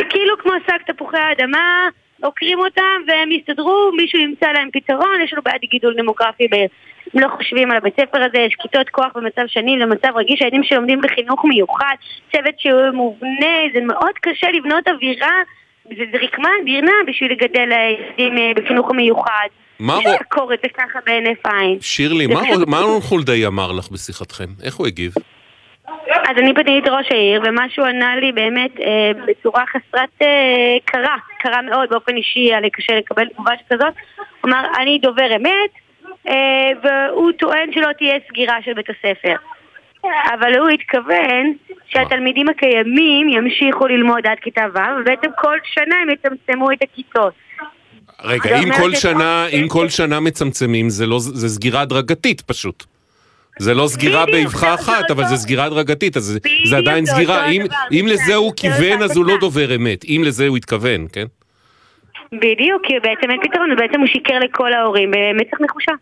וכאילו 0.00 0.38
כמו 0.38 0.52
שק 0.66 0.90
תפוחי 0.90 1.18
האדמה, 1.18 1.88
עוקרים 2.22 2.58
אותם 2.58 3.00
והם 3.06 3.32
יסתדרו, 3.32 3.90
מישהו 3.96 4.18
ימצא 4.18 4.46
להם 4.46 4.68
פתרון, 4.72 5.20
יש 5.24 5.32
לנו 5.32 5.42
בעיית 5.42 5.62
גידול 5.70 5.94
דמוגרפי 5.96 6.48
בעיר. 6.48 6.68
הם 7.14 7.20
לא 7.20 7.28
חושבים 7.36 7.70
על 7.70 7.76
הבית 7.76 7.94
ספר 8.00 8.22
הזה, 8.22 8.38
יש 8.38 8.54
כיתות 8.62 8.88
כוח 8.88 9.12
במצב 9.14 9.42
שני 9.46 9.76
למצב 9.76 10.08
רגיש, 10.14 10.42
הילדים 10.42 10.62
שלומדים 10.64 11.00
בחינוך 11.00 11.44
מיוחד, 11.44 11.94
צוות 12.32 12.54
שהוא 12.58 12.90
מובנה, 12.92 13.56
זה 13.74 13.80
מאוד 13.80 14.14
קשה 14.20 14.46
לבנות 14.50 14.88
אווירה, 14.88 15.36
זה 15.88 16.18
רקמה 16.22 16.48
אדירה 16.62 16.92
בשביל 17.06 17.32
לגדל 17.32 17.68
ילדים 17.72 18.38
אה, 18.38 18.52
בחינוך 18.56 18.90
המיוחד. 18.90 19.46
מה 19.80 19.98
אפשר 19.98 20.10
לעקור 20.10 20.54
את 20.54 20.58
זה 20.62 20.68
ככה 20.68 20.98
בהינף 21.06 21.46
עין. 21.46 21.78
שירלי, 21.80 22.26
מה- 22.26 22.40
מה 22.66 22.80
רון 22.80 23.00
חולדאי 23.00 23.46
אמר 23.46 23.72
לך 23.72 23.88
בשיחתכם? 23.90 24.44
איך 24.64 24.74
הוא 24.74 24.86
הגיב? 24.86 25.12
אז 26.06 26.36
אני 26.38 26.54
פניתי 26.54 26.78
את 26.78 26.88
ראש 26.88 27.06
העיר, 27.10 27.42
ומה 27.44 27.64
שהוא 27.68 27.86
ענה 27.86 28.16
לי 28.16 28.32
באמת 28.32 28.80
אה, 28.80 29.10
בצורה 29.26 29.64
חסרת 29.66 30.08
אה, 30.22 30.26
קרה, 30.84 31.16
קרה 31.40 31.62
מאוד 31.62 31.88
באופן 31.90 32.16
אישי, 32.16 32.40
היה 32.40 32.60
לי 32.60 32.70
קשה 32.70 32.92
לקבל 32.98 33.28
תגובה 33.28 33.50
שכזאת. 33.58 33.94
הוא 34.16 34.50
אמר, 34.50 34.66
אני 34.78 34.98
דובר 34.98 35.36
אמת, 35.36 35.70
אה, 36.28 36.34
והוא 36.82 37.32
טוען 37.32 37.72
שלא 37.72 37.88
תהיה 37.98 38.14
סגירה 38.28 38.56
של 38.64 38.72
בית 38.72 38.86
הספר. 38.90 39.34
אבל 40.34 40.58
הוא 40.58 40.68
התכוון 40.68 41.52
שהתלמידים 41.88 42.48
הקיימים 42.48 43.28
ימשיכו 43.28 43.86
ללמוד 43.86 44.26
עד 44.26 44.38
כיתה 44.42 44.64
ו', 44.74 44.78
ובעצם 45.00 45.28
כל 45.38 45.56
שנה 45.64 45.94
הם 46.02 46.08
יצמצמו 46.10 46.72
את 46.72 46.78
הכיתות. 46.82 47.32
רגע, 48.24 48.58
אם 48.58 48.68
כל 48.80 48.94
שנה, 48.94 49.46
אם 49.46 49.66
כל 49.68 49.88
שנה 49.88 50.20
מצמצמים, 50.20 50.88
זה 50.90 51.06
לא, 51.06 51.18
זה 51.20 51.48
סגירה 51.48 51.80
הדרגתית 51.80 52.40
פשוט. 52.40 52.84
זה 53.58 53.74
לא 53.74 53.86
סגירה 53.86 54.26
באבחה 54.26 54.74
אחת, 54.74 55.10
אבל 55.10 55.24
זה 55.24 55.36
סגירה 55.36 55.64
הדרגתית, 55.64 56.16
אז 56.16 56.38
זה- 56.64 56.76
עדיין 56.76 57.06
סגירה. 57.06 57.48
אם- 57.92 58.06
לזה 58.06 58.34
הוא 58.34 58.52
כיוון, 58.56 59.02
אז 59.02 59.16
הוא 59.16 59.26
לא. 59.26 59.34
דובר 59.40 59.74
אמת. 59.76 60.04
אם 60.08 60.22
לזה 60.26 60.46
הוא 60.48 60.56
התכוון, 60.56 61.06
כן? 61.12 61.24
בדיוק, 62.32 62.82
כי 62.86 62.94
בעצם 63.02 63.30
אין 63.30 63.40
פתרון, 63.42 63.72
ובעצם 63.72 64.00
הוא 64.00 64.06
שיקר 64.06 64.38
לכל 64.38 64.72
ההורים 64.72 65.10
במצח 65.10 65.60
נחושה. 65.60 65.92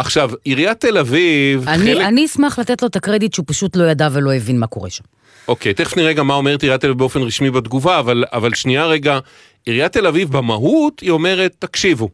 עכשיו, 0.00 0.30
עיריית 0.44 0.80
תל 0.80 0.98
אביב, 0.98 1.68
אני, 1.68 1.94
חלק... 1.94 2.04
אני 2.04 2.26
אשמח 2.26 2.58
לתת 2.58 2.82
לו 2.82 2.88
את 2.88 2.96
הקרדיט 2.96 3.34
שהוא 3.34 3.44
פשוט 3.48 3.76
לא 3.76 3.84
ידע 3.84 4.08
ולא 4.12 4.34
הבין 4.34 4.58
מה 4.58 4.66
קורה 4.66 4.90
שם. 4.90 5.04
אוקיי, 5.48 5.74
תכף 5.74 5.96
נראה 5.96 6.12
גם 6.12 6.26
מה 6.26 6.34
אומרת 6.34 6.62
עיריית 6.62 6.80
תל 6.80 6.86
אביב 6.86 6.98
באופן 6.98 7.20
רשמי 7.20 7.50
בתגובה, 7.50 7.98
אבל, 7.98 8.24
אבל 8.32 8.54
שנייה 8.54 8.86
רגע, 8.86 9.18
עיריית 9.66 9.92
תל 9.92 10.06
אביב 10.06 10.32
במהות 10.32 11.00
היא 11.00 11.10
אומרת, 11.10 11.54
תקשיבו, 11.58 12.08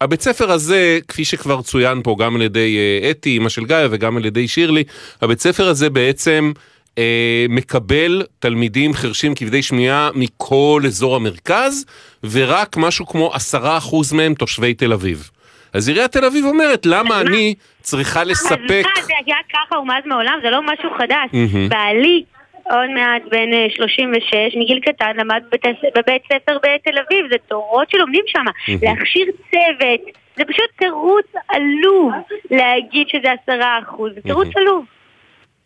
הבית 0.00 0.22
ספר 0.22 0.50
הזה, 0.50 0.98
כפי 1.08 1.24
שכבר 1.24 1.62
צוין 1.62 2.02
פה 2.02 2.16
גם 2.18 2.36
על 2.36 2.42
ידי 2.42 2.76
אה, 2.78 3.10
אתי, 3.10 3.36
אמא 3.36 3.48
של 3.48 3.64
גיא, 3.64 3.76
וגם 3.90 4.16
על 4.16 4.24
ידי 4.24 4.48
שירלי, 4.48 4.84
הבית 5.22 5.40
ספר 5.40 5.68
הזה 5.68 5.90
בעצם 5.90 6.52
אה, 6.98 7.46
מקבל 7.48 8.22
תלמידים 8.38 8.94
חרשים 8.94 9.34
כבדי 9.34 9.62
שמיעה 9.62 10.10
מכל 10.14 10.82
אזור 10.86 11.16
המרכז, 11.16 11.84
ורק 12.30 12.76
משהו 12.76 13.06
כמו 13.06 13.34
עשרה 13.34 13.78
אחוז 13.78 14.12
מהם 14.12 14.34
תושבי 14.34 14.74
תל 14.74 14.92
אביב. 14.92 15.30
אז 15.76 15.88
עיריית 15.88 16.12
תל 16.12 16.24
אביב 16.24 16.44
אומרת, 16.44 16.86
למה 16.86 17.20
אני 17.20 17.54
צריכה 17.80 18.24
לספק... 18.24 18.82
זה 19.06 19.12
היה 19.26 19.36
ככה 19.52 19.78
ומאז 19.78 20.02
מעולם, 20.06 20.38
זה 20.42 20.50
לא 20.50 20.62
משהו 20.62 20.90
חדש. 20.98 21.30
בעלי, 21.68 22.24
עוד 22.70 22.90
מעט 22.94 23.22
בן 23.30 23.52
אה, 23.52 23.66
36, 23.70 24.34
מגיל 24.56 24.80
קטן, 24.80 25.12
למד 25.16 25.42
בבית, 25.52 25.76
בבית 25.96 26.22
ספר 26.24 26.58
בתל 26.58 26.98
אביב, 27.06 27.26
זה 27.30 27.36
תורות 27.48 27.90
שלומדים 27.90 28.22
שם. 28.26 28.44
להכשיר 28.82 29.26
צוות, 29.50 30.00
זה 30.36 30.44
פשוט 30.44 30.70
תירוץ 30.78 31.26
עלוב 31.48 32.12
להגיד 32.50 33.08
שזה 33.08 33.28
עשרה 33.32 33.78
אחוז, 33.82 34.12
זה 34.14 34.20
תירוץ. 34.20 34.48
עלוב. 34.56 34.84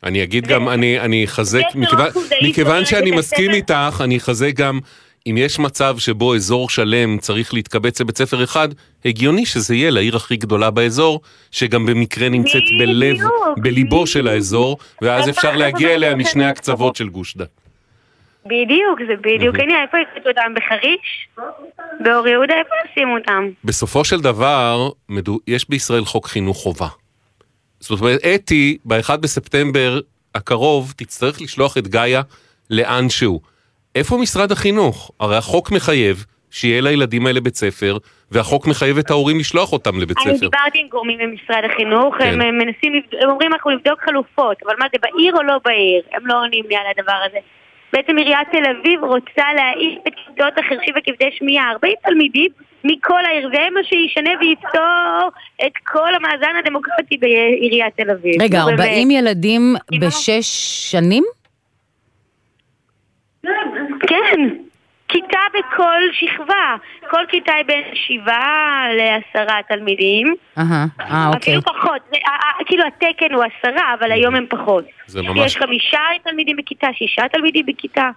אני 0.05 0.23
אגיד 0.23 0.47
גם, 0.47 0.69
אני, 0.69 1.25
אחזק, 1.25 1.63
מכיוון, 2.43 2.85
שאני 2.85 3.11
מסכים 3.11 3.51
איתך, 3.51 4.01
אני 4.05 4.17
אחזק 4.17 4.55
גם, 4.55 4.79
אם 5.31 5.37
יש 5.37 5.59
מצב 5.59 5.99
שבו 5.99 6.35
אזור 6.35 6.71
שלם 6.71 7.19
צריך 7.19 7.55
להתקבץ 7.55 8.01
לבית 8.01 8.19
ספר 8.19 8.45
אחד, 8.45 8.69
הגיוני 9.05 9.47
שזה 9.47 9.75
יהיה 9.75 9.91
לעיר 9.91 10.17
הכי 10.17 10.37
גדולה 10.37 10.71
באזור, 10.71 11.21
שגם 11.51 11.87
במקרה 11.87 12.29
נמצאת 12.29 12.63
בלב, 12.79 13.17
בליבו 13.57 14.07
של 14.07 14.29
האזור, 14.29 14.79
ואז 15.03 15.29
אפשר 15.29 15.57
להגיע 15.57 15.95
אליה 15.95 16.15
משני 16.15 16.45
הקצוות 16.45 16.97
של 16.97 17.09
גוש 17.09 17.37
דן. 17.37 17.45
בדיוק, 18.47 18.99
זה 19.09 19.17
בדיוק. 19.17 19.59
העניין. 19.59 19.83
איפה 19.83 19.97
יקלטו 19.99 20.29
אותם? 20.29 20.55
בחריש? 20.57 21.29
באור 22.01 22.29
יהודה? 22.29 22.55
איפה 22.59 22.71
ישימו 22.93 23.19
אותם? 23.19 23.49
בסופו 23.65 24.05
של 24.05 24.21
דבר, 24.21 24.91
יש 25.47 25.69
בישראל 25.69 26.05
חוק 26.05 26.27
חינוך 26.27 26.57
חובה. 26.57 26.89
זאת 27.81 28.01
אומרת, 28.01 28.21
אתי, 28.35 28.79
ב-1 28.85 29.17
בספטמבר 29.17 30.01
הקרוב, 30.35 30.95
תצטרך 30.97 31.41
לשלוח 31.41 31.79
את 31.79 31.89
גאיה 31.89 32.23
לאן 32.71 33.09
שהוא. 33.09 33.41
איפה 33.95 34.17
משרד 34.17 34.53
החינוך? 34.53 35.11
הרי 35.21 35.37
החוק 35.37 35.73
מחייב 35.73 36.25
שיהיה 36.51 36.81
לילדים 36.81 37.27
האלה 37.27 37.41
בית 37.41 37.55
ספר, 37.55 37.97
והחוק 38.31 38.67
מחייב 38.67 38.99
את 38.99 39.11
ההורים 39.11 39.39
לשלוח 39.39 39.73
אותם 39.73 40.01
לבית 40.01 40.17
אני 40.27 40.37
ספר. 40.37 40.49
דיברתי 40.49 40.79
עם 40.81 40.89
גורמים 40.89 41.19
במשרד 41.19 41.63
החינוך, 41.73 42.15
כן. 42.19 42.41
הם 42.41 42.59
מנסים, 42.59 42.93
הם 43.23 43.31
אומרים 43.31 43.53
אנחנו 43.53 43.71
נבדוק 43.71 44.01
חלופות, 44.01 44.57
אבל 44.67 44.75
מה 44.79 44.87
זה 44.93 44.99
בעיר 45.03 45.35
או 45.37 45.43
לא 45.43 45.55
בעיר? 45.65 46.03
הם 46.13 46.27
לא 46.27 46.35
עונים 46.43 46.65
לי 46.69 46.77
על 46.77 46.87
הדבר 46.97 47.19
הזה. 47.27 47.39
בעצם 47.93 48.17
עיריית 48.17 48.49
תל 48.53 48.71
אביב 48.71 49.05
רוצה 49.05 49.45
להעיף 49.57 49.99
את 50.09 50.13
כיתות 50.27 50.53
החרשים 50.59 50.95
וכבדי 50.99 51.31
שמיעה, 51.39 51.71
40 51.71 51.95
תלמידים 52.05 52.51
מכל 52.85 53.25
העיר, 53.25 53.49
זה 53.53 53.59
מה 53.75 53.81
שישנה 53.85 54.31
ויפתור 54.41 55.29
את 55.67 55.73
כל 55.87 56.15
המאזן 56.15 56.57
הדמוקרטי 56.59 57.17
בעיריית 57.17 57.97
תל 57.97 58.11
אביב. 58.11 58.43
רגע, 58.43 58.61
נו, 58.61 58.67
באמת. 58.67 58.81
40 58.81 59.11
ילדים 59.11 59.75
בשש 60.01 60.49
שנים? 60.91 61.25
כן, 64.09 64.49
כיתה 65.09 65.39
בכל 65.59 66.01
שכבה. 66.13 66.77
כל 67.11 67.25
כיתה 67.29 67.53
היא 67.55 67.65
בין 67.65 67.83
שבעה 67.95 68.87
לעשרה 68.97 69.61
תלמידים. 69.69 70.35
אהה, 70.59 70.87
אה, 71.01 71.27
אוקיי. 71.27 71.39
אפילו 71.59 71.63
פחות, 71.63 72.01
זה, 72.11 72.17
ה- 72.27 72.31
ה- 72.61 72.65
כאילו 72.65 72.85
התקן 72.87 73.35
הוא 73.35 73.45
עשרה, 73.45 73.95
אבל 74.01 74.13
היום 74.13 74.35
הם 74.35 74.47
פחות. 74.49 74.85
זה 75.07 75.23
ממש- 75.23 75.47
יש 75.47 75.57
חמישה 75.57 75.99
תלמידים 76.25 76.57
בכיתה, 76.57 76.87
שישה 76.95 77.29
תלמידים 77.29 77.67
בכיתה. 77.67 78.11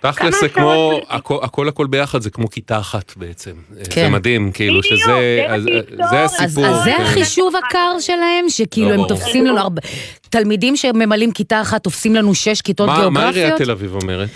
תכלס 0.00 0.40
זה 0.40 0.48
כמו? 0.48 1.00
הכל, 1.08 1.38
הכל 1.42 1.68
הכל 1.68 1.86
ביחד 1.86 2.20
זה 2.22 2.30
כמו 2.30 2.50
כיתה 2.50 2.78
אחת 2.78 3.12
בעצם. 3.16 3.50
זה 3.70 3.90
כן. 3.90 4.12
מדהים, 4.12 4.52
כאילו 4.52 4.80
בדיוק, 4.80 4.94
שזה, 5.00 5.04
זה 5.06 5.44
מה 5.48 5.54
אז- 5.54 5.62
זה 6.10 6.20
אז, 6.24 6.34
הסיפור. 6.40 6.66
אז 6.66 6.84
זה 6.84 6.90
כן. 6.96 7.02
החישוב 7.02 7.54
הקר 7.56 7.96
שלהם, 8.00 8.48
שכאילו 8.48 8.86
לא 8.88 8.92
הם 8.92 8.96
ברור. 8.96 9.08
תופסים 9.08 9.46
לנו 9.46 9.58
הרבה... 9.58 9.82
תלמידים 10.30 10.76
שממלאים 10.76 11.32
כיתה 11.32 11.60
אחת 11.60 11.82
תופסים 11.84 12.14
לנו 12.14 12.34
שש 12.34 12.60
כיתות 12.62 12.86
מה, 12.86 12.94
מה 12.94 13.00
גיאוגרפיות? 13.00 13.34
עיריית 13.36 13.56
תל 13.62 13.70
אביב 13.70 13.94
אומרת? 14.02 14.28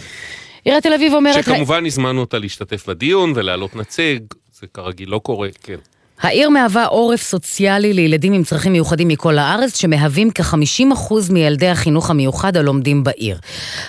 עיריית 0.64 0.82
תל 0.82 0.92
אביב 0.92 1.12
אומרת... 1.14 1.44
שכמובן 1.44 1.86
הזמנו 1.86 2.20
אותה 2.20 2.38
להשתתף 2.38 2.86
בדיון 2.88 3.32
ולהעלות 3.36 3.76
נציג, 3.76 4.22
זה 4.60 4.66
כרגיל 4.74 5.10
לא 5.10 5.18
קורה, 5.18 5.48
כן. 5.62 5.76
העיר 6.22 6.50
מהווה 6.50 6.84
עורף 6.84 7.22
סוציאלי 7.22 7.92
לילדים 7.92 8.32
עם 8.32 8.44
צרכים 8.44 8.72
מיוחדים 8.72 9.08
מכל 9.08 9.38
הארץ, 9.38 9.76
שמהווים 9.76 10.30
כ-50% 10.34 11.14
מילדי 11.30 11.68
החינוך 11.68 12.10
המיוחד 12.10 12.56
הלומדים 12.56 13.04
בעיר. 13.04 13.38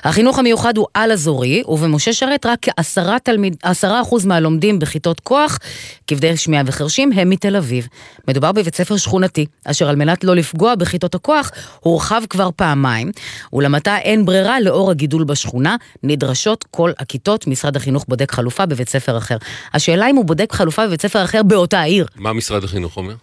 החינוך 0.03 0.39
המיוחד 0.39 0.77
הוא 0.77 0.87
על-אזורי, 0.93 1.63
ובמשה 1.67 2.13
שרת 2.13 2.45
רק 2.45 2.59
כעשרה 2.61 3.19
תלמיד, 3.19 3.55
עשרה 3.63 4.01
אחוז 4.01 4.25
מהלומדים 4.25 4.79
בכיתות 4.79 5.19
כוח, 5.19 5.59
כבדי 6.07 6.37
שמיעה 6.37 6.63
וחרשים, 6.65 7.11
הם 7.11 7.29
מתל 7.29 7.55
אביב. 7.55 7.87
מדובר 8.27 8.51
בבית 8.51 8.75
ספר 8.75 8.97
שכונתי, 8.97 9.45
אשר 9.65 9.89
על 9.89 9.95
מנת 9.95 10.23
לא 10.23 10.35
לפגוע 10.35 10.75
בכיתות 10.75 11.15
הכוח, 11.15 11.51
הורחב 11.79 12.21
כבר 12.29 12.49
פעמיים, 12.55 13.11
ולמעתה 13.53 13.97
אין 13.97 14.25
ברירה 14.25 14.59
לאור 14.59 14.91
הגידול 14.91 15.23
בשכונה, 15.23 15.75
נדרשות 16.03 16.65
כל 16.71 16.91
הכיתות. 16.99 17.47
משרד 17.47 17.75
החינוך 17.75 18.05
בודק 18.07 18.31
חלופה 18.31 18.65
בבית 18.65 18.89
ספר 18.89 19.17
אחר. 19.17 19.37
השאלה 19.73 20.09
אם 20.09 20.15
הוא 20.15 20.25
בודק 20.25 20.53
חלופה 20.53 20.87
בבית 20.87 21.01
ספר 21.01 21.23
אחר 21.23 21.43
באותה 21.43 21.79
העיר. 21.79 22.05
מה 22.23 22.33
משרד 22.33 22.63
החינוך 22.63 22.97
אומר? 22.97 23.15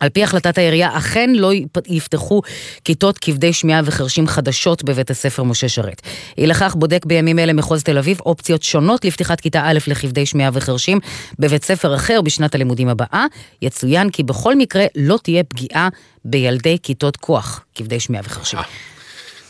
על 0.00 0.08
פי 0.08 0.22
החלטת 0.24 0.58
העירייה, 0.58 0.96
אכן 0.98 1.30
לא 1.34 1.52
יפ- 1.54 1.82
יפתחו 1.86 2.42
כיתות 2.84 3.18
כבדי 3.18 3.52
שמיעה 3.52 3.80
וחרשים 3.84 4.26
חדשות 4.26 4.84
בבית 4.84 5.10
הספר 5.10 5.42
משה 5.42 5.68
שרת. 5.68 6.02
אי 6.38 6.46
לכך 6.46 6.74
בודק 6.78 7.06
בימים 7.06 7.38
אלה 7.38 7.52
מחוז 7.52 7.82
תל 7.82 7.98
אביב 7.98 8.20
אופציות 8.20 8.62
שונות 8.62 9.04
לפתיחת 9.04 9.40
כיתה 9.40 9.62
א' 9.64 9.78
לכבדי 9.86 10.26
שמיעה 10.26 10.50
וחרשים 10.52 10.98
בבית 11.38 11.64
ספר 11.64 11.94
אחר 11.94 12.20
בשנת 12.22 12.54
הלימודים 12.54 12.88
הבאה. 12.88 13.26
יצוין 13.62 14.10
כי 14.10 14.22
בכל 14.22 14.56
מקרה 14.56 14.84
לא 14.96 15.18
תהיה 15.22 15.44
פגיעה 15.44 15.88
בילדי 16.24 16.78
כיתות 16.82 17.16
כוח, 17.16 17.64
כבדי 17.74 18.00
שמיעה 18.00 18.22
וחרשים. 18.26 18.58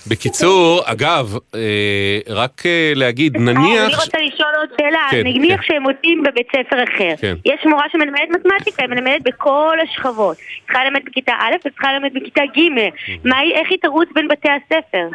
בקיצור, 0.06 0.80
אגב, 0.84 1.36
אה, 1.54 2.18
רק 2.28 2.62
אה, 2.66 2.92
להגיד, 2.94 3.36
אני 3.36 3.44
נניח... 3.52 4.00
ש- 4.00 4.04
רוצה 4.04 4.18
לשאול 4.18 4.50
עוד 4.58 4.68
שאלה, 4.80 5.06
כן, 5.10 5.22
נניח 5.24 5.60
כן. 5.60 5.66
שהם 5.66 5.82
מוצאים 5.82 6.22
בבית 6.22 6.46
ספר 6.48 6.84
אחר. 6.84 7.14
כן. 7.20 7.34
יש 7.44 7.60
מורה 7.66 7.84
שמלמדת 7.92 8.28
מתמטיקה, 8.30 8.82
היא 8.82 8.90
מלמדת 8.90 9.22
בכל 9.22 9.76
השכבות. 9.82 10.36
צריכה 10.66 10.84
ללמד 10.84 11.00
בכיתה 11.04 11.32
א' 11.40 11.54
וצריכה 11.66 11.92
ללמד 11.92 12.10
בכיתה 12.14 12.42
ג'. 12.56 12.58
היא, 13.24 13.54
איך 13.54 13.70
היא 13.70 13.78
תרוץ 13.82 14.08
בין 14.14 14.28
בתי 14.28 14.48
הספר? 14.48 15.08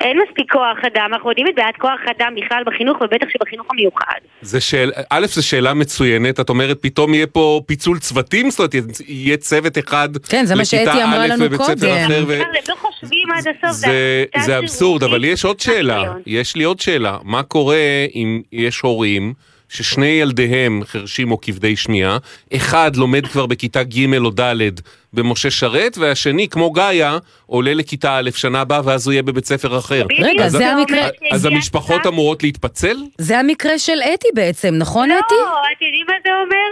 אין 0.00 0.18
מספיק 0.28 0.52
כוח 0.52 0.78
אדם, 0.86 1.10
אנחנו 1.12 1.28
יודעים 1.28 1.46
את 1.48 1.54
בעיית 1.54 1.76
כוח 1.76 2.00
אדם 2.16 2.34
בכלל 2.36 2.62
בחינוך 2.66 3.00
ובטח 3.00 3.26
שבחינוך 3.32 3.66
המיוחד. 3.70 4.18
זה 4.42 4.60
שאל... 4.60 4.92
א', 5.10 5.26
זו 5.26 5.46
שאלה 5.46 5.74
מצוינת, 5.74 6.40
את 6.40 6.48
אומרת 6.48 6.78
פתאום 6.80 7.14
יהיה 7.14 7.26
פה 7.26 7.60
פיצול 7.66 7.98
צוותים? 7.98 8.50
זאת 8.50 8.58
אומרת, 8.58 9.00
יהיה 9.08 9.36
צוות 9.36 9.78
אחד 9.78 10.08
כן, 10.28 10.44
זה 10.44 10.54
מה 10.54 10.64
שאתי 10.64 11.02
אמרה 11.02 11.26
לנו 11.26 11.44
ובית 11.44 11.62
ספר 11.62 11.74
קודם. 11.74 11.96
אחר, 12.06 12.24
ו... 12.28 12.38
לא 12.68 12.74
חושבים 12.74 13.28
עד 13.36 13.44
הסוף, 13.48 13.76
זה, 13.76 14.24
זה 14.38 14.58
אבסורד, 14.58 15.02
אבל. 15.02 15.24
יש 15.24 15.44
עוד 15.44 15.60
שאלה, 15.60 16.12
יש 16.26 16.56
לי 16.56 16.64
עוד 16.64 16.80
שאלה, 16.80 17.18
מה 17.22 17.42
קורה 17.42 18.06
אם 18.14 18.42
יש 18.52 18.80
הורים 18.80 19.34
ששני 19.70 20.06
ילדיהם 20.06 20.80
חרשים 20.84 21.30
או 21.30 21.40
כבדי 21.40 21.76
שמיעה, 21.76 22.18
אחד 22.56 22.96
לומד 22.96 23.26
כבר 23.26 23.46
בכיתה 23.46 23.82
ג' 23.82 24.14
או 24.18 24.30
ד' 24.30 24.80
במשה 25.12 25.50
שרת, 25.50 25.98
והשני, 25.98 26.48
כמו 26.48 26.70
גאיה, 26.70 27.18
עולה 27.46 27.74
לכיתה 27.74 28.16
א' 28.18 28.30
שנה 28.36 28.60
הבאה 28.60 28.80
ואז 28.84 29.06
הוא 29.06 29.12
יהיה 29.12 29.22
בבית 29.22 29.44
ספר 29.44 29.78
אחר. 29.78 30.02
רגע, 30.20 30.44
אז- 30.44 30.52
זה 30.52 30.72
המקרה- 30.72 31.08
אז 31.32 31.46
המשפחות 31.46 32.06
אמורות 32.06 32.42
להתפצל? 32.42 32.96
זה 33.18 33.38
המקרה 33.38 33.78
של 33.78 33.98
אתי 34.14 34.28
בעצם, 34.34 34.74
נכון 34.78 35.10
אתי? 35.10 35.34
לא, 35.40 35.46
אתם 35.76 35.84
יודעים 35.84 36.06
מה 36.08 36.14
זה 36.24 36.30
אומר? 36.44 36.68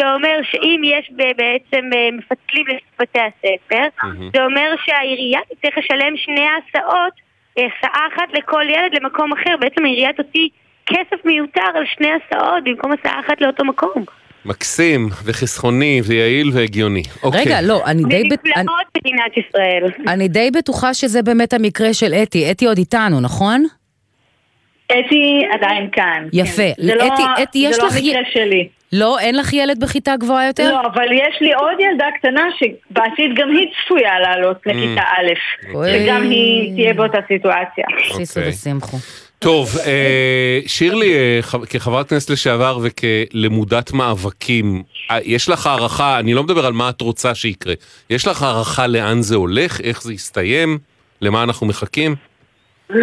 זה 0.00 0.12
אומר 0.14 0.36
שאם 0.50 0.80
יש 0.84 1.10
ב- 1.16 1.36
בעצם 1.36 1.84
אה, 1.94 2.08
מפצלים 2.18 2.64
לבתי 3.00 3.18
הספר, 3.18 3.84
זה 4.34 4.44
אומר 4.44 4.74
שהעירייה 4.84 5.40
תצטרך 5.54 5.74
לשלם 5.78 6.16
שני 6.16 6.46
הסעות, 6.56 7.12
אה, 7.58 7.62
הסעה 7.78 8.06
אחת 8.14 8.28
לכל 8.38 8.62
ילד 8.68 9.02
למקום 9.02 9.32
אחר. 9.32 9.54
בעצם 9.60 9.84
העירייה 9.84 10.12
תוציא 10.12 10.48
כסף 10.90 11.24
מיותר 11.24 11.60
על 11.74 11.84
שני 11.96 12.08
הסעות 12.08 12.64
במקום 12.64 12.92
הסעה 12.92 13.20
אחת 13.20 13.40
לאותו 13.40 13.64
מקום. 13.64 14.04
מקסים, 14.44 15.08
וחסכוני, 15.24 16.00
ויעיל 16.04 16.50
והגיוני. 16.54 17.02
אוקיי. 17.22 17.40
רגע, 17.40 17.60
לא, 17.62 17.82
אני 17.86 18.02
די... 18.04 18.22
בט- 18.30 18.38
אני- 18.46 18.62
נפלאות 18.62 18.86
מדינת 18.98 19.32
ישראל. 19.36 19.90
אני 20.08 20.28
די 20.28 20.50
בטוחה 20.50 20.94
שזה 20.94 21.22
באמת 21.22 21.52
המקרה 21.52 21.94
של 21.94 22.14
אתי. 22.14 22.50
אתי 22.50 22.66
עוד 22.66 22.78
איתנו, 22.78 23.20
נכון? 23.20 23.64
אתי 24.86 25.46
עדיין 25.52 25.88
כאן. 25.92 26.26
יפה. 26.32 26.62
כן. 26.76 26.82
זה 26.82 26.94
לא- 26.94 27.06
אתי, 27.06 27.22
אתי, 27.42 27.58
יש 27.58 27.76
זה 27.76 27.82
לא 27.82 27.88
לך... 27.88 27.96
המקרה 27.96 28.20
שלי. 28.32 28.68
לא, 28.92 29.18
אין 29.18 29.36
לך 29.36 29.52
ילד 29.52 29.80
בכיתה 29.80 30.16
גבוהה 30.16 30.46
יותר? 30.46 30.70
לא, 30.70 30.80
אבל 30.94 31.12
יש 31.12 31.36
לי 31.40 31.52
עוד 31.52 31.80
ילדה 31.80 32.06
קטנה 32.18 32.42
שבעתיד 32.58 33.30
גם 33.36 33.48
היא 33.50 33.66
צפויה 33.84 34.20
לעלות 34.20 34.56
לכיתה 34.66 35.00
א', 35.02 35.32
אוי. 35.74 36.04
וגם 36.04 36.22
היא 36.30 36.74
תהיה 36.74 36.94
באותה 36.94 37.18
סיטואציה. 37.28 37.84
חיסו 38.16 38.40
ושמחו. 38.48 38.96
טוב, 39.40 39.68
אה, 39.86 40.58
שירלי, 40.66 41.14
אה, 41.14 41.40
כחברת 41.70 42.08
כנסת 42.08 42.30
לשעבר 42.30 42.78
וכלמודת 42.82 43.92
מאבקים, 43.92 44.82
אה, 45.10 45.18
יש 45.24 45.48
לך 45.48 45.66
הערכה, 45.66 46.18
אני 46.18 46.34
לא 46.34 46.42
מדבר 46.42 46.66
על 46.66 46.72
מה 46.72 46.88
את 46.88 47.00
רוצה 47.00 47.34
שיקרה, 47.34 47.74
יש 48.10 48.26
לך 48.28 48.42
הערכה 48.42 48.86
לאן 48.86 49.20
זה 49.22 49.36
הולך, 49.36 49.80
איך 49.80 50.02
זה 50.02 50.12
יסתיים, 50.12 50.78
למה 51.22 51.42
אנחנו 51.42 51.66
מחכים? 51.66 52.14
אז 52.90 52.98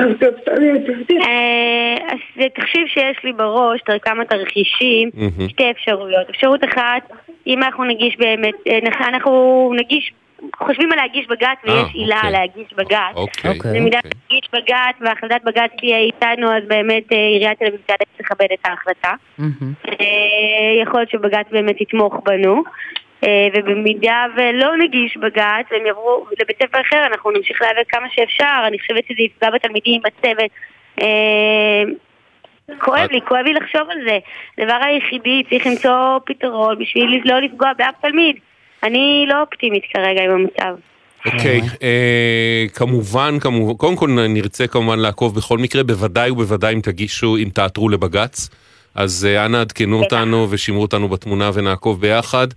זה 2.36 2.45
תחשיב 2.56 2.88
שיש 2.88 3.17
לי 3.23 3.34
בראש, 3.34 3.80
כמה 4.02 4.26
תרחישים. 4.26 5.10
שתי 5.50 5.71
אפשרויות. 5.71 6.30
אפשרות 6.30 6.60
אחת, 6.63 7.12
אם 7.47 7.63
אנחנו 7.63 7.84
נגיש 7.84 8.15
באמת, 8.19 8.54
נח- 8.84 9.02
אנחנו 9.08 9.32
נגיש, 9.76 10.12
חושבים 10.58 10.91
על 10.91 10.97
להגיש 10.97 11.28
בג"ץ 11.28 11.58
אה, 11.67 11.73
ויש 11.73 11.93
עילה 11.93 12.15
אוקיי. 12.15 12.32
להגיש 12.32 12.73
בג"ץ. 12.73 13.15
אוקיי. 13.15 13.52
אוקיי. 13.52 13.80
במידה 13.80 14.00
נגיש 14.06 14.50
בג"ץ 14.54 14.95
והחלטת 15.02 15.43
בג"ץ 15.43 15.71
תהיה 15.78 15.97
איתנו, 15.97 16.58
אז 16.58 16.63
באמת 16.67 17.13
אה, 17.13 17.17
עיריית 17.17 17.60
תל 17.60 17.65
אביב 17.65 17.80
תיאלץ 17.86 18.19
לכבד 18.19 18.47
את 18.54 18.60
ההחלטה. 18.65 19.13
אה, 19.88 20.82
יכול 20.84 21.00
להיות 21.00 21.10
שבג"ץ 21.10 21.45
באמת 21.52 21.82
יתמוך 21.82 22.15
בנו. 22.26 22.63
אה, 23.23 23.47
ובמידה 23.54 24.26
ולא 24.36 24.78
נגיש 24.78 25.17
בג"ץ 25.17 25.65
והם 25.71 25.86
יעברו 25.86 26.26
לבית 26.39 26.58
ספר 26.63 26.82
אחר, 26.82 27.06
אנחנו 27.06 27.32
נמשיך 27.32 27.62
להיאבק 27.62 27.89
כמה 27.91 28.08
שאפשר. 28.12 28.63
אני 28.67 28.80
חושבת 28.80 29.04
שזה 29.10 29.21
יפגע 29.21 29.50
בתלמידים, 29.50 30.02
בצוות. 30.02 30.52
אה, 31.02 31.84
כואב 32.80 33.12
לי, 33.12 33.21
כואב 33.21 33.45
לי 33.45 33.54
לחשוב 33.54 33.89
על 33.89 33.97
זה. 34.08 34.19
הדבר 34.58 34.80
היחידי, 34.86 35.43
צריך 35.50 35.67
למצוא 35.67 36.19
פתרון 36.26 36.80
בשביל 36.80 37.21
לא 37.26 37.39
לפגוע 37.39 37.71
באף 37.78 37.95
תלמיד. 38.02 38.36
אני 38.84 39.26
לא 39.28 39.42
אופטימית 39.42 39.84
כרגע 39.94 40.24
עם 40.24 40.32
המצב. 40.32 40.76
אוקיי, 41.26 41.62
אה, 41.84 42.66
כמובן, 42.74 43.40
כמובן, 43.40 43.74
קודם 43.74 43.96
כל 43.96 44.10
נרצה 44.30 44.68
כמובן 44.68 45.00
לעקוב 45.00 45.36
בכל 45.36 45.58
מקרה, 45.58 45.84
בוודאי 45.84 46.32
ובוודאי 46.32 46.74
אם 46.74 46.82
תגישו, 46.82 47.38
אם 47.38 47.50
תעתרו 47.54 47.90
לבג"ץ, 47.90 48.50
אז 48.96 49.28
אה, 49.30 49.46
אנא 49.46 49.58
עדכנו 49.58 50.04
אותנו 50.04 50.48
ושמרו 50.50 50.82
אותנו 50.82 51.10
בתמונה 51.10 51.50
ונעקוב 51.54 52.02
ביחד. 52.02 52.48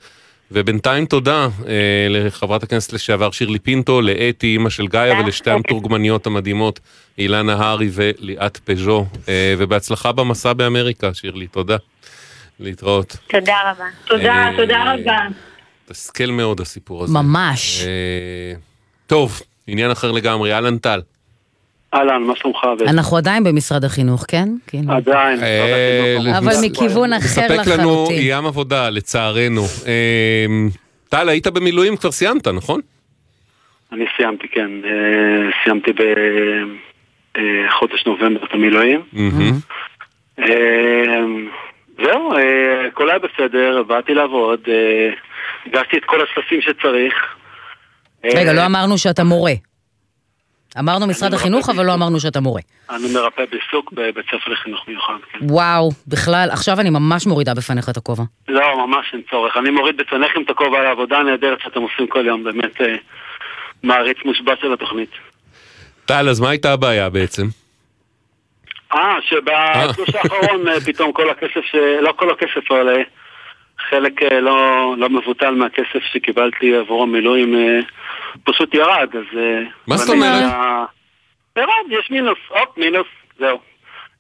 ובינתיים 0.53 1.07
תודה 1.07 1.49
אה, 1.69 2.07
לחברת 2.11 2.63
הכנסת 2.63 2.93
לשעבר 2.93 3.31
שירלי 3.31 3.59
פינטו, 3.59 4.01
לאתי, 4.01 4.47
אימא 4.47 4.71
של 4.71 4.87
גאיה, 4.87 5.21
ולשתי 5.21 5.51
המתורגמניות 5.51 6.27
המדהימות, 6.27 6.81
אילנה 7.19 7.55
הארי 7.55 7.89
וליאת 7.93 8.57
פז'ו, 8.57 9.07
אה, 9.29 9.55
ובהצלחה 9.59 10.13
במסע 10.13 10.53
באמריקה, 10.53 11.15
שירלי, 11.15 11.47
תודה. 11.47 11.77
להתראות. 12.61 13.17
תודה 13.29 13.57
רבה. 13.71 13.85
תודה, 14.07 14.51
תודה 14.57 14.95
רבה. 14.95 15.50
מתסכל 15.91 16.27
מאוד 16.27 16.61
הסיפור 16.61 17.05
הזה. 17.05 17.15
ממש. 17.15 17.85
אה, 17.85 18.53
טוב, 19.07 19.41
עניין 19.67 19.91
אחר 19.91 20.13
לגמרי, 20.13 20.55
אהלן 20.55 20.79
טל. 20.79 21.01
אהלן, 21.95 22.23
מה 22.23 22.37
שלומך? 22.37 22.59
אנחנו 22.87 23.17
עדיין 23.17 23.45
במשרד 23.45 23.85
החינוך, 23.85 24.25
כן? 24.29 24.49
כאילו. 24.67 24.93
עדיין. 24.93 25.43
אה, 25.43 26.39
אבל 26.39 26.53
מכיוון 26.63 27.13
אחר 27.13 27.25
מספק 27.25 27.67
לנו 27.67 27.67
לחלוטין. 27.67 28.19
ים 28.21 28.47
עבודה, 28.47 28.91
לצערנו. 28.91 29.63
אה, 29.87 30.47
טל, 31.09 31.29
היית 31.29 31.47
במילואים, 31.47 31.97
כבר 31.97 32.11
סיימת, 32.11 32.49
נכון? 32.49 32.81
אני 33.93 34.05
סיימתי, 34.17 34.49
כן. 34.49 34.71
סיימתי 35.65 35.91
בחודש 37.33 38.07
נובמבר 38.07 38.45
את 38.45 38.55
המילואים. 38.55 39.01
זהו, 42.05 42.33
הכל 42.89 43.11
היה 43.11 43.19
בסדר, 43.19 43.83
באתי 43.87 44.15
לעבוד, 44.15 44.61
הגשתי 45.67 45.99
את 45.99 46.05
כל 46.05 46.19
הספים 46.21 46.61
שצריך. 46.61 47.15
רגע, 48.25 48.51
אה, 48.51 48.53
לא 48.53 48.67
אמרנו 48.67 48.99
שאתה 48.99 49.25
מורה. 49.25 49.53
אמרנו 50.79 51.07
משרד 51.07 51.35
החינוך, 51.35 51.69
אבל 51.69 51.87
לא 51.87 51.95
אמרנו 51.95 52.21
שאתה 52.21 52.41
מורה. 52.41 52.61
אני 52.91 53.13
מרפא 53.15 53.43
בעיסוק 53.51 53.93
בבית 53.93 54.27
ספר 54.27 54.53
לחינוך 54.53 54.89
מיוחד. 54.89 55.15
כן. 55.33 55.39
וואו, 55.43 55.91
בכלל, 56.09 56.49
עכשיו 56.53 56.81
אני 56.81 56.91
ממש 56.91 57.27
מורידה 57.27 57.55
בפניך 57.55 57.89
את 57.89 57.97
הכובע. 57.97 58.23
לא, 58.49 58.87
ממש 58.87 59.07
אין 59.13 59.23
צורך. 59.31 59.57
אני 59.57 59.71
מוריד 59.71 59.97
בפניכם 59.97 60.43
את 60.43 60.51
הכובע 60.51 60.79
על 60.79 60.87
העבודה 60.87 61.19
הנהדרת 61.19 61.61
שאתם 61.61 61.81
עושים 61.81 62.07
כל 62.07 62.27
יום, 62.27 62.45
באמת 62.45 62.81
אה, 62.81 62.95
מעריץ 63.83 64.17
מושבע 64.25 64.53
של 64.61 64.73
התוכנית. 64.73 65.11
טל, 66.05 66.29
אז 66.29 66.41
מה 66.41 66.51
הייתה 66.51 66.73
הבעיה 66.73 67.11
בעצם? 67.11 67.47
אה, 68.95 69.17
שבתלוש 69.23 70.15
האחרון 70.15 70.69
אה, 70.69 70.81
פתאום 70.81 71.13
כל 71.13 71.31
הכסף, 71.31 71.65
ש... 71.71 71.75
לא 72.01 72.13
כל 72.17 72.31
הכסף, 72.31 72.71
אבל 72.71 72.89
חלק 73.89 74.23
אה, 74.23 74.41
לא, 74.41 74.95
לא 74.99 75.09
מבוטל 75.11 75.51
מהכסף 75.51 76.03
שקיבלתי 76.13 76.77
עבור 76.77 77.03
המילואים 77.03 77.55
אה, 77.55 77.81
פשוט 78.45 78.75
ירד, 78.75 79.09
אז... 79.13 79.39
אה, 79.39 79.63
מה 79.87 79.97
זאת 79.97 80.09
אומרת? 80.09 80.53
ירד, 81.57 82.01
יש 82.01 82.11
מינוס, 82.11 82.39
הופ, 82.49 82.79
מינוס, 82.79 83.07
זהו. 83.39 83.59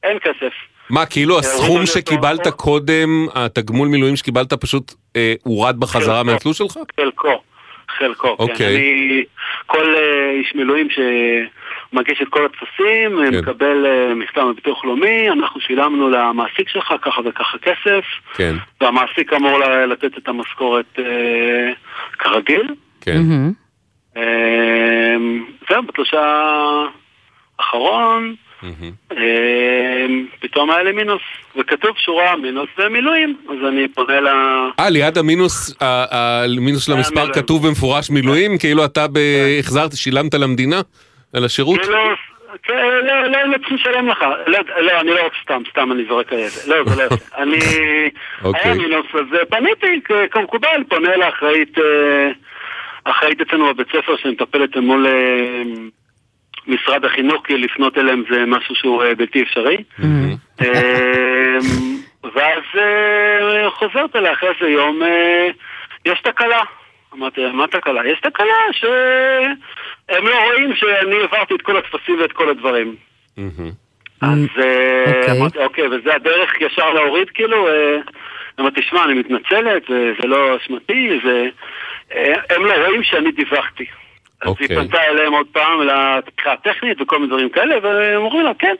אין 0.02 0.18
כסף. 0.18 0.52
מה, 0.90 1.06
כאילו 1.06 1.38
הסכום 1.38 1.86
שקיבלת 1.86 2.48
קודם, 2.48 3.26
התגמול 3.34 3.88
מילואים 3.88 4.16
שקיבלת 4.16 4.52
פשוט 4.52 4.92
אה, 5.16 5.34
הורד 5.42 5.80
בחזרה. 5.80 6.22
מהתלוש 6.22 6.58
שלך? 6.58 6.78
חלקו, 7.00 7.42
חלקו, 7.98 8.36
כן. 8.36 8.42
אוקיי. 8.42 8.76
אני, 8.76 9.24
כל 9.66 9.94
אה, 9.94 10.30
איש 10.30 10.54
מילואים 10.54 10.88
שמגיש 11.92 12.22
את 12.22 12.28
כל 12.28 12.44
הטפסים, 12.46 13.18
כן. 13.24 13.30
כן. 13.32 13.38
מקבל 13.38 13.86
אה, 13.86 14.14
מכתב 14.14 14.40
מביטוח 14.44 14.84
לאומי, 14.84 15.30
אנחנו 15.30 15.60
שילמנו 15.60 16.08
למעסיק 16.10 16.68
שלך 16.68 16.92
ככה 17.02 17.20
וככה 17.24 17.58
כסף, 17.58 18.04
כן. 18.34 18.56
והמעסיק 18.80 19.32
אמור 19.32 19.58
ל- 19.58 19.84
לתת 19.84 20.18
את 20.18 20.28
המשכורת 20.28 20.98
אה, 20.98 21.04
כרגיל. 22.18 22.68
כן. 23.00 23.20
אה, 24.16 25.16
זהו, 25.70 25.82
בתלוש 25.82 26.14
האחרון, 27.58 28.34
אה, 29.12 30.06
פתאום 30.40 30.70
היה 30.70 30.82
לי 30.82 30.92
מינוס, 30.92 31.22
וכתוב 31.56 31.90
שורה 31.96 32.36
מינוס 32.36 32.68
ומילואים, 32.78 33.36
אז 33.48 33.68
אני 33.68 33.88
פונה 33.88 34.20
ל... 34.20 34.26
אה, 34.80 34.90
ליד 34.90 35.18
המינוס, 35.18 35.74
המינוס 35.80 36.86
של 36.86 36.92
המספר. 36.92 37.32
כתוב 37.32 37.66
במפורש 37.66 38.10
מילואים? 38.10 38.58
כאילו 38.58 38.84
אתה 38.84 39.06
ב- 39.08 39.18
החזרת, 39.58 39.96
שילמת 39.96 40.34
למדינה? 40.34 40.80
על 41.34 41.44
השירות? 41.44 41.80
כאילו, 41.80 41.98
כן, 42.62 42.74
לא, 43.06 43.26
לא, 43.26 43.42
לא 43.42 43.58
צריכים 43.58 43.76
לשלם 43.76 44.08
לך. 44.08 44.24
לא, 44.46 44.58
לא, 44.80 45.00
אני 45.00 45.10
לא 45.10 45.22
רוצה 45.22 45.36
סתם, 45.42 45.62
סתם 45.70 45.92
אני 45.92 46.04
זורק 46.08 46.32
על 46.32 46.38
זה. 46.46 46.74
לא, 46.74 46.84
זה 46.84 47.02
לא 47.02 47.02
יפה. 47.02 47.36
אני... 47.42 47.58
אוקיי. 48.44 48.62
היה 48.64 48.74
מינוס, 48.74 49.06
אז 49.14 49.38
אה, 49.38 49.46
פניתי 49.46 50.00
כמקובל, 50.30 50.84
פונה 50.88 51.16
לאחראית, 51.16 51.78
אה, 51.78 52.30
אחראית 53.04 53.40
אצלנו 53.40 53.74
בבית 53.74 53.88
ספר 53.88 54.16
שמטפלת 54.16 54.76
מול 54.76 55.06
אה, 55.06 55.62
משרד 56.66 57.04
החינוך, 57.04 57.46
כי 57.46 57.56
לפנות 57.56 57.98
אליהם 57.98 58.24
זה 58.30 58.44
משהו 58.46 58.74
שהוא 58.74 59.04
בלתי 59.18 59.42
אפשרי. 59.42 59.84
אה, 60.60 61.58
ואז 62.34 62.62
חוזרת 63.70 64.16
אליה 64.16 64.32
אחרי 64.32 64.48
איזה 64.48 64.70
יום, 64.70 65.00
יש 66.06 66.20
תקלה. 66.20 66.62
אמרתי 67.14 67.40
מה 67.52 67.66
תקלה? 67.66 68.06
יש 68.06 68.20
תקלה 68.20 68.54
שהם 68.72 70.26
לא 70.26 70.44
רואים 70.44 70.74
שאני 70.74 71.16
העברתי 71.16 71.54
את 71.54 71.62
כל 71.62 71.76
הטפסים 71.76 72.20
ואת 72.20 72.32
כל 72.32 72.48
הדברים. 72.48 72.96
אז 74.20 74.38
אה, 74.58 75.32
אמרתי, 75.38 75.58
אוקיי, 75.58 75.86
וזה 75.88 76.14
הדרך 76.14 76.60
ישר 76.60 76.90
להוריד 76.90 77.30
כאילו? 77.30 77.68
אה, 77.68 77.96
אמרתי, 78.60 78.80
תשמע, 78.80 79.04
אני 79.04 79.14
מתנצלת, 79.14 79.82
זה 79.88 80.12
זה 80.20 80.28
לא 80.28 80.56
אשמתי, 80.56 81.20
זה... 81.24 81.48
אה, 82.14 82.32
הם 82.50 82.64
לא 82.64 82.86
רואים 82.86 83.02
שאני 83.02 83.32
דיווחתי. 83.32 83.84
אז 84.40 84.48
היא 84.58 84.68
אוקיי. 84.68 84.76
פנתה 84.76 85.02
אליהם 85.02 85.32
עוד 85.32 85.46
פעם 85.52 85.80
לתקרה 85.82 86.52
הטכנית 86.52 87.00
וכל 87.00 87.16
מיני 87.16 87.28
דברים 87.28 87.48
כאלה, 87.48 87.76
והם 87.82 88.22
אומרים 88.22 88.44
לה, 88.44 88.52
כן, 88.58 88.74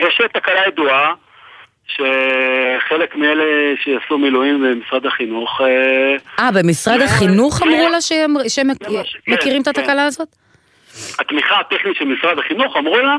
יש 0.00 0.20
תקלה 0.32 0.66
ידועה, 0.66 1.12
שחלק 1.94 3.16
מאלה 3.16 3.44
שעשו 3.84 4.18
מילואים 4.18 4.62
במשרד 4.62 5.06
החינוך... 5.06 5.60
אה, 5.60 6.44
אה, 6.44 6.50
במשרד 6.52 7.00
החינוך 7.00 7.62
אמרו 7.62 7.88
לה 7.88 8.00
שהם 8.00 8.34
שהם 8.48 8.68
כן, 8.74 9.32
מכירים 9.32 9.62
את 9.62 9.68
התקלה 9.68 10.04
הזאת? 10.04 10.28
התמיכה 11.18 11.60
הטכנית 11.60 11.96
של 11.96 12.04
משרד 12.04 12.38
החינוך 12.38 12.76
אמרו 12.76 12.98
לה, 12.98 13.16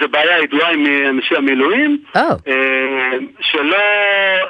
זה 0.00 0.06
בעיה 0.06 0.42
ידועה 0.42 0.70
עם 0.70 0.86
אה, 0.86 1.08
אנשי 1.08 1.36
המילואים, 1.36 1.98
אה, 2.16 2.22
שלא... 3.40 3.76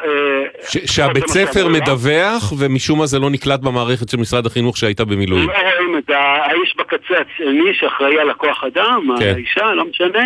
אה, 0.05 0.43
ש- 0.69 0.95
שהבית 0.97 1.27
ספר 1.27 1.69
מדווח, 1.69 2.53
ומשום 2.59 2.99
מה 2.99 3.07
זה 3.07 3.19
לא 3.19 3.31
נקלט 3.31 3.61
במערכת 3.61 4.09
של 4.09 4.17
משרד 4.17 4.47
החינוך 4.47 4.77
שהייתה 4.77 5.05
במילואים. 5.05 5.49
לא 5.49 5.55
רואים 5.55 5.99
את 5.99 6.11
האיש 6.11 6.75
בקצה 6.79 7.15
השני 7.35 7.75
שאחראי 7.75 8.19
על 8.21 8.31
הכוח 8.31 8.65
אדם, 8.65 9.09
כן. 9.19 9.33
האישה, 9.35 9.73
לא 9.73 9.85
משנה, 9.85 10.23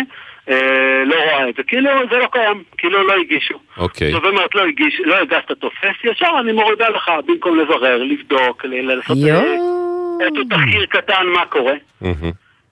לא 1.05 1.15
רואה 1.15 1.49
את 1.49 1.55
זה. 1.55 1.63
כאילו 1.63 1.89
זה 2.11 2.17
לא 2.17 2.27
קיים, 2.31 2.63
כאילו 2.77 3.07
לא 3.07 3.13
הגישו. 3.13 3.59
אוקיי. 3.77 4.11
זאת 4.11 4.23
אומרת, 4.23 4.55
לא 4.55 4.65
הגיש, 4.65 5.01
לא 5.05 5.15
הגשת 5.15 5.51
טופס, 5.51 5.95
ישר 6.03 6.31
אני 6.39 6.51
מורידה 6.51 6.89
לך, 6.89 7.11
במקום 7.27 7.59
לברר, 7.59 8.03
לבדוק, 8.03 8.65
לעשות 8.65 9.17
אה, 9.29 10.25
איזשהו 10.25 10.43
תחקיר 10.49 10.85
קטן 10.85 11.25
מה 11.33 11.45
קורה. 11.45 11.73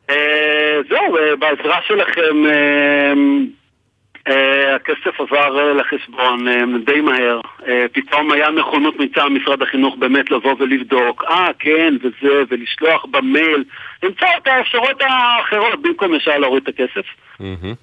אה, 0.10 0.80
זהו, 0.90 1.18
אה, 1.18 1.36
בעזרה 1.36 1.80
שלכם 1.88 2.46
אה, 2.46 2.52
אה, 2.52 3.14
הכסף 4.76 5.20
עבר 5.22 5.60
אה, 5.60 5.74
לחשבון 5.74 6.48
אה, 6.48 6.62
די 6.86 7.02
מהר. 7.02 7.40
אה, 7.68 7.86
פתאום 7.94 8.32
היה 8.32 8.50
נכונות 8.52 9.00
מצד 9.00 9.26
משרד 9.28 9.62
החינוך 9.62 9.96
באמת 9.98 10.32
לבוא 10.32 10.56
ולבדוק, 10.60 11.24
אה, 11.30 11.48
כן, 11.60 11.94
וזה, 12.04 12.44
ולשלוח 12.50 13.06
במייל, 13.12 13.64
למצוא 14.04 14.28
את 14.38 14.48
האפשרות 14.48 15.02
האחרות 15.02 15.82
במקום 15.82 16.16
ישר 16.16 16.38
להוריד 16.38 16.64
את 16.64 16.70
הכסף. 16.70 17.06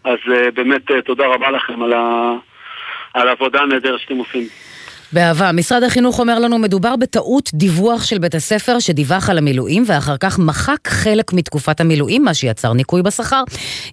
אז 0.05 0.19
אה, 0.33 0.51
באמת 0.51 0.91
אה, 0.91 1.03
תודה 1.03 1.27
רבה 1.27 1.51
לכם 1.51 1.83
על 1.83 1.93
ה- 1.93 2.35
על 3.15 3.29
העבודה 3.29 3.61
הנהדרת 3.63 4.01
שאתם 4.01 4.17
עושים. 4.17 4.43
באהבה. 5.13 5.53
משרד 5.53 5.83
החינוך 5.83 6.19
אומר 6.19 6.39
לנו, 6.39 6.59
מדובר 6.59 6.97
בטעות 6.97 7.51
דיווח 7.55 8.05
של 8.05 8.19
בית 8.19 8.35
הספר 8.35 8.79
שדיווח 8.79 9.31
על 9.31 9.39
המילואים 9.39 9.85
ואחר 9.87 10.17
כך 10.17 10.39
מחק 10.39 10.89
חלק 10.89 11.33
מתקופת 11.33 11.81
המילואים, 11.81 12.25
מה 12.25 12.35
שיצר 12.35 12.73
ניכוי 12.73 13.03
בשכר. 13.03 13.43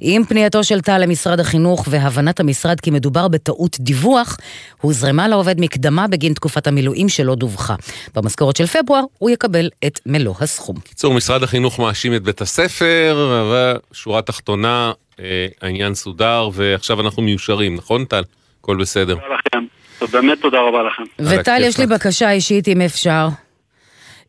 עם 0.02 0.24
פנייתו 0.24 0.64
של 0.64 0.82
טל 0.82 0.98
למשרד 0.98 1.40
החינוך 1.40 1.86
והבנת 1.90 2.40
המשרד 2.40 2.80
כי 2.80 2.92
מדובר 2.92 3.28
בטעות 3.28 3.78
דיווח, 3.80 4.38
הוזרמה 4.82 5.28
לעובד 5.28 5.60
מקדמה 5.60 6.08
בגין 6.08 6.34
תקופת 6.34 6.68
המילואים 6.68 7.10
שלא 7.10 7.36
דווחה. 7.36 7.76
במשכורת 8.16 8.56
של 8.56 8.68
פברואר 8.68 9.04
הוא 9.18 9.30
יקבל 9.30 9.70
את 9.86 10.00
מלוא 10.06 10.36
הסכום. 10.40 10.76
בקיצור, 10.76 11.14
משרד 11.14 11.44
החינוך 11.44 11.80
מאשים 11.80 12.16
את 12.16 12.24
בית 12.24 12.42
הספר, 12.42 13.42
אבל 13.42 13.78
שורה 13.94 14.22
תחתונה, 14.22 14.92
אה, 15.20 15.48
העניין 15.62 15.96
סודר, 15.96 16.50
ועכשיו 16.54 17.02
אנחנו 17.02 17.24
מיושרים, 17.24 17.76
נכון 17.76 18.06
טל? 18.06 18.24
הכל 18.62 18.78
בסדר. 18.78 19.16
באמת 20.08 20.42
תודה 20.42 20.58
רבה 20.60 20.84
לכם. 20.84 21.04
וטל, 21.20 21.62
יש 21.64 21.78
לי 21.80 21.88
בקשה 21.88 22.32
אישית 22.32 22.68
אם 22.68 22.82
אפשר. 22.82 23.28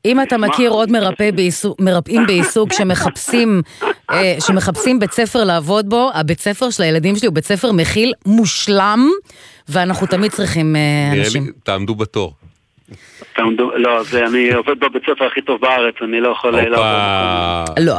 אם 0.05 0.23
אתה 0.23 0.39
מכיר 0.39 0.71
עוד 0.71 0.91
מרפא 0.91 1.31
בעיסוק, 1.31 1.81
מרפאים 1.81 2.27
בעיסוק 2.27 2.73
שמחפשים, 2.73 3.63
אה, 4.11 4.37
שמחפשים 4.41 4.99
בית 4.99 5.13
ספר 5.13 5.45
לעבוד 5.45 5.89
בו, 5.91 6.11
הבית 6.15 6.41
ספר 6.41 6.71
של 6.71 6.83
הילדים 6.83 7.17
שלי 7.17 7.27
הוא 7.27 7.35
בית 7.35 7.45
ספר 7.45 7.73
מכיל 7.73 8.13
מושלם, 8.27 9.09
ואנחנו 9.69 10.07
תמיד 10.07 10.33
צריכים 10.33 10.77
אה, 10.77 11.13
אנשים. 11.21 11.45
לי, 11.45 11.53
תעמדו 11.63 11.95
בתור. 11.95 12.35
לא, 13.77 14.03
זה 14.05 14.27
אני 14.27 14.53
עובד 14.53 14.81
בבית 14.81 15.03
ספר 15.03 15.27
הכי 15.27 15.43
טוב 15.43 15.61
בארץ, 15.61 15.95
אני 16.05 16.21
לא 16.21 16.29
יכול 16.29 16.51
לעבוד. 16.51 17.79
לא, 17.79 17.95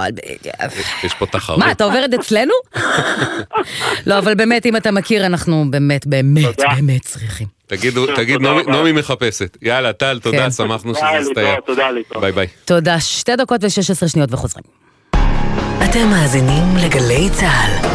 יש 1.04 1.14
פה 1.14 1.26
תחרות. 1.26 1.60
מה, 1.60 1.72
אתה 1.72 1.84
עובד 1.84 2.14
אצלנו? 2.14 2.54
לא, 4.08 4.18
אבל 4.20 4.34
באמת, 4.36 4.66
אם 4.66 4.76
אתה 4.76 4.92
מכיר, 4.92 5.26
אנחנו 5.26 5.66
באמת, 5.70 6.08
באמת, 6.08 6.58
באמת 6.58 7.02
צריכים. 7.02 7.48
תגידו, 7.68 8.16
תגיד, 8.16 8.42
נעמי- 8.42 8.92
מחפשת. 8.92 9.58
יאללה, 9.62 9.94
טל, 9.94 10.20
כן. 10.24 10.32
תודה, 10.32 10.52
שמחנו 10.52 10.94
שזה. 10.96 11.06
להתראות, 11.42 11.66
תודה, 11.66 11.92
להתראות. 11.92 12.24
ביי 12.24 12.32
ביי. 12.32 12.48
תודה, 12.66 13.00
שתי 13.00 13.36
דקות 13.36 13.64
ו-16 13.64 14.08
שניות 14.08 14.34
וחוזרים. 14.34 14.64
אתם 15.90 16.08
מאזינים 16.10 16.64
לגלי 16.86 17.30
צה"ל. 17.32 17.88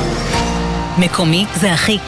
מקומי 1.05 1.45
זה 1.55 1.73
הכי. 1.73 1.99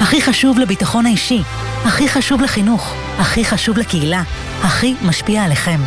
הכי 0.00 0.22
חשוב 0.22 0.58
לביטחון 0.58 1.06
האישי, 1.06 1.38
הכי 1.86 2.08
חשוב 2.08 2.40
לחינוך, 2.42 2.94
הכי 3.18 3.44
חשוב 3.44 3.78
לקהילה, 3.78 4.22
הכי 4.62 4.94
משפיע 5.02 5.42
עליכם. 5.44 5.80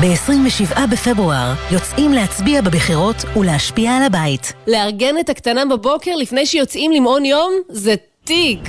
ב-27 0.00 0.86
בפברואר 0.92 1.54
יוצאים 1.70 2.12
להצביע 2.12 2.60
בבחירות 2.60 3.16
ולהשפיע 3.36 3.96
על 3.96 4.02
הבית. 4.02 4.52
לארגן 4.66 5.18
את 5.20 5.28
הקטנה 5.28 5.64
בבוקר 5.64 6.16
לפני 6.16 6.46
שיוצאים 6.46 6.92
למעון 6.92 7.24
יום 7.24 7.52
זה 7.68 7.94
תיק. 8.24 8.60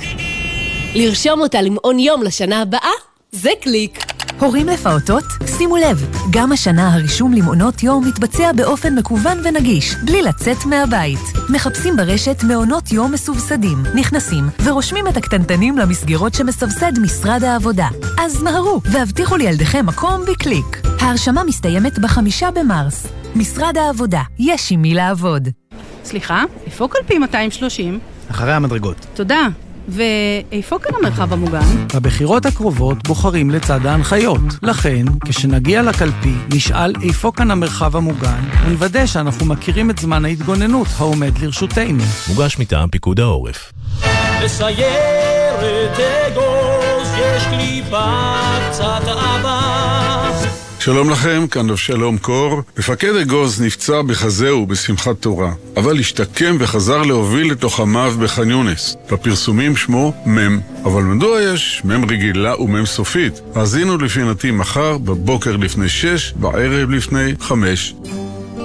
לרשום 0.94 1.40
אותה 1.40 1.62
למעון 1.62 1.98
יום 1.98 2.22
לשנה 2.22 2.62
הבאה 2.62 2.92
זה 3.32 3.50
קליק. 3.60 3.98
הורים 4.40 4.68
לפעוטות? 4.68 5.24
שימו 5.46 5.76
לב, 5.76 6.10
גם 6.30 6.52
השנה 6.52 6.94
הרישום 6.94 7.32
למעונות 7.32 7.82
יום 7.82 8.08
מתבצע 8.08 8.52
באופן 8.52 8.94
מקוון 8.94 9.38
ונגיש, 9.44 9.94
בלי 9.94 10.22
לצאת 10.22 10.56
מהבית. 10.66 11.18
מחפשים 11.54 11.96
ברשת 11.96 12.42
מעונות 12.48 12.92
יום 12.92 13.12
מסובסדים, 13.12 13.78
נכנסים 13.94 14.44
ורושמים 14.64 15.08
את 15.08 15.16
הקטנטנים 15.16 15.78
למסגרות 15.78 16.34
שמסבסד 16.34 16.92
משרד 17.02 17.44
העבודה. 17.44 17.88
אז 18.18 18.42
מהרו 18.42 18.80
והבטיחו 18.84 19.36
לילדיכם 19.36 19.86
מקום 19.86 20.20
בקליק. 20.30 20.80
ההרשמה 21.00 21.44
מסתיימת 21.44 21.98
בחמישה 21.98 22.50
במרס. 22.50 23.06
משרד 23.36 23.76
העבודה, 23.78 24.22
יש 24.38 24.72
עם 24.72 24.82
מי 24.82 24.94
לעבוד. 24.94 25.48
סליחה, 26.04 26.44
איפה 26.66 26.88
קלפי 26.90 27.18
230? 27.18 27.98
אחרי 28.30 28.52
המדרגות. 28.52 29.06
תודה. 29.14 29.48
ואיפה 29.88 30.78
כאן 30.78 30.94
המרחב 30.98 31.32
המוגן? 31.32 31.86
בבחירות 31.94 32.46
הקרובות 32.46 33.08
בוחרים 33.08 33.50
לצד 33.50 33.86
ההנחיות. 33.86 34.40
לכן, 34.62 35.04
כשנגיע 35.24 35.82
לקלפי, 35.82 36.34
נשאל 36.54 36.92
איפה 37.02 37.32
כאן 37.36 37.50
המרחב 37.50 37.96
המוגן, 37.96 38.40
ונוודא 38.66 39.06
שאנחנו 39.06 39.46
מכירים 39.46 39.90
את 39.90 39.98
זמן 39.98 40.24
ההתגוננות 40.24 40.86
העומד 40.98 41.38
לרשותנו. 41.38 42.04
מוגש 42.28 42.58
מטעם 42.58 42.88
פיקוד 42.88 43.20
העורף. 43.20 43.72
בסיירת 44.44 45.98
אגוז 46.26 47.08
יש 47.18 47.44
קליפה 47.44 48.06
קצת 48.70 49.02
אהבה 49.08 50.07
שלום 50.80 51.10
לכם, 51.10 51.46
כאן 51.50 51.70
אבשלום 51.70 52.18
קור. 52.18 52.62
מפקד 52.78 53.16
אגוז 53.16 53.62
נפצע 53.62 54.02
בחזהו 54.02 54.66
בשמחת 54.66 55.16
תורה, 55.20 55.50
אבל 55.76 55.98
השתקם 55.98 56.56
וחזר 56.58 57.02
להוביל 57.02 57.52
את 57.52 57.62
לוחמיו 57.62 58.12
בח'אן 58.22 58.50
יונס. 58.50 58.96
בפרסומים 59.12 59.76
שמו 59.76 60.12
מ', 60.26 60.58
אבל 60.84 61.02
מדוע 61.02 61.40
יש 61.42 61.82
מ' 61.84 62.04
רגילה 62.04 62.60
ומ' 62.60 62.86
סופית? 62.86 63.40
האזינו 63.54 63.98
לפינתי 63.98 64.50
מחר, 64.50 64.98
בבוקר 64.98 65.56
לפני 65.56 65.88
שש, 65.88 66.32
בערב 66.32 66.90
לפני 66.90 67.34
חמש. 67.40 67.94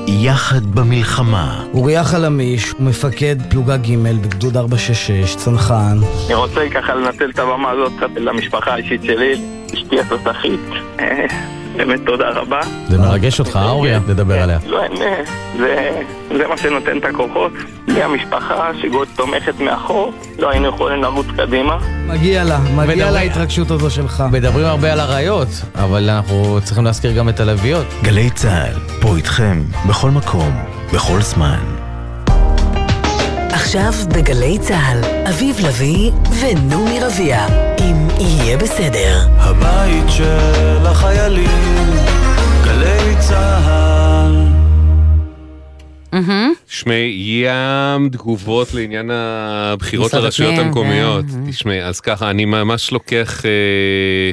יחד 0.08 0.65
במלחמה. 0.65 1.63
אוריה 1.73 2.04
חלמיש 2.04 2.71
הוא 2.71 2.82
מפקד 2.82 3.36
פלוגה 3.49 3.78
ג' 3.78 3.97
בגדוד 4.21 4.58
466, 4.58 5.36
צנחן. 5.36 5.97
אני 6.26 6.36
רוצה 6.36 6.69
ככה 6.73 6.95
לנצל 6.95 7.30
את 7.30 7.39
הבמה 7.39 7.69
הזאת 7.69 7.93
למשפחה 8.15 8.73
האישית 8.73 9.04
שלי, 9.04 9.41
אשתי 9.73 9.99
התותחית. 9.99 10.60
באמת 11.77 11.99
תודה 12.05 12.29
רבה. 12.29 12.59
זה 12.88 12.97
מרגש 12.97 13.39
אותך, 13.39 13.59
אוריה, 13.63 13.99
לדבר 14.07 14.41
עליה. 14.41 14.59
לא, 14.67 14.81
אה, 14.81 14.88
זה, 15.57 16.01
זה 16.38 16.47
מה 16.47 16.57
שנותן 16.57 16.97
את 16.97 17.05
הכוחות. 17.05 17.51
בלי 17.88 18.03
המשפחה 18.03 18.71
שגוד 18.81 19.07
תומכת 19.15 19.59
מאחור, 19.59 20.13
לא 20.39 20.49
היינו 20.49 20.67
יכולים 20.67 21.01
לרוץ 21.01 21.27
קדימה. 21.38 21.77
מגיע 22.07 22.43
לה, 22.43 22.57
מגיע 22.75 23.12
לה 23.12 23.19
ההתרגשות 23.19 23.71
הזו 23.71 23.89
שלך. 23.89 24.23
מדברים 24.31 24.65
הרבה 24.65 24.93
על 24.93 24.99
אריות, 24.99 25.47
אבל 25.75 26.09
אנחנו 26.09 26.59
צריכים 26.63 26.86
להזכיר 26.86 27.12
גם 27.12 27.29
את 27.29 27.39
הלוויות. 27.39 27.86
גלי 28.03 28.29
צה"ל, 28.29 28.99
פה 29.01 29.15
איתכם, 29.15 29.62
בכל 29.89 30.12
מקום, 30.12 30.51
בכל 30.93 31.21
זמן. 31.21 31.72
עכשיו 33.63 33.93
בגלי 34.15 34.58
צה"ל, 34.60 35.02
אביב 35.30 35.56
לביא 35.67 36.12
ונעמי 36.39 36.99
רביע, 37.02 37.47
אם 37.80 38.08
יהיה 38.19 38.58
בסדר. 38.58 39.28
הבית 39.30 40.04
של 40.10 40.86
החיילים, 40.86 41.89
גלי 42.63 43.15
צהל. 43.19 44.47
תשמעי, 46.67 47.43
ים 47.45 48.10
תגובות 48.10 48.73
לעניין 48.73 49.12
הבחירות 49.13 50.13
לרשויות 50.13 50.60
המקומיות. 50.60 51.26
כן. 51.26 51.52
תשמעי, 51.52 51.84
אז 51.84 51.99
ככה, 51.99 52.30
אני 52.30 52.45
ממש 52.45 52.91
לוקח 52.91 53.45
אה, 53.45 54.32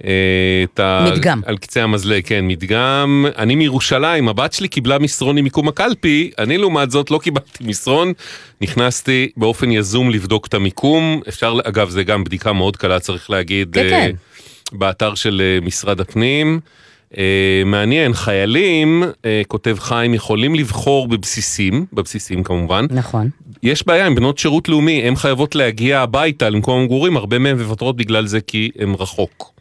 את 0.00 0.80
ה... 0.80 1.06
מדגם. 1.12 1.40
על 1.46 1.56
קצה 1.56 1.82
המזלג, 1.82 2.22
כן, 2.24 2.48
מדגם. 2.48 3.26
אני 3.36 3.54
מירושלים, 3.54 4.28
הבת 4.28 4.52
שלי 4.52 4.68
קיבלה 4.68 4.98
מסרון 4.98 5.38
עם 5.38 5.44
מיקום 5.44 5.68
הקלפי, 5.68 6.30
אני 6.38 6.58
לעומת 6.58 6.90
זאת 6.90 7.10
לא 7.10 7.18
קיבלתי 7.18 7.64
מסרון, 7.64 8.12
נכנסתי 8.60 9.28
באופן 9.36 9.70
יזום 9.70 10.10
לבדוק 10.10 10.46
את 10.46 10.54
המיקום. 10.54 11.20
אפשר, 11.28 11.58
אגב, 11.64 11.90
זה 11.90 12.04
גם 12.04 12.24
בדיקה 12.24 12.52
מאוד 12.52 12.76
קלה, 12.76 13.00
צריך 13.00 13.30
להגיד, 13.30 13.68
כן, 13.72 13.80
אה, 13.80 13.90
כן. 13.90 14.10
באתר 14.72 15.14
של 15.14 15.42
אה, 15.44 15.66
משרד 15.66 16.00
הפנים. 16.00 16.60
אה, 17.18 17.62
מעניין, 17.66 18.12
חיילים, 18.14 19.02
אה, 19.24 19.42
כותב 19.48 19.76
חיים, 19.78 20.14
יכולים 20.14 20.54
לבחור 20.54 21.08
בבסיסים, 21.08 21.86
בבסיסים 21.92 22.42
כמובן. 22.42 22.86
נכון. 22.90 23.30
יש 23.62 23.86
בעיה 23.86 24.06
עם 24.06 24.14
בנות 24.14 24.38
שירות 24.38 24.68
לאומי, 24.68 25.02
הן 25.02 25.16
חייבות 25.16 25.54
להגיע 25.54 26.00
הביתה 26.00 26.50
למקום 26.50 26.80
המגורים, 26.80 27.16
הרבה 27.16 27.38
מהן 27.38 27.58
מוותרות 27.58 27.96
בגלל 27.96 28.26
זה 28.26 28.40
כי 28.40 28.70
הן 28.78 28.94
רחוק. 28.98 29.55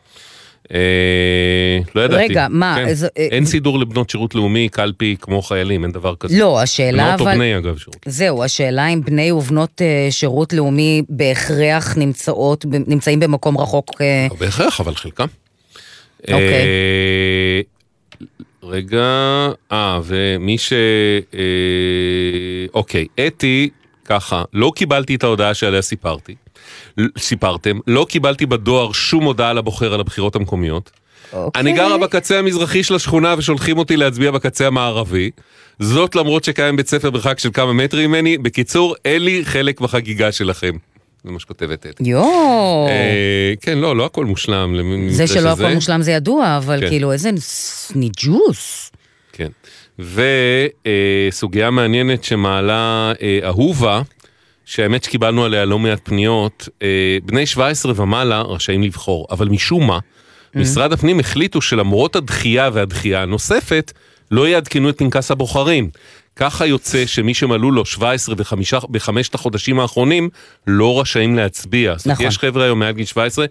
אה, 0.74 1.80
לא 1.96 2.02
ידעתי. 2.02 2.24
רגע, 2.24 2.48
מה, 2.50 2.76
כן. 2.78 2.88
אה, 3.18 3.24
אין 3.32 3.46
סידור 3.46 3.80
לבנות 3.80 4.10
שירות 4.10 4.36
לאומי, 4.36 4.70
קלפי 4.70 5.16
כמו 5.22 5.42
חיילים, 5.42 5.84
אין 5.84 5.92
דבר 5.92 6.16
כזה. 6.16 6.40
לא, 6.40 6.62
השאלה 6.62 7.08
בנות 7.08 7.20
או 7.20 7.26
אבל... 7.26 7.36
בני 7.36 7.58
אגב 7.58 7.78
שירות. 7.78 7.98
זהו, 8.06 8.44
השאלה 8.44 8.88
אם 8.88 9.02
בני 9.06 9.32
ובנות 9.32 9.82
אה, 9.82 10.08
שירות 10.12 10.54
לאומי 10.54 11.02
בהכרח 11.10 11.98
נמצאות, 11.98 12.66
נמצאים 12.88 13.20
במקום 13.20 13.58
רחוק. 13.58 14.02
אה, 14.02 14.28
לא 14.30 14.36
בהכרח, 14.40 14.82
אבל 14.82 14.96
חלקם. 14.96 15.28
אוקיי. 16.22 16.40
אה, 16.40 17.62
רגע, 18.64 19.48
אה, 19.72 20.00
ומי 20.04 20.58
ש... 20.58 20.74
אה, 21.34 21.40
אוקיי, 22.74 23.06
אתי, 23.28 23.70
ככה, 24.06 24.44
לא 24.54 24.72
קיבלתי 24.76 25.16
את 25.16 25.24
ההודעה 25.24 25.54
שעליה 25.54 25.82
סיפרתי. 25.82 26.36
סיפרתם, 27.18 27.80
לא 27.88 28.06
קיבלתי 28.10 28.46
בדואר 28.46 28.92
שום 28.92 29.24
הודעה 29.24 29.54
לבוחר 29.54 29.94
על 29.94 30.00
הבחירות 30.00 30.36
המקומיות. 30.36 30.92
אוקיי. 31.34 31.62
אני 31.62 31.74
גרה 31.74 31.98
בקצה 31.98 32.40
המזרחי 32.40 32.84
של 32.84 32.96
השכונה 32.96 33.36
ושולחים 33.38 33.78
אותי 33.78 33.98
להצביע 33.98 34.32
בקצה 34.32 34.68
המערבי. 34.68 35.32
זאת 35.80 36.16
למרות 36.16 36.44
שקיים 36.44 36.76
בית 36.76 36.88
ספר 36.88 37.10
במרחק 37.10 37.40
של 37.40 37.50
כמה 37.54 37.74
מטרים 37.74 38.12
ממני. 38.12 38.38
בקיצור, 38.38 38.96
אין 39.06 39.24
לי 39.24 39.46
חלק 39.46 39.82
בחגיגה 39.82 40.32
שלכם. 40.32 40.72
זה 41.24 41.32
מה 41.32 41.40
שכותבת 41.40 41.86
אתי. 41.86 42.04
יואו. 42.10 42.88
אה, 42.90 43.54
כן, 43.62 43.78
לא, 43.78 43.96
לא 43.96 44.06
הכל 44.06 44.26
מושלם. 44.26 44.76
זה 45.10 45.28
שלא 45.28 45.38
שזה. 45.38 45.52
הכל 45.52 45.74
מושלם 45.74 46.02
זה 46.02 46.12
ידוע, 46.12 46.58
אבל 46.58 46.80
כן. 46.82 46.90
כאילו 46.90 47.12
איזה 47.12 47.30
ניג'וס. 47.96 48.92
כן. 49.34 49.50
וסוגיה 50.00 51.72
מעניינת 51.72 52.24
שמעלה 52.24 53.14
אה, 53.22 53.40
אהובה, 53.44 54.02
שהאמת 54.66 55.04
שקיבלנו 55.04 55.46
עליה 55.46 55.66
לא 55.66 55.80
מעט 55.80 56.00
פניות, 56.04 56.70
אה, 56.82 57.18
בני 57.26 57.46
17 57.46 57.94
ומעלה 57.96 58.42
רשאים 58.42 58.84
לבחור, 58.84 59.28
אבל 59.32 59.48
משום 59.48 59.88
מה, 59.88 60.00
משרד 60.56 60.94
הפנים 60.94 61.20
החליטו 61.20 61.62
שלמרות 61.62 62.16
הדחייה 62.16 62.70
והדחייה 62.74 63.22
הנוספת, 63.22 63.94
לא 64.32 64.48
יעדכנו 64.48 64.90
את 64.90 64.98
פנקס 64.98 65.32
הבוחרים. 65.32 65.90
ככה 66.36 66.66
יוצא 66.66 67.06
שמי 67.06 67.34
שמלאו 67.34 67.72
לו 67.72 67.86
17 67.86 68.36
בחמישה, 68.36 68.80
בחמשת 68.90 69.36
החודשים 69.36 69.80
האחרונים 69.80 70.30
לא 70.68 71.02
רשאים 71.02 71.36
להצביע. 71.36 71.98
זאת 71.98 72.06
אומרת, 72.06 72.18
נכון. 72.18 72.28
יש 72.28 72.38
חבר'ה 72.38 72.64
היום 72.64 72.80
מעל 72.80 72.92
גיל 72.92 73.06
17. 73.06 73.46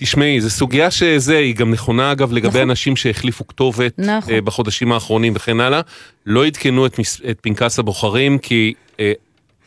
תשמעי, 0.00 0.40
זו 0.40 0.50
סוגיה 0.50 0.90
שזה, 0.90 1.38
היא 1.38 1.54
גם 1.54 1.70
נכונה 1.70 2.12
אגב 2.12 2.32
לגבי 2.32 2.62
אנשים 2.62 2.96
שהחליפו 2.96 3.46
כתובת 3.46 3.98
נכון. 3.98 4.34
אה, 4.34 4.40
בחודשים 4.40 4.92
האחרונים 4.92 5.32
וכן 5.36 5.60
הלאה. 5.60 5.80
לא 6.26 6.46
עדכנו 6.46 6.86
את, 6.86 7.00
את 7.30 7.38
פנקס 7.40 7.78
הבוחרים 7.78 8.38
כי 8.38 8.74
אה, 9.00 9.12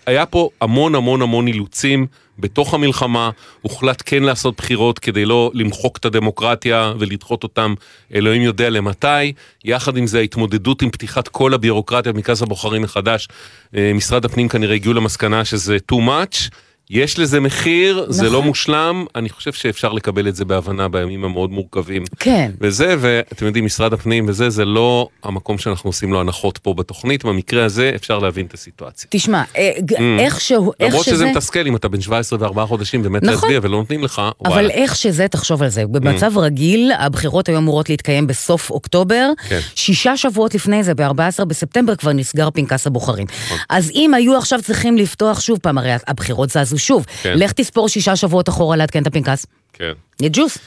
היה 0.06 0.26
פה 0.26 0.50
המון 0.62 0.96
המון 0.96 1.22
המון 1.22 1.48
אילוצים 1.48 2.08
בתוך 2.40 2.74
המלחמה, 2.74 3.30
הוחלט 3.62 4.04
כן 4.06 4.24
לעשות 4.24 4.58
בחירות 4.58 5.00
כדי 5.00 5.26
לא 5.26 5.52
למחוק 5.54 5.98
את 5.98 6.06
הדמוקרטיה 6.06 6.94
ולדחות 7.00 7.44
אותם 7.44 7.74
אלוהים 8.16 8.42
יודע 8.42 8.70
למתי, 8.70 9.34
יחד 9.66 9.98
עם 9.98 10.08
זה 10.08 10.20
ההתמודדות 10.20 10.82
עם 10.82 10.90
פתיחת 10.90 11.28
כל 11.28 11.54
הביורוקרטיה 11.54 12.12
במרכז 12.12 12.42
הבוחרים 12.42 12.82
מחדש, 12.82 13.28
אה, 13.76 13.92
משרד 13.96 14.26
הפנים 14.26 14.50
כנראה 14.50 14.76
הגיעו 14.76 14.94
למסקנה 14.94 15.46
שזה 15.46 15.78
too 15.92 15.96
much. 15.96 16.50
יש 16.90 17.20
לזה 17.20 17.40
מחיר, 17.40 18.06
זה 18.10 18.22
נכון. 18.24 18.34
לא 18.34 18.44
מושלם, 18.44 19.06
אני 19.16 19.30
חושב 19.30 19.54
שאפשר 19.54 19.94
לקבל 19.94 20.28
את 20.28 20.36
זה 20.36 20.46
בהבנה 20.46 20.88
בימים 20.88 21.24
המאוד 21.24 21.52
מורכבים. 21.52 22.04
כן. 22.20 22.52
וזה, 22.62 22.96
ואתם 23.00 23.46
יודעים, 23.46 23.66
משרד 23.66 23.94
הפנים 23.94 24.26
וזה, 24.30 24.50
זה 24.50 24.66
לא 24.66 25.08
המקום 25.24 25.58
שאנחנו 25.58 25.90
עושים 25.90 26.14
לו 26.14 26.20
הנחות 26.22 26.58
פה 26.58 26.74
בתוכנית, 26.74 27.26
במקרה 27.26 27.66
הזה 27.66 27.92
אפשר 27.96 28.20
להבין 28.20 28.46
את 28.46 28.54
הסיטואציה. 28.54 29.08
תשמע, 29.12 29.44
אה, 29.58 29.72
Mm. 29.92 30.20
איכשהו, 30.20 30.72
איך 30.80 30.90
למרות 30.94 31.06
שזה 31.06 31.16
שזה... 31.16 31.26
מתסכל 31.32 31.68
אם 31.68 31.76
אתה 31.76 31.88
בן 31.88 32.02
17 32.02 32.40
וארבעה 32.42 32.66
חודשים 32.66 33.04
באמת 33.04 33.24
נכון. 33.24 33.36
להצביע 33.36 33.60
ולא 33.64 33.78
נותנים 33.78 34.04
לך, 34.04 34.22
אבל 34.46 34.52
וואלה. 34.52 34.70
איך 34.70 34.96
שזה, 34.96 35.28
תחשוב 35.28 35.64
על 35.64 35.70
זה, 35.70 35.88
במצב 35.88 36.38
רגיל, 36.38 36.92
הבחירות 37.00 37.50
היו 37.50 37.58
אמורות 37.58 37.90
להתקיים 37.90 38.28
בסוף 38.28 38.70
אוקטובר, 38.70 39.30
כן. 39.50 39.60
שישה 39.76 40.18
שבועות 40.18 40.56
לפני 40.56 40.84
זה, 40.84 40.94
ב-14 40.94 41.46
בספטמבר, 41.46 41.96
כבר 41.96 42.14
נסגר 42.14 42.50
פנקס 42.54 42.88
הבוחרים. 42.88 43.28
נכון. 43.46 43.58
אז 43.70 43.92
אם 43.96 44.14
היו 44.14 44.38
עכשיו 44.38 44.60
צריכים 44.62 44.98
לפתוח 44.98 45.40
שוב 45.40 45.60
פעם, 45.62 45.78
הרי 45.78 45.92
הבחירות 46.08 46.50
זזו 46.50 46.71
שוב, 46.78 47.06
כן. 47.22 47.34
לך 47.36 47.52
תספור 47.52 47.90
שישה 47.90 48.16
שבועות 48.16 48.50
אחורה 48.50 48.76
לעדכן 48.76 49.02
את 49.02 49.08
הפנקס. 49.08 49.46
כן. 49.74 49.92
יג'וס. 50.22 50.58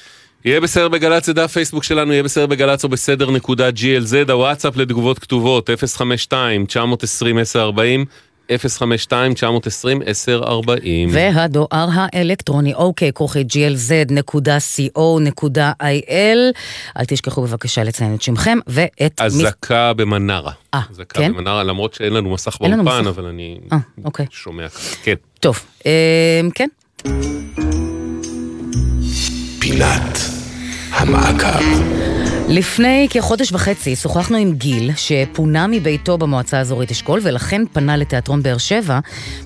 יהיה 0.45 0.61
בסדר 0.61 0.89
בגל"צ, 0.89 1.27
זה 1.27 1.33
דף 1.33 1.53
פייסבוק 1.53 1.85
שלנו, 1.85 2.13
יהיה 2.13 2.23
בסדר 2.23 2.47
בגל"צ 2.47 2.85
או 2.85 2.89
בסדר 2.89 3.31
נקודה 3.31 3.69
glz, 3.69 4.33
הוואטסאפ 4.33 4.77
לתגובות 4.77 5.19
כתובות, 5.19 5.71
052-920-1040, 6.33 6.35
052-920-1040. 8.51 8.55
והדואר 11.11 11.89
האלקטרוני, 11.93 12.75
אוקיי, 12.75 13.13
כרוכי 13.13 13.45
glz.co.il. 13.53 14.55
אל 16.99 17.05
תשכחו 17.07 17.43
בבקשה 17.43 17.85
לציין 17.85 18.15
את 18.15 18.23
שמכם 18.23 18.59
ואת... 18.67 19.21
אזעקה 19.21 19.93
במנרה. 19.93 20.53
אה, 20.75 20.81
אזעקה 20.91 21.21
כן? 21.21 21.33
במנרה, 21.33 21.63
למרות 21.63 21.95
שאין 21.95 22.13
לנו 22.13 22.31
מסך 22.31 22.57
באולפן, 22.61 22.81
מסך. 22.81 23.07
אבל 23.07 23.25
אני 23.25 23.59
אה, 23.73 23.79
אוקיי. 24.05 24.27
שומע 24.31 24.69
ככה. 24.69 24.97
כן. 25.03 25.15
טוב, 25.41 25.61
אה, 25.87 26.41
כן. 26.55 26.69
פינת 29.61 30.19
המעקב. 30.91 31.65
לפני 32.49 33.07
כחודש 33.11 33.53
וחצי 33.53 33.97
שוחחנו 33.97 34.37
עם 34.37 34.53
גיל, 34.53 34.91
שפונה 34.97 35.67
מביתו 35.67 36.19
במועצה 36.19 36.59
האזורית 36.59 36.91
אשכול, 36.91 37.21
ולכן 37.23 37.63
פנה 37.73 37.97
לתיאטרון 37.97 38.43
באר 38.43 38.59
שבע 38.59 38.99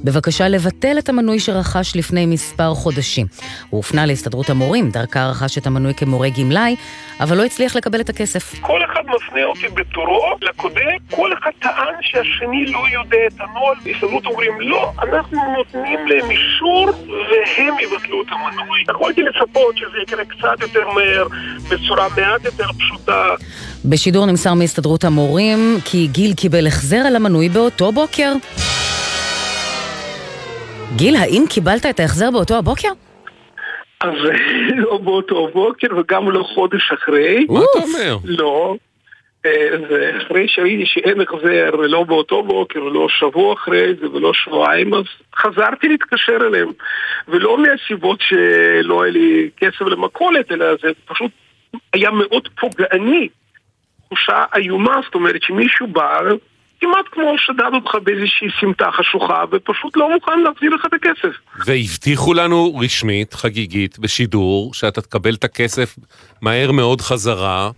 בבקשה 0.05 0.49
לבטל 0.49 0.99
את 0.99 1.09
המנוי 1.09 1.41
שרכש 1.41 1.97
לפני 1.97 2.27
מספר 2.27 2.75
חודשים. 2.75 3.27
הוא 3.71 3.79
הופנה 3.79 4.07
להסתדרות 4.07 4.51
המורים, 4.51 4.91
דרכה 4.91 5.27
רכש 5.27 5.59
את 5.59 5.67
המנוי 5.67 5.95
כמורה 5.95 6.29
גמלאי, 6.29 6.77
אבל 7.21 7.37
לא 7.37 7.45
הצליח 7.45 7.77
לקבל 7.77 8.01
את 8.01 8.09
הכסף. 8.09 8.55
כל 8.61 8.81
אחד 8.85 9.03
מפנה 9.07 9.45
אותי 9.45 9.69
בתורו 9.69 10.37
לקודם, 10.43 10.99
כל 11.11 11.33
אחד 11.33 11.51
טען 11.59 11.95
שהשני 12.01 12.67
לא 12.67 12.83
יודע 12.93 13.27
את 13.27 13.41
הנוהל, 13.41 13.77
בהסתדרות 13.85 14.27
אומרים 14.27 14.61
לא, 14.61 14.93
אנחנו 15.03 15.39
נותנים 15.57 15.99
להם 16.09 16.31
אישור 16.31 16.91
והם 17.09 17.75
יבטלו 17.81 18.23
את 18.23 18.27
המנוי. 18.31 18.85
יכולתי 18.91 19.23
לצפות 19.23 19.77
שזה 19.77 19.99
יקרה 20.03 20.25
קצת 20.25 20.61
יותר 20.61 20.89
מהר, 20.89 21.27
בצורה 21.71 22.09
מעט 22.17 22.45
יותר 22.45 22.67
פשוטה. 22.79 22.88
בשידור 23.85 24.27
נמסר 24.27 24.55
מהסתדרות 24.55 25.05
המורים 25.05 25.59
כי 25.85 26.07
גיל 26.07 26.35
קיבל 26.35 26.67
החזר 26.67 26.97
על 26.97 27.17
המנוי 27.17 27.49
באותו 27.49 27.93
בוקר. 27.93 28.33
גיל, 30.97 31.17
האם 31.17 31.45
קיבלת 31.51 31.87
את 31.87 32.01
ההחזר 32.01 32.31
באותו 32.31 32.55
הבוקר? 32.55 32.89
אז 34.01 34.15
לא 34.85 34.99
באותו 34.99 35.49
בוקר 35.55 35.87
וגם 35.99 36.31
לא 36.31 36.43
חודש 36.43 36.93
אחרי. 36.93 37.47
מה 37.49 37.61
אתה 37.61 37.85
אומר? 37.85 38.17
לא. 38.25 38.77
אה, 39.47 39.69
ואחרי 39.91 40.49
שראיתי 40.49 40.87
שאין 40.87 41.21
החזר 41.21 41.71
לא 41.71 42.05
באותו 42.05 42.43
בוקר, 42.43 42.81
לא 42.81 43.07
שבוע 43.09 43.55
אחרי 43.55 43.95
זה 44.01 44.11
ולא 44.11 44.33
שבועיים, 44.35 44.95
אז 44.95 45.05
חזרתי 45.37 45.89
להתקשר 45.89 46.37
אליהם. 46.47 46.69
ולא 47.29 47.59
מהסיבות 47.59 48.19
שלא 48.21 49.03
היה 49.03 49.13
לי 49.13 49.51
כסף 49.57 49.81
למכולת, 49.81 50.53
אלא 50.53 50.67
זה 50.83 50.89
פשוט 51.07 51.31
היה 51.93 52.11
מאוד 52.11 52.49
פוגעני. 52.61 53.29
תחושה 54.07 54.45
איומה, 54.57 55.01
זאת 55.05 55.15
אומרת 55.15 55.43
שמישהו 55.43 55.87
בא, 55.87 56.21
כמעט 56.81 57.05
כמו 57.13 57.35
שדד 57.39 57.71
אותך 57.75 57.95
באיזושהי 58.05 58.49
סמטה 58.61 58.91
חשוכה, 58.93 59.45
ופשוט 59.53 59.97
לא 59.97 60.15
מוכן 60.15 60.41
להחזיר 60.41 60.71
לך 60.71 60.87
את 60.87 60.93
הכסף. 60.93 61.37
והבטיחו 61.67 62.35
לנו 62.35 62.77
רשמית, 62.77 63.35
חגיגית, 63.35 63.99
בשידור, 63.99 64.75
שאתה 64.75 65.01
תקבל 65.01 65.35
את 65.35 65.45
הכסף 65.45 65.97
מהר 66.43 66.73
מאוד 66.73 67.01
חזרה, 67.01 67.71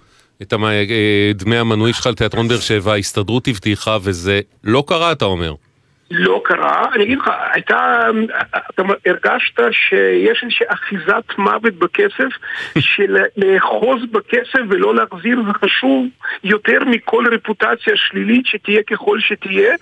את. 0.42 0.52
אה, 0.52 1.32
דמי 1.34 1.56
המנוי 1.56 1.92
שלך 1.92 2.06
לתיאטרון 2.06 2.48
באר 2.48 2.60
שבע, 2.60 2.92
ההסתדרות 2.92 3.48
הבטיחה, 3.48 3.98
וזה 4.02 4.40
לא 4.64 4.84
קרה, 4.86 5.12
אתה 5.12 5.24
אומר. 5.24 5.54
לא 6.10 6.40
קרה. 6.44 6.86
אני 6.94 7.04
אגיד 7.04 7.18
לך, 7.18 7.30
הייתה, 7.52 8.00
אתה 8.70 8.82
הרגשת 9.06 9.60
שיש 9.70 10.42
איזושהי 10.42 10.66
אחיזת 10.68 11.38
מוות 11.38 11.74
בכסף, 11.74 12.28
שלאחוז 12.78 14.00
בכסף 14.12 14.60
ולא 14.68 14.94
להחזיר 14.94 15.42
זה 15.46 15.52
חשוב 15.52 16.06
יותר 16.44 16.78
מכל 16.86 17.24
רפוטציה 17.32 17.96
שלילית 17.96 18.46
שתהיה 18.46 18.82
ככל 18.82 19.20
שתהיה. 19.20 19.74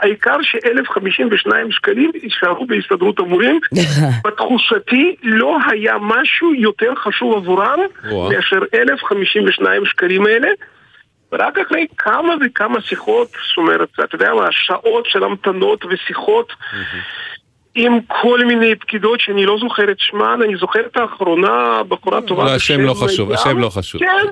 העיקר 0.00 0.42
ש-1,052 0.42 1.50
שקלים 1.70 2.10
יישארו 2.22 2.66
בהסתדרות 2.66 3.18
המורים. 3.18 3.60
בתחושתי 4.24 5.16
לא 5.22 5.58
היה 5.70 5.94
משהו 6.00 6.54
יותר 6.54 6.94
חשוב 6.94 7.36
עבורם. 7.36 7.78
מאשר 8.04 8.60
1,052 8.74 9.86
שקלים 9.86 10.26
האלה. 10.26 10.48
ורק 11.38 11.58
אחרי 11.58 11.86
כמה 11.98 12.34
וכמה 12.46 12.80
שיחות, 12.80 13.28
זאת 13.28 13.56
אומרת, 13.56 13.88
אתה 14.04 14.14
יודע 14.14 14.34
מה, 14.34 14.48
שעות 14.50 15.06
של 15.06 15.24
המתנות 15.24 15.84
ושיחות 15.84 16.52
עם 17.74 17.98
כל 18.06 18.44
מיני 18.44 18.74
פקידות 18.74 19.20
שאני 19.20 19.46
לא 19.46 19.58
זוכר 19.60 19.90
את 19.90 20.00
שמן, 20.00 20.40
אני 20.44 20.56
זוכר 20.56 20.80
את 20.80 20.96
האחרונה, 20.96 21.82
בחורה 21.88 22.22
טובה 22.22 22.44
לא, 22.44 22.54
השם 22.54 22.80
לא 22.80 22.94
חשוב, 22.94 23.32
השם 23.32 23.58
לא 23.58 23.68
חשוב. 23.68 24.00
כן, 24.00 24.26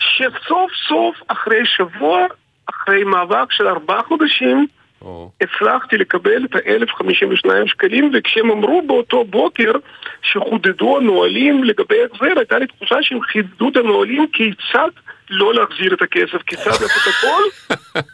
שסוף 0.00 0.70
סוף 0.88 1.16
אחרי 1.28 1.66
שבוע, 1.76 2.26
אחרי 2.66 3.04
מאבק 3.04 3.52
של 3.52 3.68
ארבעה 3.68 4.02
חודשים, 4.02 4.66
הצלחתי 5.40 5.96
לקבל 5.96 6.44
את 6.44 6.54
ה-1,052 6.54 7.48
שקלים, 7.66 8.10
וכשהם 8.14 8.50
אמרו 8.50 8.82
באותו 8.86 9.24
בוקר 9.24 9.72
שחודדו 10.22 10.96
הנהלים 10.98 11.64
לגבי 11.64 11.96
החזר, 12.04 12.32
הייתה 12.36 12.58
לי 12.58 12.66
תחושה 12.66 12.96
שהם 13.02 13.20
חידדו 13.22 13.68
את 13.68 13.76
הנהלים 13.76 14.26
כיצד 14.32 14.90
לא 15.30 15.54
להחזיר 15.54 15.94
את 15.94 16.02
הכסף, 16.02 16.42
כיצד 16.46 16.70
לעשות 16.70 17.02
הכל, 17.06 17.42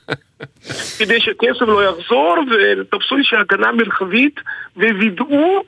כדי 0.99 1.20
שהכסף 1.20 1.61
לא 1.61 1.84
יחזור, 1.84 2.36
ותפסו 2.80 3.16
לי 3.16 3.24
שהגנה 3.24 3.72
מרחבית, 3.72 4.41
ווידאו 4.76 5.64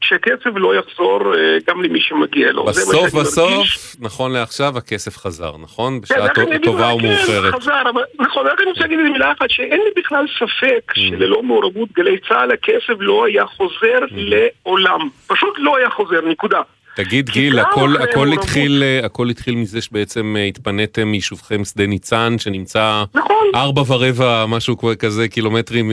שהכסף 0.00 0.50
לא 0.56 0.74
יחזור 0.74 1.34
אה, 1.34 1.58
גם 1.68 1.82
למי 1.82 2.00
שמגיע 2.00 2.52
לו. 2.52 2.64
בסוף 2.64 3.14
בסוף, 3.14 3.50
מרגיש. 3.50 3.96
נכון 4.00 4.32
לעכשיו, 4.32 4.78
הכסף 4.78 5.16
חזר, 5.16 5.52
נכון? 5.62 5.94
כן, 5.94 6.00
בשעה 6.00 6.26
אגיד 6.26 6.64
טובה 6.64 6.94
ומאוחרת. 6.94 7.52
כן, 7.52 7.60
חזר, 7.60 7.82
אבל 7.90 8.02
נכון, 8.18 8.46
רק 8.46 8.60
אני 8.60 8.70
רוצה 8.70 8.80
להגיד 8.80 8.98
איזה 8.98 9.10
מילה 9.10 9.32
אחת, 9.32 9.50
שאין 9.50 9.80
לי 9.80 10.02
בכלל 10.02 10.24
ספק 10.38 10.92
שללא 10.94 11.42
מעורבות 11.42 11.88
גלי 11.92 12.18
צה"ל 12.28 12.50
הכסף 12.52 12.94
לא 12.98 13.24
היה 13.24 13.46
חוזר 13.46 14.00
לעולם. 14.10 15.08
פשוט 15.26 15.54
לא 15.58 15.76
היה 15.76 15.90
חוזר, 15.90 16.20
נקודה. 16.20 16.60
תגיד 17.04 17.30
גיל, 17.30 17.58
הכל, 17.58 17.96
הכל, 17.96 18.26
מעורבות. 18.26 18.44
התחיל, 18.44 18.82
אה, 18.82 19.06
הכל 19.06 19.28
התחיל 19.28 19.54
מזה 19.54 19.80
שבעצם 19.80 20.36
אה, 20.38 20.44
התפניתם 20.44 21.08
מיישובכם 21.08 21.64
שדה 21.64 21.86
ניצן, 21.86 22.34
שנמצא 22.38 23.04
נכון. 23.14 23.36
ארבע 23.54 23.82
ורבע, 23.86 24.46
משהו 24.48 24.76
כזה, 24.98 25.28
קילומטרים 25.28 25.90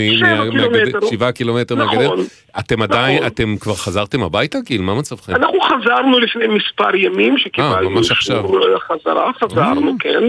שבעה 1.11 1.31
קילומטר 1.31 1.75
נכון. 1.75 1.97
מהגדר. 1.97 2.13
אתם 2.59 2.81
עדיין, 2.81 3.17
נכון. 3.17 3.27
אתם 3.27 3.57
כבר 3.57 3.73
חזרתם 3.73 4.23
הביתה, 4.23 4.57
גיל? 4.65 4.81
מה 4.81 4.95
מצבכם? 4.95 5.35
אנחנו 5.35 5.59
חזרנו 5.61 6.19
לפני 6.19 6.47
מספר 6.47 6.95
ימים, 6.95 7.37
שקיבלנו 7.37 7.99
עכשיו. 7.99 8.45
אישור 8.45 8.79
חזרה, 8.79 9.31
חזרנו, 9.39 9.95
כן, 9.99 10.23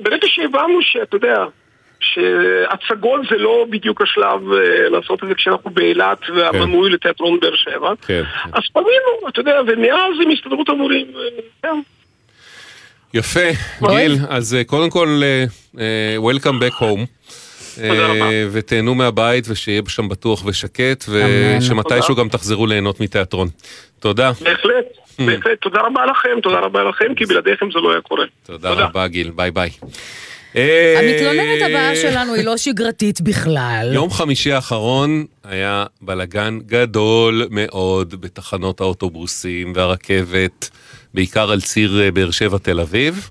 וברגע 0.00 0.26
שהבנו 0.26 0.78
שאתה 0.80 1.16
יודע, 1.16 1.44
שהצגות 2.00 3.20
זה 3.30 3.36
לא 3.36 3.66
בדיוק 3.70 4.02
השלב 4.02 4.52
אה, 4.52 4.88
לעשות 4.88 5.22
את 5.22 5.28
זה 5.28 5.34
כשאנחנו 5.34 5.70
באילת 5.70 6.18
והמנוי 6.36 6.90
לתיאטרון 6.90 7.40
באר 7.40 7.56
שבע, 7.56 7.92
כן. 8.06 8.22
אז 8.52 8.62
פנינו, 8.72 9.28
אתה 9.28 9.40
יודע, 9.40 9.60
ומאז 9.66 10.14
עם 10.22 10.30
הסתדרות 10.30 10.68
המורים, 10.68 11.06
אה, 11.16 11.42
כן. 11.62 11.80
יפה, 13.14 13.50
גיל, 13.88 14.12
אז 14.28 14.54
אה, 14.54 14.64
קודם 14.64 14.90
כל, 14.90 15.20
Welcome 16.18 16.62
back 16.62 16.82
home. 16.82 17.06
ותהנו 18.52 18.94
מהבית 18.94 19.44
ושיהיה 19.48 19.82
שם 19.88 20.08
בטוח 20.08 20.46
ושקט, 20.46 21.04
ושמתישהו 21.08 22.14
גם 22.14 22.28
תחזרו 22.28 22.66
ליהנות 22.66 23.00
מתיאטרון. 23.00 23.48
תודה. 24.00 24.30
בהחלט, 24.40 24.84
בהחלט, 25.18 25.60
תודה 25.60 25.80
רבה 25.80 26.06
לכם, 26.06 26.40
תודה 26.42 26.58
רבה 26.58 26.84
לכם, 26.84 27.14
כי 27.14 27.24
בלעדיכם 27.24 27.70
זה 27.70 27.78
לא 27.78 27.92
היה 27.92 28.00
קורה. 28.00 28.24
תודה 28.46 28.72
רבה, 28.72 29.08
גיל, 29.08 29.30
ביי 29.30 29.50
ביי. 29.50 29.70
אה, 30.56 30.98
המתלוננת 30.98 31.62
הבאה 31.70 31.96
שלנו 31.96 32.34
היא 32.34 32.44
לא 32.44 32.56
שגרתית 32.56 33.20
בכלל. 33.20 33.90
יום 33.94 34.10
חמישי 34.10 34.52
האחרון 34.52 35.24
היה 35.44 35.84
בלגן 36.02 36.58
גדול 36.66 37.46
מאוד 37.50 38.20
בתחנות 38.20 38.80
האוטובוסים 38.80 39.72
והרכבת, 39.76 40.70
בעיקר 41.14 41.50
על 41.50 41.60
ציר 41.60 42.00
אה, 42.00 42.10
באר 42.10 42.30
שבע 42.30 42.58
תל 42.58 42.80
אביב. 42.80 43.30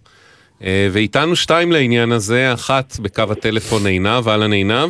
אה, 0.64 0.88
ואיתנו 0.92 1.36
שתיים 1.36 1.72
לעניין 1.72 2.12
הזה, 2.12 2.54
אחת 2.54 3.00
בקו 3.00 3.24
הטלפון 3.32 3.86
עינב, 3.86 4.28
אהלן 4.28 4.54
עינב, 4.54 4.90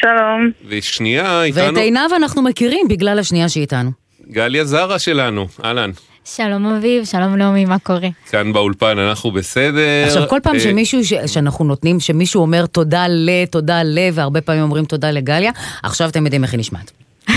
שלום. 0.00 0.50
ושנייה 0.68 1.42
ואת 1.54 1.58
איתנו 1.58 1.80
עינב 1.80 2.12
אנחנו 2.16 2.42
מכירים 2.42 2.88
בגלל 2.88 3.18
השנייה 3.18 3.48
שאיתנו. 3.48 3.90
גליה 4.30 4.64
זרה 4.64 4.98
שלנו, 4.98 5.48
אהלן. 5.64 5.90
שלום 6.24 6.66
אביב, 6.66 7.04
שלום 7.04 7.34
נעמי, 7.36 7.64
מה 7.64 7.78
קורה? 7.78 8.08
כאן 8.30 8.52
באולפן 8.52 8.98
אנחנו 8.98 9.30
בסדר. 9.30 10.04
עכשיו, 10.06 10.28
כל 10.28 10.38
פעם 10.42 10.54
אה, 10.54 10.60
שמישהו, 10.60 11.04
ש- 11.04 11.12
שאנחנו 11.26 11.64
נותנים, 11.64 12.00
שמישהו 12.00 12.40
אומר 12.42 12.66
תודה 12.66 13.08
ל, 13.08 13.30
תודה 13.50 13.82
ל, 13.82 13.98
והרבה 14.12 14.40
פעמים 14.40 14.62
אומרים 14.62 14.84
תודה 14.84 15.10
לגליה, 15.10 15.50
עכשיו 15.82 16.08
אתם 16.08 16.24
יודעים 16.24 16.42
איך 16.44 16.52
היא 16.52 16.60
נשמעת. 16.60 16.90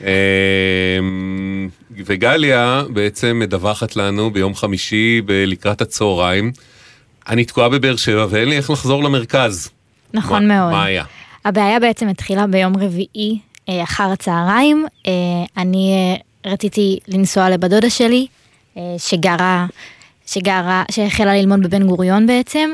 אמ, 0.00 1.68
וגליה 2.06 2.82
בעצם 2.90 3.38
מדווחת 3.42 3.96
לנו 3.96 4.30
ביום 4.30 4.54
חמישי 4.54 5.22
לקראת 5.28 5.80
הצהריים, 5.80 6.52
אני 7.28 7.44
תקועה 7.44 7.68
בבאר 7.68 7.96
שבע 7.96 8.26
ואין 8.30 8.48
לי 8.48 8.56
איך 8.56 8.70
לחזור 8.70 9.04
למרכז. 9.04 9.70
נכון 10.14 10.48
מה- 10.48 10.58
מאוד. 10.60 10.72
מה 10.72 10.84
היה? 10.84 11.04
הבעיה 11.44 11.80
בעצם 11.80 12.08
התחילה 12.08 12.46
ביום 12.46 12.76
רביעי 12.76 13.38
אה, 13.68 13.82
אחר 13.82 14.10
הצהריים. 14.12 14.86
אה, 15.06 15.12
אני 15.56 15.92
אה, 15.92 16.20
רציתי 16.48 16.98
לנסוע 17.08 17.50
לבת 17.50 17.70
דודה 17.70 17.90
שלי, 17.90 18.26
אה, 18.76 18.94
שגרה, 18.98 19.66
שגרה, 20.26 20.84
שהחלה 20.90 21.34
ללמוד 21.36 21.62
בבן 21.62 21.86
גוריון 21.86 22.26
בעצם, 22.26 22.70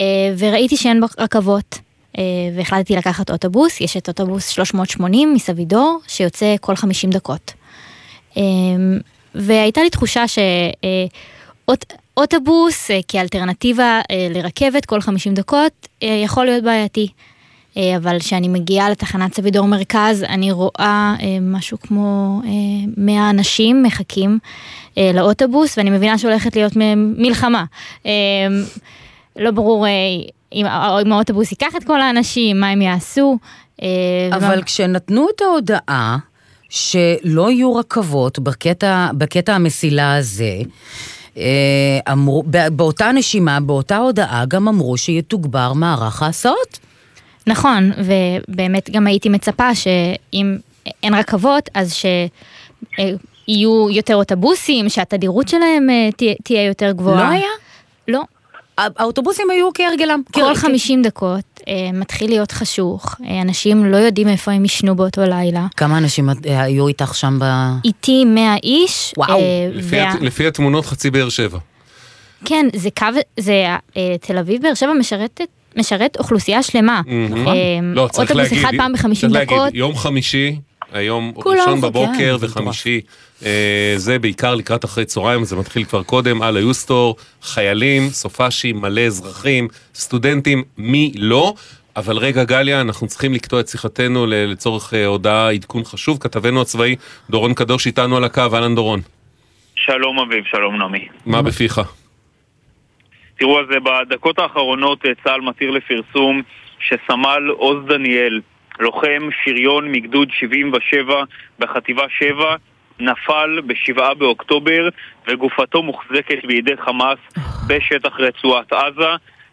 אה, 0.00 0.04
וראיתי 0.38 0.76
שאין 0.76 1.02
רכבות. 1.18 1.78
אה, 2.18 2.22
והחלטתי 2.56 2.96
לקחת 2.96 3.30
אוטובוס, 3.30 3.80
יש 3.80 3.96
את 3.96 4.08
אוטובוס 4.08 4.48
380 4.48 5.34
מסבידור, 5.34 5.98
שיוצא 6.08 6.54
כל 6.60 6.76
50 6.76 7.10
דקות. 7.10 7.52
והייתה 9.34 9.82
לי 9.82 9.90
תחושה 9.90 10.24
שאוטובוס 11.68 12.90
כאלטרנטיבה 13.08 14.00
לרכבת 14.30 14.86
כל 14.86 15.00
50 15.00 15.34
דקות 15.34 15.88
יכול 16.02 16.44
להיות 16.44 16.64
בעייתי. 16.64 17.08
אה, 17.76 17.96
אבל 17.96 18.18
כשאני 18.20 18.48
מגיעה 18.48 18.90
לתחנת 18.90 19.34
סבידור 19.34 19.66
מרכז, 19.66 20.22
אני 20.28 20.52
רואה 20.52 20.74
אה, 21.22 21.38
משהו 21.40 21.78
כמו 21.80 22.40
אה, 22.44 22.50
100 22.96 23.30
אנשים 23.30 23.82
מחכים 23.82 24.38
אה, 24.98 25.10
לאוטובוס, 25.14 25.78
ואני 25.78 25.90
מבינה 25.90 26.18
שהולכת 26.18 26.56
להיות 26.56 26.72
מלחמה. 27.16 27.64
אה, 28.06 28.10
לא 29.36 29.50
ברור 29.50 29.86
אה, 29.86 29.90
אם, 30.52 30.66
אם 31.06 31.12
האוטובוס 31.12 31.50
ייקח 31.50 31.76
את 31.76 31.84
כל 31.84 32.00
האנשים, 32.00 32.60
מה 32.60 32.68
הם 32.70 32.82
יעשו. 32.82 33.38
אה, 33.82 33.88
אבל 34.32 34.54
ומה- 34.54 34.62
כשנתנו 34.62 35.26
את 35.36 35.40
ההודעה 35.42 36.16
שלא 36.70 37.50
יהיו 37.50 37.74
רכבות 37.76 38.38
בקטע, 38.38 39.08
בקטע 39.18 39.54
המסילה 39.54 40.16
הזה, 40.16 40.52
אה, 41.36 41.42
אמרו, 42.12 42.42
בא- 42.46 42.68
באותה 42.68 43.12
נשימה, 43.12 43.60
באותה 43.60 43.96
הודעה, 43.96 44.44
גם 44.48 44.68
אמרו 44.68 44.96
שיתוגבר 44.96 45.72
מערך 45.72 46.22
ההסעות. 46.22 46.78
נכון, 47.46 47.90
ובאמת 47.98 48.90
גם 48.90 49.06
הייתי 49.06 49.28
מצפה 49.28 49.74
שאם 49.74 50.56
אין 51.02 51.14
רכבות, 51.14 51.68
אז 51.74 51.94
שיהיו 51.94 53.90
יותר 53.90 54.16
אוטובוסים, 54.16 54.88
שהתדירות 54.88 55.48
שלהם 55.48 55.90
אה, 55.90 56.08
תהיה, 56.44 56.64
יותר 56.66 56.92
גבוהה. 56.92 57.24
לא 57.24 57.36
היה? 57.36 57.48
לא. 58.08 58.22
האוטובוסים 58.78 59.50
היו 59.50 59.68
כהרגלם. 59.74 60.22
כל 60.32 60.54
50 60.54 61.02
דקות 61.02 61.60
אה, 61.68 61.72
מתחיל 61.92 62.30
להיות 62.30 62.52
חשוך, 62.52 63.14
אה, 63.26 63.42
אנשים 63.42 63.84
לא 63.84 63.96
יודעים 63.96 64.28
איפה 64.28 64.52
הם 64.52 64.64
ישנו 64.64 64.96
באותו 64.96 65.22
לילה. 65.24 65.66
כמה 65.76 65.98
אנשים 65.98 66.28
היו 66.44 66.88
איתך 66.88 67.14
שם 67.14 67.38
ב... 67.40 67.44
איתי 67.84 68.24
100 68.24 68.54
איש. 68.62 69.14
וואו. 69.16 69.38
אה, 69.38 69.44
לפי 69.72 69.96
וה- 69.96 70.10
הת- 70.10 70.20
לפי 70.20 70.46
התמונות 70.46 70.86
חצי 70.86 71.10
באר 71.10 71.28
שבע. 71.28 71.58
כן, 72.44 72.66
זה 72.76 72.88
קו, 72.98 73.06
זה 73.40 73.52
אה, 73.96 74.16
תל 74.20 74.38
אביב, 74.38 74.62
באר 74.62 74.74
שבע 74.74 74.92
משרתת, 74.92 75.46
משרת 75.76 76.16
אוכלוסייה 76.18 76.62
שלמה. 76.62 77.00
נכון. 77.30 77.46
אה, 77.56 77.78
לא, 77.82 78.08
צריך 78.12 78.30
אוטובוס 78.30 78.50
להגיד, 78.52 78.64
אחד 78.66 78.76
פעם 78.76 78.92
ב-50 78.92 79.14
צריך 79.20 79.32
להגיד, 79.32 79.56
דקות. 79.58 79.74
יום 79.74 79.96
חמישי, 79.96 80.56
היום 80.92 81.32
ראשון 81.46 81.80
בבוקר 81.80 82.36
וחמישי, 82.40 83.00
אה, 83.44 83.94
זה 83.96 84.18
בעיקר 84.18 84.54
לקראת 84.54 84.84
אחרי 84.84 85.04
צהריים, 85.04 85.44
זה 85.44 85.56
מתחיל 85.56 85.84
כבר 85.84 86.02
קודם, 86.02 86.42
על 86.42 86.56
היוסטור, 86.56 87.16
חיילים, 87.42 88.08
סופאשים, 88.08 88.80
מלא 88.80 89.00
אזרחים, 89.00 89.68
סטודנטים, 89.94 90.62
מי 90.78 91.12
לא. 91.16 91.54
אבל 91.96 92.16
רגע 92.16 92.44
גליה, 92.44 92.80
אנחנו 92.80 93.06
צריכים 93.06 93.34
לקטוע 93.34 93.60
את 93.60 93.68
שיחתנו 93.68 94.26
ל- 94.26 94.34
לצורך 94.34 94.94
אה, 94.94 95.06
הודעה, 95.06 95.50
עדכון 95.52 95.84
חשוב. 95.84 96.18
כתבנו 96.20 96.62
הצבאי 96.62 96.96
דורון 97.30 97.54
קדוש 97.54 97.86
איתנו 97.86 98.16
על 98.16 98.24
הקו, 98.24 98.42
אהלן 98.54 98.74
דורון. 98.74 99.00
שלום 99.74 100.18
אביב, 100.18 100.44
שלום 100.50 100.76
נעמי. 100.78 101.08
מה 101.26 101.42
בפיך? 101.42 101.80
תראו, 103.42 103.60
אז 103.60 103.66
בדקות 103.68 104.38
האחרונות 104.38 105.06
אה, 105.06 105.10
צה"ל 105.24 105.40
מתיר 105.40 105.70
לפרסום 105.70 106.42
שסמל 106.78 107.48
עוז 107.48 107.86
דניאל, 107.86 108.40
לוחם 108.80 109.28
שריון 109.44 109.92
מגדוד 109.92 110.28
77 110.30 111.22
בחטיבה 111.58 112.04
7, 112.18 112.56
נפל 113.00 113.60
ב-7 113.66 114.14
באוקטובר 114.14 114.88
וגופתו 115.28 115.82
מוחזקת 115.82 116.44
בידי 116.44 116.76
חמאס 116.76 117.18
בשטח 117.66 118.20
רצועת 118.20 118.72
עזה. 118.72 119.10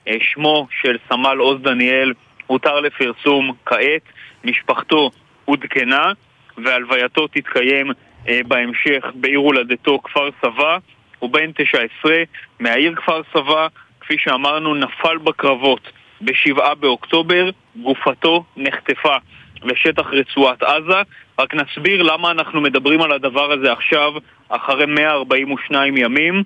אה, 0.07 0.17
שמו 0.21 0.67
של 0.81 0.97
סמל 1.09 1.37
עוז 1.37 1.61
דניאל 1.61 2.13
הותר 2.47 2.79
לפרסום 2.79 3.53
כעת, 3.65 4.03
משפחתו 4.43 5.11
עודכנה 5.45 6.11
והלווייתו 6.57 7.27
תתקיים 7.27 7.91
אה, 8.27 8.39
בהמשך 8.47 9.05
בעיר 9.13 9.39
הולדתו 9.39 9.99
כפר 10.03 10.29
סבא. 10.41 10.77
הוא 11.19 11.29
בן 11.29 11.51
19 11.51 12.23
מהעיר 12.59 12.95
כפר 12.95 13.21
סבא, 13.33 13.67
כפי 13.99 14.15
שאמרנו 14.17 14.75
נפל 14.75 15.17
בקרבות. 15.17 15.91
ב-7 16.21 16.75
באוקטובר, 16.79 17.49
גופתו 17.75 18.43
נחטפה 18.57 19.15
לשטח 19.63 20.05
רצועת 20.11 20.63
עזה. 20.63 21.01
רק 21.39 21.55
נסביר 21.55 22.01
למה 22.01 22.31
אנחנו 22.31 22.61
מדברים 22.61 23.01
על 23.01 23.11
הדבר 23.11 23.51
הזה 23.51 23.71
עכשיו, 23.71 24.13
אחרי 24.49 24.85
142 24.85 25.97
ימים, 25.97 26.43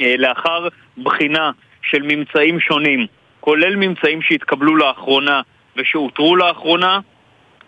אה, 0.00 0.14
לאחר 0.18 0.68
בחינה 1.02 1.50
של 1.82 2.02
ממצאים 2.02 2.60
שונים, 2.60 3.06
כולל 3.40 3.76
ממצאים 3.76 4.22
שהתקבלו 4.22 4.76
לאחרונה 4.76 5.40
ושאותרו 5.76 6.36
לאחרונה, 6.36 6.98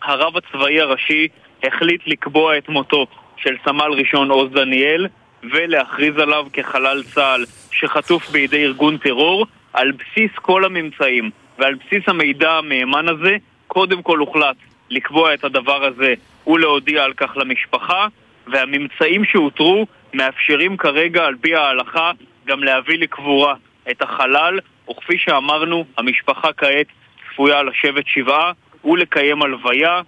הרב 0.03 0.37
הצבאי 0.37 0.81
הראשי 0.81 1.29
החליט 1.63 2.01
לקבוע 2.07 2.59
את 2.59 2.69
מותו 2.69 3.07
של 3.37 3.57
סמל 3.65 3.93
ראשון 3.93 4.31
עוז 4.31 4.53
דניאל 4.53 5.07
ולהכריז 5.43 6.19
עליו 6.19 6.47
כחלל 6.53 7.03
צה"ל 7.03 7.45
שחטוף 7.71 8.31
בידי 8.31 8.65
ארגון 8.65 8.99
טרור 8.99 9.47
על 9.73 9.93
בסיס 9.93 10.31
כל 10.35 10.65
הממצאים 10.65 11.31
ועל 11.59 11.75
בסיס 11.75 12.09
המידע 12.09 12.53
המהימן 12.53 13.09
הזה 13.09 13.37
קודם 13.67 14.03
כל 14.03 14.19
הוחלט 14.19 14.57
לקבוע 14.91 15.35
את 15.35 15.45
הדבר 15.45 15.85
הזה 15.85 16.15
ולהודיע 16.47 17.05
על 17.05 17.13
כך 17.13 17.37
למשפחה 17.37 18.07
והממצאים 18.47 19.25
שאותרו 19.25 19.87
מאפשרים 20.15 20.77
כרגע 20.77 21.25
על 21.25 21.35
פי 21.41 21.55
ההלכה 21.55 22.11
גם 22.47 22.65
להביא 22.65 22.99
לקבורה 22.99 23.55
את 23.91 24.03
החלל 24.03 24.59
וכפי 24.91 25.19
שאמרנו 25.19 25.85
המשפחה 25.99 26.53
כעת 26.53 26.87
צפויה 27.33 27.63
לשבת 27.63 28.07
שבעה 28.07 28.53
ולקיים 28.85 29.43
הלוויה 29.43 30.01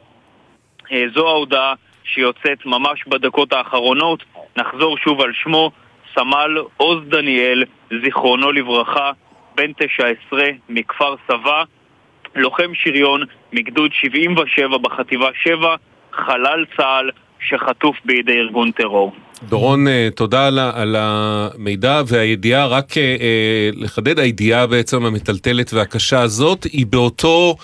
אה, 0.92 1.04
זו 1.14 1.28
ההודעה 1.28 1.74
שיוצאת 2.04 2.66
ממש 2.66 3.04
בדקות 3.08 3.52
האחרונות. 3.52 4.24
נחזור 4.58 4.98
שוב 4.98 5.20
על 5.20 5.30
שמו, 5.42 5.70
סמל 6.14 6.58
עוז 6.76 6.98
דניאל, 7.08 7.64
זיכרונו 8.04 8.52
לברכה, 8.52 9.10
בן 9.56 9.72
19 9.72 10.40
מכפר 10.68 11.14
סבא, 11.26 11.62
לוחם 12.34 12.70
שריון 12.74 13.22
מגדוד 13.52 13.90
77 13.92 14.78
בחטיבה 14.78 15.28
7, 15.42 15.74
חלל 16.12 16.64
צה"ל 16.76 17.10
שחטוף 17.40 17.96
בידי 18.04 18.32
ארגון 18.32 18.70
טרור. 18.70 19.12
דורון, 19.42 19.88
אה, 19.88 20.08
תודה 20.16 20.46
על, 20.46 20.58
על 20.58 20.96
המידע 20.98 22.02
והידיעה, 22.06 22.66
רק 22.66 22.98
אה, 22.98 23.16
אה, 23.20 23.70
לחדד, 23.74 24.18
הידיעה 24.18 24.66
בעצם 24.66 25.04
המטלטלת 25.04 25.72
והקשה 25.74 26.20
הזאת 26.20 26.64
היא 26.64 26.86
באותו, 26.86 27.56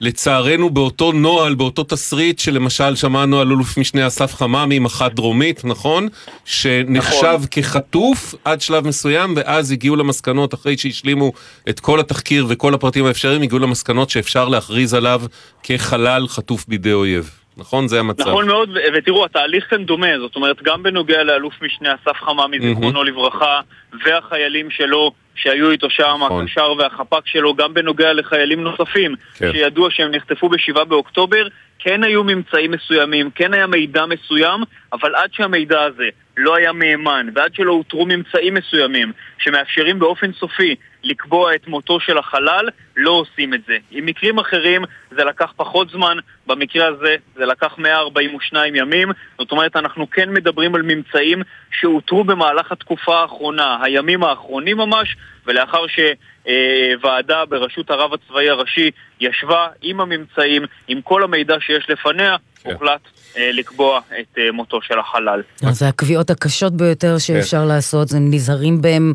לצערנו 0.00 0.70
באותו 0.70 1.12
נוהל, 1.12 1.54
באותו 1.54 1.84
תסריט 1.84 2.38
שלמשל 2.38 2.96
שמענו 2.96 3.40
על 3.40 3.48
אלוף 3.48 3.78
משנה 3.78 4.06
אסף 4.06 4.34
חממי, 4.34 4.78
מח"ט 4.78 5.12
דרומית, 5.12 5.64
נכון? 5.64 6.08
שנחשב 6.44 7.34
נכון. 7.34 7.46
כחטוף 7.50 8.34
עד 8.44 8.60
שלב 8.60 8.86
מסוים, 8.86 9.34
ואז 9.36 9.72
הגיעו 9.72 9.96
למסקנות, 9.96 10.54
אחרי 10.54 10.78
שהשלימו 10.78 11.32
את 11.68 11.80
כל 11.80 12.00
התחקיר 12.00 12.46
וכל 12.48 12.74
הפרטים 12.74 13.06
האפשריים, 13.06 13.42
הגיעו 13.42 13.58
למסקנות 13.58 14.10
שאפשר 14.10 14.48
להכריז 14.48 14.94
עליו 14.94 15.22
כחלל 15.62 16.28
חטוף 16.28 16.64
בידי 16.68 16.92
אויב. 16.92 17.30
נכון? 17.56 17.88
זה 17.88 18.00
המצב. 18.00 18.28
נכון 18.28 18.46
מאוד, 18.46 18.70
ותראו, 18.98 19.24
התהליך 19.24 19.70
כאן 19.70 19.84
דומה, 19.84 20.18
זאת 20.18 20.36
אומרת, 20.36 20.62
גם 20.62 20.82
בנוגע 20.82 21.22
לאלוף 21.22 21.54
משנה 21.62 21.94
אסף 21.94 22.16
חממי. 22.16 22.60
זיכרונו 22.60 23.04
לברכה, 23.04 23.60
והחיילים 24.04 24.70
שלו 24.70 25.12
שהיו 25.36 25.70
איתו 25.70 25.90
שם, 25.90 26.16
נכון. 26.24 26.44
הקשר 26.44 26.72
והחפ"ק 26.78 27.26
שלו, 27.26 27.54
גם 27.54 27.74
בנוגע 27.74 28.12
לחיילים 28.12 28.60
נוספים, 28.60 29.14
כן. 29.38 29.52
שידוע 29.52 29.90
שהם 29.90 30.10
נחטפו 30.10 30.48
ב-7 30.48 30.84
באוקטובר, 30.84 31.46
כן 31.78 32.04
היו 32.04 32.24
ממצאים 32.24 32.70
מסוימים, 32.70 33.30
כן 33.30 33.54
היה 33.54 33.66
מידע 33.66 34.06
מסוים, 34.06 34.60
אבל 34.92 35.14
עד 35.14 35.32
שהמידע 35.32 35.82
הזה 35.82 36.08
לא 36.36 36.56
היה 36.56 36.72
מהימן, 36.72 37.26
ועד 37.34 37.54
שלא 37.54 37.72
אותרו 37.72 38.06
ממצאים 38.06 38.54
מסוימים, 38.54 39.12
שמאפשרים 39.38 39.98
באופן 39.98 40.32
סופי 40.32 40.74
לקבוע 41.06 41.54
את 41.54 41.66
מותו 41.68 42.00
של 42.00 42.18
החלל, 42.18 42.68
לא 42.96 43.10
עושים 43.10 43.54
את 43.54 43.60
זה. 43.66 43.76
עם 43.90 44.06
מקרים 44.06 44.38
אחרים 44.38 44.82
זה 45.10 45.24
לקח 45.24 45.52
פחות 45.56 45.90
זמן, 45.90 46.16
במקרה 46.46 46.86
הזה 46.86 47.16
זה 47.36 47.46
לקח 47.46 47.78
142 47.78 48.74
ימים, 48.74 49.08
זאת 49.38 49.52
אומרת 49.52 49.76
אנחנו 49.76 50.10
כן 50.10 50.32
מדברים 50.32 50.74
על 50.74 50.82
ממצאים 50.82 51.42
שאותרו 51.80 52.24
במהלך 52.24 52.72
התקופה 52.72 53.20
האחרונה, 53.20 53.78
הימים 53.82 54.24
האחרונים 54.24 54.76
ממש, 54.76 55.16
ולאחר 55.46 55.84
שוועדה 55.86 57.44
בראשות 57.44 57.90
הרב 57.90 58.10
הצבאי 58.12 58.50
הראשי 58.50 58.90
ישבה 59.20 59.66
עם 59.82 60.00
הממצאים, 60.00 60.62
עם 60.88 61.00
כל 61.02 61.22
המידע 61.22 61.56
שיש 61.60 61.90
לפניה, 61.90 62.36
הוחלט 62.64 63.00
אה, 63.36 63.50
לקבוע 63.52 64.00
את 64.20 64.38
אה, 64.38 64.52
מותו 64.52 64.82
של 64.82 64.98
החלל. 64.98 65.42
זה 65.56 65.88
הקביעות 65.88 66.30
הקשות 66.30 66.72
ביותר 66.72 67.18
שאפשר 67.18 67.64
לעשות, 67.64 68.08
זה 68.08 68.18
נזהרים 68.20 68.82
בהם 68.82 69.12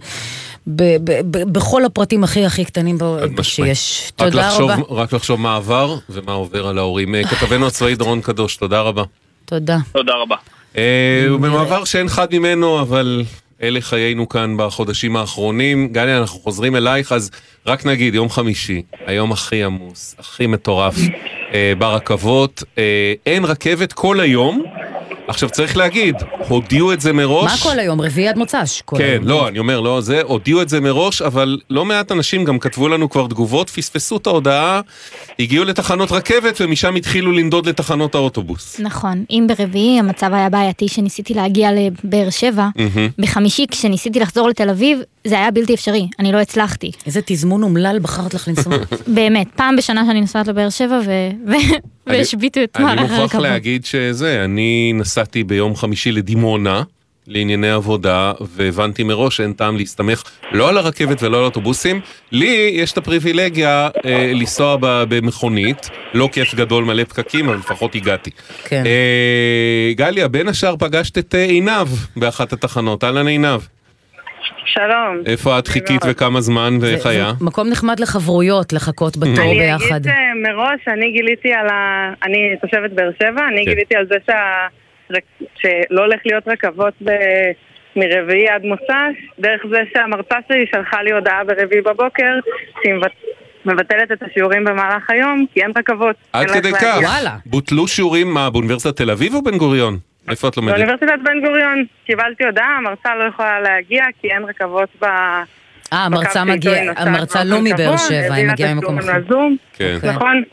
ב- 0.67 0.95
ב- 1.03 1.21
ב- 1.37 1.53
בכל 1.53 1.85
הפרטים 1.85 2.23
הכי 2.23 2.45
הכי 2.45 2.65
קטנים 2.65 2.97
ב- 2.97 3.41
שיש. 3.41 4.03
רק 4.07 4.29
תודה 4.31 4.47
לחשוב, 4.47 4.69
רבה. 4.71 5.01
רק 5.01 5.13
לחשוב 5.13 5.39
מה 5.39 5.55
עבר 5.55 5.97
ומה 6.09 6.31
עובר 6.31 6.67
על 6.67 6.77
ההורים. 6.77 7.15
אה, 7.15 7.23
כתבנו 7.27 7.67
הצבאי 7.67 7.95
דורון 7.95 8.21
קדוש, 8.21 8.55
תודה 8.57 8.81
רבה. 8.81 9.03
תודה. 9.45 9.77
תודה 9.91 10.13
רבה. 10.23 10.35
אה, 10.77 11.25
ובמעבר 11.31 11.83
שאין 11.83 12.07
חד 12.09 12.27
ממנו, 12.35 12.81
אבל 12.81 13.23
אלה 13.63 13.81
חיינו 13.81 14.29
כאן 14.29 14.55
בחודשים 14.57 15.15
האחרונים. 15.15 15.87
גליה, 15.91 16.17
אנחנו 16.17 16.39
חוזרים 16.39 16.75
אלייך, 16.75 17.11
אז 17.11 17.31
רק 17.67 17.85
נגיד, 17.85 18.15
יום 18.15 18.29
חמישי, 18.29 18.81
היום 19.05 19.31
הכי 19.31 19.63
עמוס, 19.63 20.15
הכי 20.19 20.47
מטורף 20.47 20.95
אה, 21.53 21.73
ברכבות. 21.77 22.63
אה, 22.77 23.13
אין 23.25 23.45
רכבת 23.45 23.93
כל 23.93 24.19
היום. 24.19 24.63
עכשיו 25.27 25.49
צריך 25.49 25.77
להגיד, 25.77 26.15
הודיעו 26.47 26.93
את 26.93 27.01
זה 27.01 27.13
מראש. 27.13 27.51
מה 27.65 27.71
כל 27.71 27.79
היום? 27.79 28.01
רביעי 28.01 28.27
עד 28.27 28.37
מוצ"ש. 28.37 28.81
כל 28.85 28.97
כן, 28.97 29.03
היום. 29.03 29.27
לא, 29.27 29.47
אני 29.47 29.59
אומר, 29.59 29.79
לא 29.79 30.01
זה, 30.01 30.21
הודיעו 30.21 30.61
את 30.61 30.69
זה 30.69 30.79
מראש, 30.79 31.21
אבל 31.21 31.59
לא 31.69 31.85
מעט 31.85 32.11
אנשים 32.11 32.43
גם 32.43 32.59
כתבו 32.59 32.87
לנו 32.87 33.09
כבר 33.09 33.27
תגובות, 33.27 33.69
פספסו 33.69 34.17
את 34.17 34.27
ההודעה, 34.27 34.81
הגיעו 35.39 35.65
לתחנות 35.65 36.11
רכבת 36.11 36.61
ומשם 36.61 36.95
התחילו 36.95 37.31
לנדוד 37.31 37.69
לתחנות 37.69 38.15
האוטובוס. 38.15 38.79
נכון, 38.79 39.23
אם 39.29 39.47
ברביעי 39.57 39.99
המצב 39.99 40.33
היה 40.33 40.49
בעייתי 40.49 40.87
שניסיתי 40.87 41.33
להגיע 41.33 41.69
לבאר 41.71 42.29
שבע. 42.29 42.67
בחמישי 43.17 43.65
כשניסיתי 43.71 44.19
לחזור 44.19 44.49
לתל 44.49 44.69
אביב, 44.69 44.99
זה 45.27 45.35
היה 45.39 45.51
בלתי 45.51 45.73
אפשרי, 45.73 46.07
אני 46.19 46.31
לא 46.31 46.37
הצלחתי. 46.37 46.91
איזה 47.05 47.19
תזמון 47.25 47.63
אומלל 47.63 47.99
בחרת 48.01 48.33
לך 48.33 48.47
לנסוע. 48.47 48.73
באמת, 49.15 49.47
פעם 49.55 49.75
בשנה 49.75 50.05
שאני 50.05 50.21
נוסעת 50.21 50.47
לבאר 50.47 50.69
שבע 50.69 50.99
אני- 52.07 52.17
והשביתו 52.17 52.63
את 52.63 52.69
אני 52.75 52.85
מערך 52.85 52.99
מוכרח 53.01 53.19
הרכבות. 53.19 53.41
להגיד 53.41 53.85
שזה, 53.85 54.41
אני 54.45 54.93
נסעתי 55.11 55.43
ביום 55.43 55.75
חמישי 55.75 56.11
לדימונה. 56.11 56.83
לענייני 57.27 57.69
עבודה, 57.69 58.33
והבנתי 58.41 59.03
מראש 59.03 59.37
שאין 59.37 59.53
טעם 59.53 59.77
להסתמך 59.77 60.23
לא 60.51 60.69
על 60.69 60.77
הרכבת 60.77 61.23
ולא 61.23 61.37
על 61.37 61.43
האוטובוסים. 61.43 62.01
לי 62.31 62.71
יש 62.73 62.91
את 62.91 62.97
הפריבילגיה 62.97 63.89
אה, 64.05 64.31
לנסוע 64.33 64.77
במכונית, 64.81 65.89
לא 66.13 66.29
כיף 66.31 66.55
גדול 66.55 66.83
מלא 66.83 67.03
פקקים, 67.03 67.49
אבל 67.49 67.57
לפחות 67.57 67.95
הגעתי. 67.95 68.29
כן. 68.63 68.83
אה, 68.85 69.93
גליה, 69.93 70.27
בין 70.27 70.47
השאר 70.47 70.75
פגשת 70.77 71.17
את 71.17 71.35
אה, 71.35 71.43
עינב 71.43 71.87
באחת 72.15 72.53
התחנות, 72.53 73.03
אהלן 73.03 73.27
עינב. 73.27 73.61
שלום. 74.65 75.23
איפה 75.25 75.59
את 75.59 75.67
חיכית 75.67 76.01
וכמה 76.07 76.41
זמן 76.41 76.77
ואיך 76.81 77.05
היה? 77.05 77.31
מקום 77.41 77.69
נחמד 77.69 77.99
לחברויות, 77.99 78.73
לחכות 78.73 79.17
בתור 79.17 79.51
אני 79.51 79.59
ביחד. 79.59 79.95
אגיד 79.95 80.07
אה, 80.07 80.13
מראש, 80.43 80.87
אני 80.87 81.11
גיליתי 81.11 81.53
על 81.53 81.67
ה... 81.67 82.13
אני 82.23 82.37
תושבת 82.61 82.91
באר 82.91 83.09
שבע, 83.19 83.47
אני 83.47 83.65
כן. 83.65 83.71
גיליתי 83.71 83.95
על 83.95 84.05
זה 84.05 84.15
שה... 84.25 84.67
שלא 85.55 86.01
הולך 86.01 86.19
להיות 86.25 86.47
רכבות 86.47 86.93
ב... 87.03 87.11
מרביעי 87.95 88.49
עד 88.49 88.63
מוצ"ש, 88.65 89.39
דרך 89.39 89.61
זה 89.71 89.81
שהמרצה 89.93 90.35
שלי 90.47 90.65
שלחה 90.75 91.03
לי 91.03 91.11
הודעה 91.11 91.43
ברביעי 91.43 91.81
בבוקר 91.81 92.33
שהיא 92.83 92.93
מבט- 92.93 93.25
מבטלת 93.65 94.11
את 94.11 94.23
השיעורים 94.23 94.63
במהלך 94.63 95.09
היום, 95.09 95.45
כי 95.53 95.61
אין 95.61 95.71
רכבות. 95.77 96.15
עד 96.33 96.49
אין 96.49 96.59
כדי 96.59 96.71
כך. 96.73 96.83
להגיע. 96.83 97.37
בוטלו 97.45 97.87
שיעורים, 97.87 98.33
מה, 98.33 98.49
באוניברסיטת 98.49 98.97
תל 98.97 99.11
אביב 99.11 99.33
או 99.33 99.41
בן 99.41 99.57
גוריון? 99.57 99.97
איפה 100.29 100.47
את 100.47 100.57
לומדת? 100.57 100.75
באוניברסיטת 100.75 101.19
בן 101.23 101.41
גוריון 101.41 101.85
קיבלתי 102.05 102.45
הודעה, 102.45 102.77
המרצה 102.77 103.15
לא 103.15 103.23
יכולה 103.23 103.59
להגיע 103.61 104.03
כי 104.21 104.27
אין 104.27 104.43
רכבות 104.43 104.89
ב... 105.01 105.03
אה, 105.03 105.43
המרצה 106.05 106.43
מגיעה, 106.43 106.93
המרצה 106.97 107.43
לא 107.43 107.57
מבאר 107.63 107.97
שבע, 107.97 108.33
היא 108.33 108.47
מגיעה 108.47 108.73
ממקום 108.73 108.97
אחר. 108.99 109.11
כן. 109.73 109.97
נכון. 110.03 110.43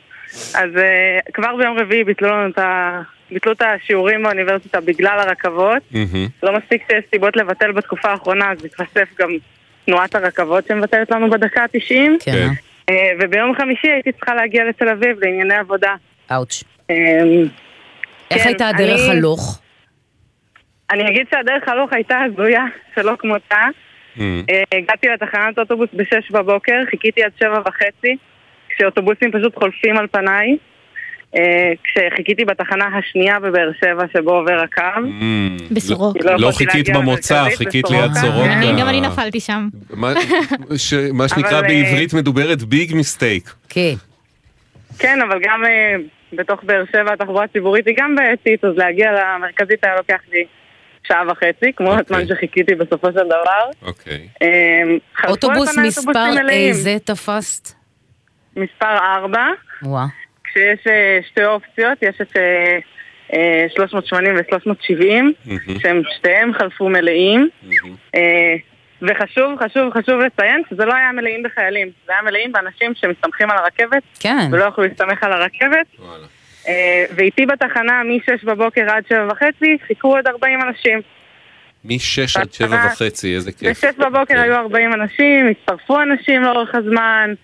אז 0.55 0.71
אה, 0.77 1.19
כבר 1.35 1.57
ביום 1.57 1.79
רביעי 1.79 2.05
ביטלו 2.05 2.29
לנו 2.29 2.51
את 2.51 2.59
ה... 2.59 3.01
ביטלו 3.31 3.53
את 3.53 3.63
השיעורים 3.63 4.23
באוניברסיטה 4.23 4.81
בגלל 4.81 5.19
הרכבות. 5.19 5.83
מהמם. 5.91 6.27
לא 6.43 6.53
מספיק 6.59 6.83
שיש 6.91 7.05
סיבות 7.11 7.37
לבטל 7.37 7.73
בתקופה 7.73 8.09
האחרונה, 8.11 8.53
אז 8.53 8.65
מתווסף 8.65 9.09
גם 9.19 9.31
תנועת 9.87 10.15
הרכבות 10.15 10.67
שמבטלת 10.69 11.11
לנו 11.11 11.31
בדקה 11.31 11.63
ה-90. 11.63 12.25
כן. 12.25 12.49
אה, 12.91 12.95
וביום 13.21 13.55
חמישי 13.55 13.89
הייתי 13.91 14.13
צריכה 14.13 14.35
להגיע 14.35 14.65
לתל 14.65 14.89
אביב 14.89 15.17
לענייני 15.25 15.55
עבודה. 15.55 15.95
אאוץ'. 16.33 16.65
אה, 16.91 16.95
איך 18.31 18.43
כן, 18.43 18.49
הייתה 18.49 18.69
הדרך 18.69 19.01
אני- 19.09 19.19
הלוך? 19.19 19.61
אני 20.91 21.09
אגיד 21.11 21.27
שהדרך 21.31 21.69
הלוך 21.69 21.93
הייתה 21.93 22.19
הזויה, 22.21 22.65
שלא 22.95 23.13
כמותה. 23.19 23.65
אה, 24.21 24.25
הגעתי 24.75 25.09
לתחנת 25.09 25.59
אוטובוס 25.59 25.89
בשש 25.93 26.31
בבוקר, 26.31 26.75
חיכיתי 26.91 27.23
עד 27.23 27.31
שבע 27.41 27.61
וחצי, 27.67 28.17
כשאוטובוסים 28.69 29.33
פשוט 29.33 29.55
חולפים 29.59 29.97
על 29.97 30.07
פניי. 30.07 30.57
אה, 31.37 31.41
כשחיכיתי 31.85 32.45
בתחנה 32.45 32.85
השנייה 32.99 33.41
בבאר 33.41 33.71
שבע 33.81 34.05
שבו 34.13 34.31
עובר 34.33 34.61
הקו. 34.65 35.01
בסורוקה. 35.71 36.19
לא 36.25 36.37
לא 36.39 36.47
יכולתי 36.49 36.73
חיכית 36.73 36.97
במוצא, 36.97 37.45
חיכית. 37.57 37.91
ליד 37.91 38.13
סורוקה. 38.15 38.53
אני- 38.53 38.81
גם 38.81 38.89
אני 38.89 39.01
נפלתי 39.01 39.41
שם. 39.41 39.69
מה- 39.91 40.13
ש- 40.77 40.95
מה 41.13 41.29
שנקרא 41.29 41.57
אה, 41.57 41.63
בעברית 41.63 42.15
מדוברת 42.15 42.63
ביג 42.63 42.95
מיסטייק. 42.95 43.51
כן. 43.69 43.95
כן, 44.99 45.19
אבל 45.29 45.39
גם 45.43 45.65
אה, 45.65 45.97
בתוך 46.33 46.61
באר 46.65 46.85
שבע 46.93 47.13
התחבורה 47.13 47.45
הציבורית 47.45 47.87
היא 47.87 47.95
גם 47.99 48.15
בעייתית, 48.17 48.65
אז 48.65 48.73
להגיע 48.77 49.11
למרכזית 49.13 49.85
היה 49.85 49.97
לוקח 49.97 50.21
לי 50.33 50.45
שעה 51.09 51.23
וחצי, 51.31 51.73
כמו 51.77 51.93
הזמן 51.95 52.27
שחיכיתי 52.29 52.75
בסופו 52.75 53.07
של 53.13 53.25
דבר. 53.25 53.87
אוקיי. 53.89 54.29
חלפו 55.17 55.31
אוטובוס 55.33 55.79
מספר. 55.79 56.25
איזה 56.51 56.97
תפסת? 57.05 57.73
מספר 58.57 58.97
4, 59.23 59.41
וואה. 59.83 60.07
כשיש 60.59 60.87
אה, 60.87 61.19
שתי 61.29 61.45
אופציות, 61.45 61.99
יש 62.03 62.21
את 62.21 62.37
אה, 62.37 62.79
אה, 63.33 63.67
380 63.75 64.35
ו-370, 64.37 65.51
שהם 65.83 66.03
שתיהם 66.17 66.53
חלפו 66.53 66.89
מלאים. 66.89 67.49
אה, 68.15 68.55
וחשוב, 69.03 69.59
חשוב, 69.65 69.93
חשוב 69.95 70.21
לציין 70.21 70.63
שזה 70.71 70.85
לא 70.85 70.95
היה 70.95 71.13
מלאים 71.13 71.43
בחיילים, 71.43 71.89
זה 72.07 72.13
היה 72.13 72.23
מלאים 72.23 72.53
באנשים 72.53 72.93
שמסתמכים 72.95 73.51
על 73.51 73.59
הרכבת, 73.59 74.03
כן. 74.21 74.49
ולא 74.53 74.65
יכלו 74.65 74.85
להסתמך 74.85 75.23
על 75.23 75.33
הרכבת. 75.33 75.87
אה, 76.69 77.05
ואיתי 77.17 77.47
בתחנה 77.47 78.03
מ-6 78.03 78.45
בבוקר 78.45 78.91
עד 78.91 79.03
7 79.09 79.27
וחצי, 79.31 79.79
חיכו 79.87 80.17
עוד 80.17 80.27
40 80.27 80.63
אנשים. 80.63 81.01
מ-6 81.85 82.41
עד 82.41 82.53
7 82.53 82.87
וחצי, 82.87 83.35
איזה 83.35 83.53
כיף. 83.53 83.85
ב-6 83.85 84.07
בבוקר 84.07 84.41
היו 84.41 84.55
40 84.55 84.93
אנשים, 84.93 85.49
הצטרפו 85.51 86.03
אנשים 86.03 86.43
לאורך 86.43 86.75
הזמן, 86.75 87.35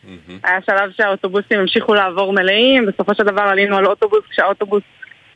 היה 0.45 0.59
שלב 0.67 0.91
שהאוטובוסים 0.97 1.59
המשיכו 1.61 1.95
לעבור 1.95 2.33
מלאים, 2.33 2.87
בסופו 2.87 3.15
של 3.15 3.23
דבר 3.23 3.43
עלינו 3.43 3.77
על 3.77 3.87
אוטובוס, 3.87 4.21
כשהאוטובוס 4.31 4.83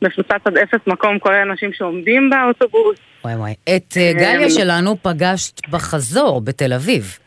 מפוצץ 0.01 0.41
עד 0.45 0.57
אפס 0.57 0.79
מקום, 0.87 1.19
כולל 1.19 1.35
אנשים 1.35 1.73
שעומדים 1.73 2.29
באוטובוס. 2.29 2.97
וואי 3.23 3.35
וואי. 3.35 3.53
את 3.63 3.97
אה, 3.97 4.11
גליה 4.13 4.49
שלנו 4.49 4.95
פגשת 5.01 5.69
בחזור 5.69 6.41
בתל 6.41 6.73
אביב. 6.73 7.17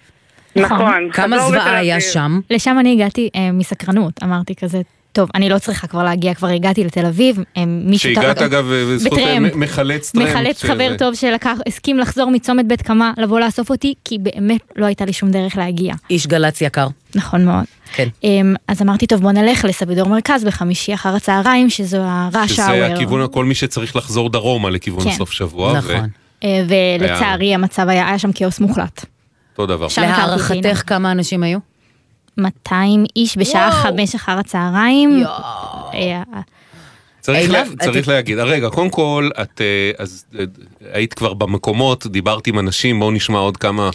נכון. 0.56 1.10
כמה 1.12 1.38
זוועה 1.38 1.78
היה. 1.78 2.00
שם? 2.00 2.40
לשם 2.50 2.76
אני 2.80 2.92
הגעתי 2.92 3.30
אה, 3.36 3.52
מסקרנות, 3.52 4.22
אמרתי 4.22 4.54
כזה, 4.54 4.78
טוב, 5.12 5.28
אני 5.34 5.48
לא 5.48 5.58
צריכה 5.58 5.86
כבר 5.86 6.02
להגיע, 6.02 6.34
כבר 6.34 6.48
הגעתי 6.48 6.84
לתל 6.84 7.06
אביב, 7.06 7.38
אה, 7.56 7.64
מישהו... 7.66 8.14
שהגעת 8.14 8.36
טרק- 8.38 8.42
אגב 8.44 8.66
בזכות 8.94 9.18
מחלץ 9.54 10.10
טרמפ. 10.10 10.28
מחלץ 10.28 10.60
של- 10.62 10.68
חבר 10.68 10.96
טוב 10.98 11.14
שלקח, 11.14 11.58
הסכים 11.66 11.98
לחזור 11.98 12.30
מצומת 12.30 12.66
בית 12.66 12.82
קמה, 12.82 13.12
לבוא 13.18 13.40
לאסוף 13.40 13.70
אותי, 13.70 13.94
כי 14.04 14.18
באמת 14.18 14.60
לא 14.76 14.86
הייתה 14.86 15.04
לי 15.04 15.12
שום 15.12 15.30
דרך 15.30 15.56
להגיע. 15.56 15.94
איש 16.10 16.26
גל"צ 16.26 16.60
יקר. 16.60 16.88
נכון 17.14 17.44
מאוד. 17.44 17.64
כן. 17.94 18.08
אמ, 18.24 18.54
אז 18.68 18.82
אמרתי, 18.82 19.06
טוב, 19.06 19.20
בוא 19.22 19.32
נלך 19.32 19.64
לסבידור 19.64 20.08
מרכז 20.08 20.44
בחמישי 20.44 20.94
אחר 20.94 21.16
הצהריים, 21.16 21.70
שזו 21.70 21.98
הרעש 22.00 22.52
שזה 22.52 22.86
הכיוון, 22.86 23.26
כל 23.32 23.44
מי 23.44 23.54
שצריך 23.54 23.96
לחזור 23.96 24.30
דרומה 24.30 24.70
לכיוון 24.70 25.04
כן. 25.04 25.12
סוף 25.12 25.30
שבוע. 25.32 25.78
נכון. 25.78 26.08
אה, 26.44 26.64
ולצערי 26.68 27.54
המצב 27.54 27.88
היה, 27.88 28.08
היה 28.08 28.18
שם 28.18 28.32
כאוס 28.32 28.60
מוחלט. 28.60 29.04
אותו 29.52 29.66
דבר. 29.66 29.86
להערכתך 29.98 30.82
כמה 30.86 31.12
אנשים 31.12 31.42
היו? 31.42 31.58
200 32.38 33.04
איש 33.16 33.38
בשעה 33.38 33.68
וואו. 33.68 33.82
חמש 33.82 34.14
אחר 34.14 34.38
הצהריים. 34.38 35.22
אה, 35.94 36.22
צריך, 37.20 37.50
לה, 37.50 37.62
צריך 37.80 38.04
את- 38.08 38.12
להגיד, 38.12 38.38
רגע, 38.38 38.68
קודם 38.68 38.90
כל, 38.90 39.28
את 39.42 39.60
אה, 39.60 39.90
אז, 39.98 40.24
אה, 40.38 40.44
היית 40.92 41.14
כבר 41.14 41.34
במקומות, 41.34 42.06
דיברת 42.06 42.46
עם 42.46 42.58
אנשים, 42.58 42.98
בואו 43.00 43.10
נשמע 43.10 43.38
עוד 43.38 43.56
כמה 43.56 43.90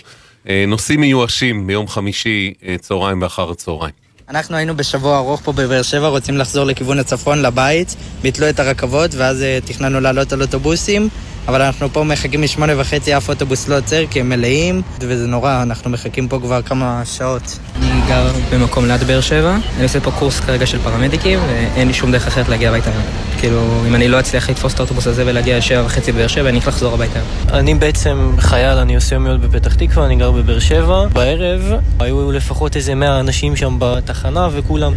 אה, 0.49 0.65
נושאים 0.67 1.01
מיואשים 1.01 1.67
ביום 1.67 1.87
חמישי, 1.87 2.53
אה, 2.67 2.75
צהריים 2.79 3.21
ואחר 3.21 3.51
הצהריים. 3.51 3.93
אנחנו 4.29 4.55
היינו 4.55 4.77
בשבוע 4.77 5.17
ארוך 5.17 5.41
פה 5.43 5.51
בבאר 5.51 5.81
שבע, 5.81 6.07
רוצים 6.07 6.37
לחזור 6.37 6.63
לכיוון 6.65 6.99
הצפון 6.99 7.41
לבית, 7.41 7.95
ביטלו 8.21 8.49
את 8.49 8.59
הרכבות 8.59 9.11
ואז 9.15 9.41
אה, 9.41 9.59
תכננו 9.65 9.99
לעלות 9.99 10.33
על 10.33 10.41
אוטובוסים, 10.41 11.09
אבל 11.47 11.61
אנחנו 11.61 11.89
פה 11.93 12.03
מחכים 12.03 12.41
משמונה 12.41 12.73
וחצי, 12.77 13.17
אף 13.17 13.29
אוטובוס 13.29 13.67
לא 13.67 13.77
עוצר 13.77 14.03
כי 14.09 14.19
הם 14.19 14.29
מלאים, 14.29 14.81
וזה 15.01 15.27
נורא, 15.27 15.61
אנחנו 15.61 15.89
מחכים 15.89 16.27
פה 16.27 16.39
כבר 16.39 16.61
כמה 16.61 17.01
שעות. 17.05 17.59
אני 17.75 18.01
גר 18.07 18.31
במקום 18.53 18.85
ליד 18.85 19.03
באר 19.03 19.21
שבע, 19.21 19.57
אני 19.75 19.83
עושה 19.83 19.99
פה 19.99 20.11
קורס 20.11 20.39
כרגע 20.39 20.65
של 20.65 20.79
פרמדיקים, 20.79 21.39
ואין 21.47 21.87
לי 21.87 21.93
שום 21.93 22.11
דרך 22.11 22.27
אחרת 22.27 22.49
להגיע 22.49 22.69
הביתה. 22.69 22.91
כאילו, 23.39 23.61
אם 23.87 23.95
אני 23.95 24.07
לא 24.07 24.19
אצליח 24.19 24.49
לתפוס 24.49 24.73
את 24.73 24.79
האוטובוס 24.79 25.07
הזה 25.07 25.23
ולהגיע 25.25 25.57
לשבע 25.57 25.83
וחצי 25.85 26.11
בבאר 26.11 26.27
שבע, 26.27 26.49
אני 26.49 26.57
צריך 26.57 26.67
לחזור 26.67 26.93
הביתה. 26.93 27.19
אני 27.49 27.75
בעצם 27.75 28.31
חייל, 28.39 28.77
אני 28.77 28.95
עושה 28.95 29.15
יומיות 29.15 29.41
בפתח 29.41 29.75
תקווה, 29.75 30.05
אני 30.05 30.15
גר 30.15 30.31
בבאר 30.31 30.59
שבע. 30.59 31.05
בערב 31.13 31.61
היו 31.99 32.31
לפחות 32.31 32.75
איזה 32.75 32.95
100 32.95 33.19
אנשים 33.19 33.55
שם 33.55 33.75
בתחנה, 33.79 34.49
וכולם 34.51 34.93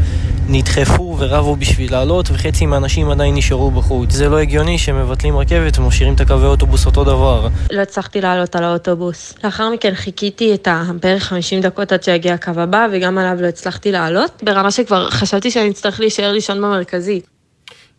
נדחפו 0.48 1.16
ורבו 1.18 1.56
בשביל 1.56 1.92
לעלות, 1.92 2.30
וחצי 2.30 2.66
מהאנשים 2.66 3.10
עדיין 3.10 3.34
נשארו 3.34 3.70
בחוץ. 3.70 4.12
זה 4.12 4.28
לא 4.28 4.38
הגיוני 4.38 4.78
שמבטלים 4.78 5.36
רכבת 5.38 5.78
ומשאירים 5.78 6.14
את 6.14 6.20
הקווי 6.20 6.46
אוטובוס 6.46 6.86
אותו 6.86 7.04
דבר. 7.04 7.48
לא 7.70 7.80
הצלחתי 7.80 8.20
לעלות 8.20 8.56
על 8.56 8.64
האוטובוס. 8.64 9.34
לאחר 9.44 9.70
מכן 9.70 9.94
חיכיתי 9.94 10.54
את 10.54 10.68
ה- 10.68 10.82
בערך 11.02 11.22
50 11.24 11.60
דקות 11.60 11.92
עד 11.92 12.02
שיגיע 12.02 12.34
הקו 12.34 12.50
הבא, 12.56 12.86
וגם 12.92 13.18
עליו 13.18 13.42
לא 13.42 13.46
הצלחתי 13.46 13.92
לעלות, 13.92 14.30
ברמה 14.42 14.70
שכבר 14.70 15.10
חשבתי 15.10 15.50
שאני 15.50 15.70
אצטרך 15.70 16.00
להישאר 16.00 16.32
לישון 16.32 16.56
במרכזי. 16.62 17.20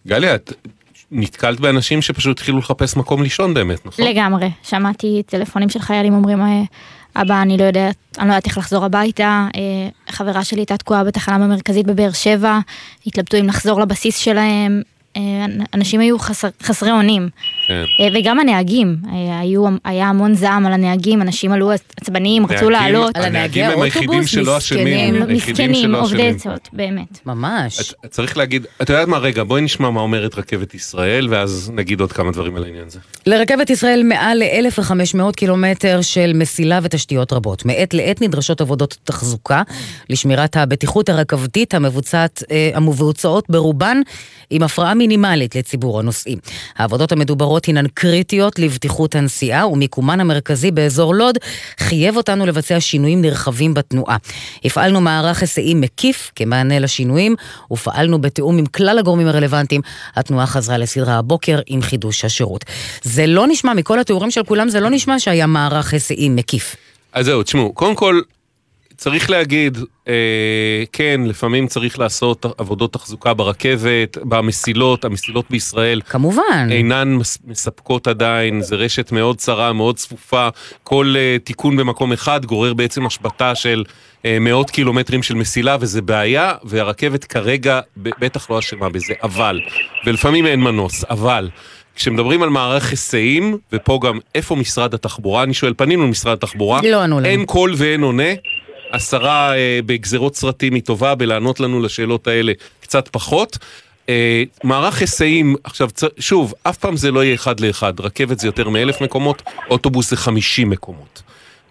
גליה, 0.08 0.36
את 0.36 0.54
נתקלת 1.12 1.60
באנשים 1.60 2.02
שפשוט 2.02 2.38
התחילו 2.38 2.60
לחפש 2.60 2.98
מקום 2.98 3.24
לישון 3.24 3.54
באמת, 3.54 3.86
נכון? 3.86 4.06
לגמרי, 4.06 4.52
שמעתי 4.64 5.22
טלפונים 5.26 5.70
של 5.70 5.80
חיילים 5.80 6.14
אומרים, 6.14 6.42
אה, 6.42 6.62
אבא, 7.16 7.42
אני 7.42 7.58
לא 7.58 7.64
יודעת, 7.64 7.96
אני 8.18 8.28
לא 8.28 8.34
יודעת 8.34 8.46
איך 8.46 8.58
לחזור 8.58 8.86
הביתה, 8.86 9.48
אה, 9.56 9.90
חברה 10.10 10.44
שלי 10.44 10.60
הייתה 10.60 10.78
תקועה 10.78 11.04
בתחנה 11.04 11.36
המרכזית 11.36 11.86
בבאר 11.86 12.12
שבע, 12.12 12.60
התלבטו 13.08 13.38
אם 13.38 13.48
לחזור 13.48 13.82
לבסיס 13.82 14.18
שלהם, 14.18 14.82
אנשים 15.74 16.00
היו 16.00 16.20
חסר, 16.20 16.48
חסרי 16.64 16.92
אונים. 16.92 17.30
כן. 17.68 17.84
אה, 18.00 18.08
וגם 18.20 18.40
הנהגים, 18.40 18.96
אה, 19.14 19.40
היו, 19.40 19.66
היה 19.86 20.08
המון 20.08 20.34
זעם 20.36 20.66
על 20.66 20.74
הנהגים, 20.74 21.22
אנשים 21.22 21.52
עלו 21.52 21.72
עצבניים, 21.98 22.46
רצו 22.46 22.54
הנהגים- 22.54 22.72
לעלות. 22.72 23.18
הנהגים 23.18 23.66
הם 23.66 23.82
היחידים 23.82 24.28
שלא 24.28 24.58
אשמים, 24.58 25.16
מסכנים, 25.28 25.96
עובדי. 25.96 26.28
עצות, 26.30 26.70
באמת. 26.74 27.20
ממש. 27.26 27.80
את- 28.06 28.12
צריך 28.12 28.38
להגיד, 28.38 28.66
את 28.82 28.90
יודעת 28.90 29.08
מה, 29.08 29.18
רגע, 29.18 29.44
בואי 29.44 29.62
נשמע 29.62 29.90
מה 29.90 30.02
אומרת 30.02 30.38
רכבת 30.38 30.74
ישראל, 30.74 31.28
ואז 31.30 31.72
נגיד 31.76 32.00
עוד 32.02 32.12
כמה 32.12 32.32
דברים 32.32 32.56
על 32.56 32.64
העניין 32.64 32.84
הזה. 32.88 33.00
לרכבת 33.26 33.70
ישראל 33.70 34.04
מעל 34.04 34.38
ל-1,500 34.38 35.36
קילומטר 35.36 36.02
של 36.02 36.32
מסילה 36.36 36.80
ותשתיות 36.84 37.34
רבות. 37.34 37.66
מעת 37.66 37.94
לעת 37.94 38.22
נדרשות 38.22 38.62
עבודות 38.62 38.98
תחזוקה 39.04 39.62
לשמירת 40.10 40.58
הבטיחות 40.58 41.10
הרכבתית 41.10 41.74
המבוצעת, 41.74 42.44
אה, 42.52 42.70
המבוצעות 42.74 43.46
ברובן 43.50 43.98
עם 44.50 44.64
הפרעה 44.64 44.94
מינימלית 45.02 45.56
לציבור 45.56 46.00
הנוסעים. 46.00 46.38
העבודות 46.78 47.12
המדוברות 47.12 47.66
הינן 47.66 47.88
קריטיות 47.88 48.60
לבטיחות 48.60 49.16
הנסיעה 49.16 49.68
ומיקומן 49.68 50.20
המרכזי 50.20 50.72
באזור 50.72 51.16
לוד 51.16 51.38
חייב 51.80 52.18
אותנו 52.18 52.46
לבצע 52.46 52.80
שינויים 52.80 53.22
נרחבים 53.22 53.74
בתנועה. 53.74 54.18
הפעלנו 54.66 55.02
מערך 55.02 55.42
היסעים 55.42 55.82
מקיף 55.82 56.32
כמענה 56.36 56.80
לשינויים 56.80 57.36
ופעלנו 57.72 58.22
בתיאום 58.22 58.58
עם 58.58 58.66
כלל 58.66 59.00
הגורמים 59.00 59.28
הרלוונטיים. 59.28 59.82
התנועה 60.16 60.48
חזרה 60.48 60.78
לסדרה 60.78 61.18
הבוקר 61.18 61.60
עם 61.68 61.82
חידוש 61.82 62.26
השירות. 62.26 62.66
זה 63.04 63.28
לא 63.28 63.48
נשמע, 63.48 63.74
מכל 63.74 64.00
התיאורים 64.00 64.32
של 64.32 64.44
כולם, 64.44 64.70
זה 64.70 64.80
לא 64.80 64.90
נשמע 64.90 65.20
שהיה 65.20 65.48
מערך 65.48 65.94
היסעים 65.94 66.36
מקיף. 66.36 66.76
אז 67.14 67.26
זהו, 67.26 67.44
תשמעו, 67.44 67.74
קודם 67.74 67.96
כל, 67.96 68.22
צריך 69.02 69.30
להגיד, 69.30 69.78
אה, 70.08 70.84
כן, 70.92 71.22
לפעמים 71.26 71.68
צריך 71.68 72.00
לעשות 72.00 72.46
עבודות 72.58 72.94
תחזוקה 72.94 73.34
ברכבת, 73.34 74.18
במסילות, 74.22 75.06
המסילות 75.06 75.46
בישראל. 75.50 76.02
כמובן. 76.10 76.68
אינן 76.72 77.14
מס, 77.14 77.38
מספקות 77.46 78.08
עדיין, 78.08 78.62
זו 78.62 78.76
רשת 78.80 79.12
מאוד 79.12 79.38
צרה, 79.38 79.74
מאוד 79.74 79.96
צפופה. 79.98 80.48
כל 80.84 81.14
אה, 81.18 81.38
תיקון 81.44 81.78
במקום 81.78 82.12
אחד 82.12 82.46
גורר 82.46 82.74
בעצם 82.74 83.06
השבתה 83.06 83.56
של 83.56 83.84
אה, 84.26 84.38
מאות 84.42 84.70
קילומטרים 84.70 85.24
של 85.24 85.36
מסילה, 85.36 85.78
וזה 85.80 86.02
בעיה, 86.02 86.54
והרכבת 86.64 87.24
כרגע 87.24 87.80
בטח 87.98 88.50
לא 88.50 88.60
אשמה 88.60 88.90
בזה, 88.90 89.14
אבל, 89.24 89.60
ולפעמים 90.06 90.46
אין 90.46 90.60
מנוס, 90.62 91.04
אבל. 91.10 91.50
כשמדברים 91.96 92.44
על 92.44 92.50
מערך 92.50 92.92
היסעים, 92.92 93.58
ופה 93.74 94.00
גם 94.04 94.20
איפה 94.36 94.56
משרד 94.56 94.94
התחבורה, 94.94 95.44
אני 95.44 95.54
שואל, 95.54 95.74
פנינו 95.78 96.04
למשרד 96.04 96.34
התחבורה, 96.34 96.82
לא 96.84 97.02
ענו 97.02 97.20
לנו. 97.20 97.30
אין 97.30 97.46
קול 97.46 97.74
ואין 97.78 98.04
עונה, 98.04 98.34
השרה 98.94 99.56
אה, 99.56 99.80
בגזרות 99.86 100.36
סרטים 100.36 100.74
היא 100.74 100.84
טובה 100.84 101.16
בלענות 101.16 101.60
לנו 101.60 101.82
לשאלות 101.82 102.28
האלה 102.28 102.54
קצת 102.82 103.08
פחות. 103.08 103.58
אה, 104.10 104.44
מערך 104.64 105.02
היסעים, 105.02 105.56
עכשיו 105.64 105.90
שוב, 106.20 106.54
אף 106.64 106.78
פעם 106.78 106.98
זה 106.98 107.12
לא 107.12 107.24
יהיה 107.24 107.36
אחד 107.36 107.60
לאחד, 107.60 108.00
רכבת 108.00 108.40
זה 108.40 108.48
יותר 108.48 108.70
מאלף 108.70 109.02
מקומות, 109.02 109.42
אוטובוס 109.70 110.10
זה 110.10 110.18
חמישים 110.18 110.70
מקומות. 110.70 111.22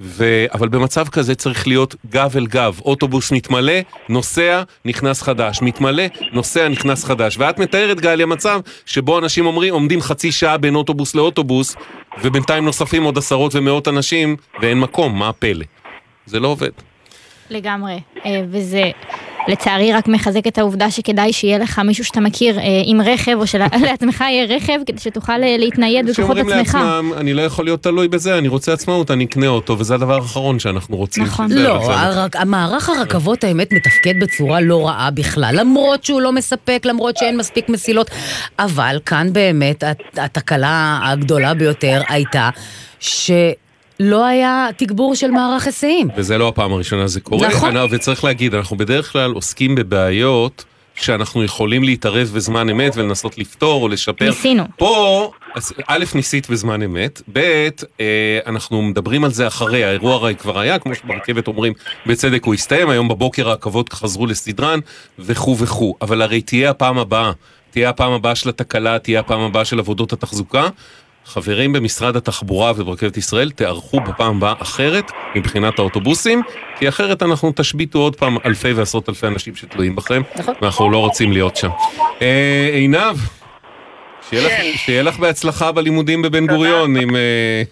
ו... 0.01 0.45
אבל 0.53 0.68
במצב 0.68 1.09
כזה 1.09 1.35
צריך 1.35 1.66
להיות 1.66 1.95
גב 2.11 2.37
אל 2.37 2.47
גב, 2.47 2.81
אוטובוס 2.85 3.33
מתמלא, 3.33 3.73
נוסע, 4.09 4.62
נכנס 4.85 5.23
חדש, 5.23 5.62
מתמלא, 5.62 6.03
נוסע, 6.33 6.68
נכנס 6.68 7.05
חדש. 7.05 7.37
ואת 7.39 7.59
מתארת, 7.59 8.01
גליה, 8.01 8.27
מצב 8.27 8.61
שבו 8.87 9.18
אנשים 9.18 9.47
אומרים, 9.47 9.75
עומדים 9.75 10.01
חצי 10.01 10.33
שעה 10.33 10.59
בין 10.59 10.75
אוטובוס 10.75 11.14
לאוטובוס, 11.14 11.77
ובינתיים 12.23 12.64
נוספים 12.64 13.03
עוד 13.03 13.18
עשרות 13.18 13.55
ומאות 13.55 13.89
אנשים, 13.89 14.37
ואין 14.62 14.81
מקום, 14.81 15.18
מה 15.18 15.29
הפלא? 15.29 15.64
זה 16.27 16.41
לא 16.41 16.49
עובד. 16.49 16.89
לגמרי, 17.51 18.01
אה, 18.26 18.42
וזה 18.51 18.90
לצערי 19.48 19.92
רק 19.92 20.09
מחזק 20.09 20.46
את 20.46 20.59
העובדה 20.59 20.90
שכדאי 20.90 21.32
שיהיה 21.32 21.59
לך 21.59 21.78
מישהו 21.78 22.05
שאתה 22.05 22.20
מכיר 22.20 22.59
אה, 22.59 22.64
עם 22.84 23.01
רכב, 23.01 23.32
או 23.36 23.46
שלעצמך 23.46 24.20
יהיה 24.30 24.57
רכב, 24.57 24.78
כדי 24.86 24.98
שתוכל 24.98 25.32
אה, 25.42 25.57
להתנייד 25.59 26.07
בכוחות 26.11 26.36
שאומרים 26.36 26.48
עצמך. 26.61 26.74
לעצמם, 26.74 27.12
אני 27.16 27.32
לא 27.34 27.42
יכול 27.42 27.64
להיות 27.64 27.82
תלוי 27.82 28.09
בזה, 28.09 28.38
אני 28.38 28.48
רוצה 28.48 28.72
עצמאות, 28.72 29.11
אני 29.11 29.24
אקנה 29.24 29.46
אותו, 29.46 29.78
וזה 29.78 29.94
הדבר 29.94 30.14
האחרון 30.14 30.59
שאנחנו 30.59 30.96
רוצים. 30.96 31.22
נכון. 31.24 31.53
לא. 31.53 31.92
הרק- 31.92 32.36
המערך 32.36 32.88
הרכבות 32.88 33.44
האמת 33.44 33.72
מתפקד 33.72 34.14
בצורה 34.20 34.61
לא 34.61 34.86
רעה 34.88 35.11
בכלל, 35.11 35.55
למרות 35.59 36.05
שהוא 36.05 36.20
לא 36.20 36.32
מספק, 36.32 36.82
למרות 36.84 37.16
שאין 37.16 37.36
מספיק 37.36 37.68
מסילות, 37.68 38.11
אבל 38.59 38.98
כאן 39.07 39.32
באמת 39.32 39.82
הת- 39.82 40.18
התקלה 40.18 41.01
הגדולה 41.05 41.55
ביותר 41.55 42.03
הייתה 42.09 42.51
שלא 44.01 44.24
היה 44.26 44.68
תגבור 44.76 45.14
של 45.14 45.30
מערך 45.30 45.66
היסעים. 45.66 46.09
וזה 46.16 46.38
לא 46.38 46.48
הפעם 46.48 46.72
הראשונה 46.72 47.09
שזה 47.09 47.20
קורה. 47.20 47.48
נכון. 47.48 47.76
אני- 47.76 47.86
וצריך 47.90 48.24
להגיד, 48.24 48.55
אנחנו 48.55 48.76
בדרך 48.76 49.12
כלל 49.12 49.32
עוסקים 49.32 49.74
בבעיות 49.74 50.64
שאנחנו 50.94 51.44
יכולים 51.44 51.82
להתערב 51.84 52.30
בזמן 52.34 52.68
אמת 52.68 52.92
ולנסות 52.96 53.38
לפתור 53.38 53.82
או 53.82 53.88
לשפר. 53.88 54.24
ניסינו. 54.24 54.64
פה, 54.76 55.30
אז 55.55 55.72
א', 55.86 56.05
ניסית 56.14 56.51
בזמן 56.51 56.82
אמת, 56.82 57.22
ב', 57.32 57.68
אה, 58.01 58.38
אנחנו 58.46 58.82
מדברים 58.82 59.24
על 59.24 59.30
זה 59.30 59.46
אחרי, 59.46 59.84
האירוע 59.84 60.14
הרי 60.14 60.34
כבר 60.34 60.59
היה, 60.59 60.78
כמו 60.78 60.94
שברכבת 60.94 61.46
אומרים, 61.46 61.72
בצדק 62.07 62.44
הוא 62.44 62.55
הסתיים, 62.55 62.90
היום 62.90 63.09
בבוקר 63.09 63.48
הרכבות 63.48 63.92
חזרו 63.92 64.26
לסדרן, 64.26 64.78
וכו' 65.18 65.57
וכו', 65.59 65.94
אבל 66.03 66.22
הרי 66.22 66.40
תהיה 66.40 66.70
הפעם 66.70 66.98
הבאה, 66.98 67.32
תהיה 67.70 67.88
הפעם 67.88 68.12
הבאה 68.12 68.34
של 68.34 68.48
התקלה, 68.48 68.98
תהיה 68.98 69.20
הפעם 69.20 69.40
הבאה 69.40 69.64
של 69.64 69.78
עבודות 69.78 70.12
התחזוקה. 70.12 70.68
חברים 71.25 71.73
במשרד 71.73 72.16
התחבורה 72.16 72.73
וברכבת 72.77 73.16
ישראל, 73.16 73.51
תיערכו 73.51 74.01
בפעם 74.01 74.37
הבאה 74.37 74.55
אחרת 74.59 75.05
מבחינת 75.37 75.79
האוטובוסים, 75.79 76.43
כי 76.79 76.89
אחרת 76.89 77.23
אנחנו 77.23 77.53
תשביתו 77.57 77.99
עוד 77.99 78.16
פעם 78.16 78.37
אלפי 78.47 78.73
ועשרות 78.73 79.09
אלפי 79.09 79.27
אנשים 79.27 79.57
שתלויים 79.57 79.97
בכם, 79.97 80.23
ואנחנו 80.62 80.91
לא 80.91 80.99
רוצים 80.99 81.33
להיות 81.33 81.57
שם. 81.57 81.68
אה, 82.23 82.71
עינב, 82.73 83.16
שיהיה 84.31 84.47
לך, 84.47 84.77
שיהיה 84.77 85.03
לך 85.03 85.18
בהצלחה 85.18 85.73
בלימודים 85.73 86.23
בבן 86.23 86.47
גוריון 86.47 86.97
עם, 86.97 87.16
אה, 87.16 87.62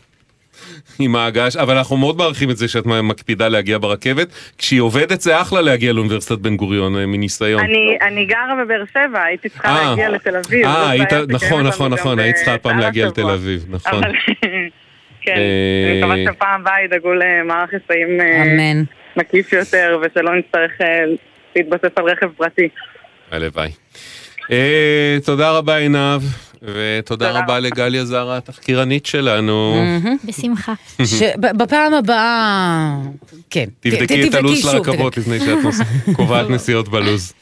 עם 1.01 1.17
ההגעה, 1.17 1.49
אבל 1.61 1.77
אנחנו 1.77 1.97
מאוד 1.97 2.17
מעריכים 2.17 2.51
את 2.51 2.57
זה 2.57 2.69
שאת 2.69 2.87
מקפידה 2.87 3.49
להגיע 3.49 3.79
ברכבת. 3.79 4.29
כשהיא 4.59 4.81
עובדת 4.81 5.21
זה 5.21 5.41
אחלה 5.41 5.61
להגיע 5.61 5.93
לאוניברסיטת 5.93 6.39
בן 6.39 6.57
גוריון, 6.57 6.97
אה, 6.97 7.07
מניסיון. 7.07 7.61
אני, 7.61 7.99
אני 8.03 8.25
גרה 8.25 8.65
בבאר 8.65 8.85
שבע, 8.93 9.23
הייתי 9.23 9.49
צריכה 9.49 9.69
אה. 9.69 9.89
להגיע 9.89 10.09
לתל 10.09 10.37
אביב. 10.37 10.67
אה, 10.67 10.91
היית, 10.91 11.13
נכון, 11.29 11.67
נכון, 11.67 11.93
נכון, 11.93 12.19
היית 12.19 12.37
צריכה 12.37 12.59
פעם 12.59 12.77
בשאר 12.77 12.87
להגיע 12.87 13.07
לתל. 13.07 13.31
אביב, 13.31 13.65
נכון. 13.69 14.05
אבל 14.05 14.13
כן, 15.23 15.35
אה, 15.37 15.91
אני 15.91 15.99
מקווה 15.99 16.35
שפעם 16.35 16.61
הבאה 16.61 16.83
ידאגו 16.85 17.15
למערך 17.15 17.71
היסעים 17.73 18.21
אה, 18.21 18.43
אמן. 18.43 18.83
מקיף 19.17 19.53
יותר, 19.53 20.01
ושלא 20.03 20.37
נצטרך 20.37 20.71
אה, 20.81 21.05
להתבסס 21.57 21.91
על 21.97 22.05
רכב 22.05 22.29
פרטי. 22.37 22.69
הלוואי. 23.31 23.71
אה, 24.51 25.17
תודה 25.25 25.51
רבה 25.51 25.77
עינב, 25.77 26.23
ותודה 26.63 27.31
רבה 27.31 27.61
לגליה 27.61 28.05
זרה, 28.05 28.37
התחקירנית 28.37 29.07
שלנו. 29.07 29.75
בשמחה. 30.25 30.75
בפעם 31.41 31.95
הבאה, 31.95 32.97
כן. 33.51 33.65
תבדקי 33.81 34.29
את 34.29 34.35
הלו"ז 34.35 34.59
של 34.63 34.69
הרכבות 34.69 35.17
לפני 35.17 35.41
שאת 35.41 35.59
קובעת 36.17 36.51
נסיעות 36.51 36.89
בלו"ז. 36.89 37.33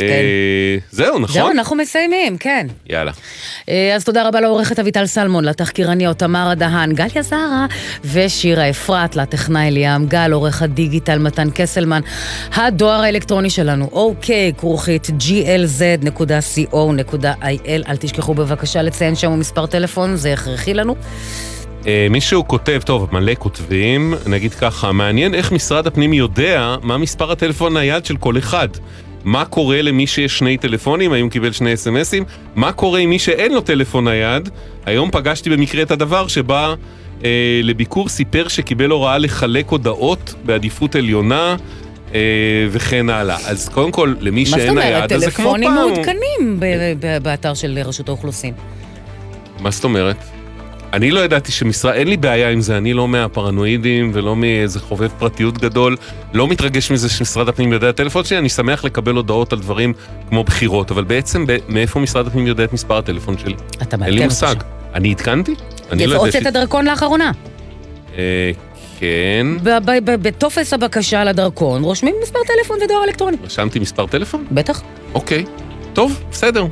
אה, 0.00 0.76
זהו, 0.90 1.06
זהו, 1.06 1.18
נכון? 1.18 1.58
אנחנו 1.58 1.76
מסיימים, 1.76 2.38
כן. 2.38 2.66
יאללה. 2.90 3.12
אה, 3.68 3.94
אז 3.94 4.04
תודה 4.04 4.28
רבה 4.28 4.40
לעורכת 4.40 4.78
אביטל 4.78 5.06
סלמון, 5.06 5.44
לתחקירניות 5.44 6.18
תמרה 6.18 6.54
דהן, 6.54 6.92
גליה 6.92 7.22
זרה 7.22 7.66
ושירה 8.04 8.70
אפרת, 8.70 9.16
לטכנאי 9.16 9.70
ליאם 9.70 10.06
גל, 10.06 10.32
עורך 10.32 10.62
הדיגיטל 10.62 11.18
מתן 11.18 11.48
קסלמן. 11.54 12.00
הדואר 12.54 13.00
האלקטרוני 13.00 13.50
שלנו, 13.50 13.88
אוקיי, 13.92 14.52
כרוכית 14.58 15.06
glz.co.il. 15.06 16.74
אל 17.88 17.96
תשכחו 17.96 18.34
בבקשה 18.34 18.82
לציין 18.82 19.14
שם 19.14 19.38
מספר 19.38 19.66
טלפון, 19.66 20.16
זה 20.16 20.32
הכרחי 20.32 20.74
לנו. 20.74 20.96
אה, 21.86 22.06
מישהו 22.10 22.48
כותב, 22.48 22.80
טוב, 22.84 23.08
מלא 23.12 23.32
כותבים, 23.38 24.14
נגיד 24.26 24.54
ככה, 24.54 24.92
מעניין 24.92 25.34
איך 25.34 25.52
משרד 25.52 25.86
הפנים 25.86 26.12
יודע 26.12 26.76
מה 26.82 26.98
מספר 26.98 27.32
הטלפון 27.32 27.76
הנייד 27.76 28.04
של 28.04 28.16
כל 28.16 28.38
אחד. 28.38 28.68
מה 29.24 29.44
קורה 29.44 29.82
למי 29.82 30.06
שיש 30.06 30.38
שני 30.38 30.56
טלפונים, 30.56 31.12
האם 31.12 31.22
הוא 31.22 31.30
קיבל 31.30 31.52
שני 31.52 31.74
אס.אם.אסים? 31.74 32.24
מה 32.54 32.72
קורה 32.72 32.98
עם 33.00 33.10
מי 33.10 33.18
שאין 33.18 33.52
לו 33.54 33.60
טלפון 33.60 34.08
נייד? 34.08 34.48
היום 34.86 35.10
פגשתי 35.10 35.50
במקרה 35.50 35.82
את 35.82 35.90
הדוור 35.90 36.28
שבא 36.28 36.74
אה, 37.24 37.60
לביקור 37.62 38.08
סיפר 38.08 38.48
שקיבל 38.48 38.90
הוראה 38.90 39.18
לחלק 39.18 39.68
הודעות 39.68 40.34
בעדיפות 40.44 40.94
עליונה. 40.96 41.56
אה, 42.14 42.20
וכן 42.70 43.10
הלאה. 43.10 43.36
אז 43.46 43.68
קודם 43.68 43.90
כל, 43.90 44.14
למי 44.20 44.42
מה 44.42 44.48
זאת 44.50 44.58
שאין 44.58 44.74
נייד, 44.78 44.94
אומרת? 44.94 45.12
אז 45.12 45.20
זה 45.20 45.30
כמו 45.30 45.44
פעם. 45.50 45.54
טלפונים 45.60 45.74
מעודכנים 45.74 46.60
ב- 46.60 46.66
ב- 47.00 47.22
באתר 47.22 47.54
של 47.54 47.78
רשות 47.84 48.08
האוכלוסין. 48.08 48.54
מה 49.60 49.70
זאת 49.70 49.84
אומרת? 49.84 50.16
אני 50.92 51.10
לא 51.10 51.20
ידעתי 51.20 51.52
שמשרד, 51.52 51.94
אין 51.94 52.08
לי 52.08 52.16
בעיה 52.16 52.50
עם 52.50 52.60
זה, 52.60 52.76
אני 52.76 52.92
לא 52.92 53.08
מהפרנואידים 53.08 54.10
ולא 54.14 54.36
מאיזה 54.36 54.80
חובב 54.80 55.08
פרטיות 55.18 55.58
גדול, 55.58 55.96
לא 56.32 56.48
מתרגש 56.48 56.90
מזה 56.90 57.08
שמשרד 57.08 57.48
הפנים 57.48 57.72
יודע 57.72 57.88
את 57.90 57.94
הטלפון 57.94 58.24
שלי, 58.24 58.38
אני 58.38 58.48
שמח 58.48 58.84
לקבל 58.84 59.14
הודעות 59.14 59.52
על 59.52 59.58
דברים 59.58 59.92
כמו 60.28 60.44
בחירות, 60.44 60.90
אבל 60.90 61.04
בעצם 61.04 61.46
ב- 61.46 61.56
מאיפה 61.68 62.00
משרד 62.00 62.26
הפנים 62.26 62.46
יודע 62.46 62.64
את 62.64 62.72
מספר 62.72 62.98
הטלפון 62.98 63.38
שלי? 63.38 63.54
אתה 63.82 63.96
אין 63.96 64.04
לי 64.04 64.10
מעדכן 64.10 64.24
מושג. 64.24 64.54
אני 64.94 65.10
עדכנתי? 65.12 65.54
אני 65.92 66.06
לא 66.06 66.28
ידעתי. 66.28 66.50
דרכון 66.50 66.84
לאחרונה. 66.84 67.32
אה, 68.18 68.50
כן, 68.98 69.46
בטופס 70.04 70.72
הבקשה 70.72 71.24
לדרכון 71.24 71.82
רושמים 71.82 72.14
מספר 72.22 72.38
טלפון 72.46 72.78
ודואר 72.84 73.04
אלקטרוני. 73.04 73.36
רשמתי 73.44 73.78
מספר 73.78 74.06
טלפון? 74.06 74.44
בטח. 74.50 74.82
אוקיי, 75.14 75.44
טוב, 75.92 76.20
בסדר. 76.30 76.66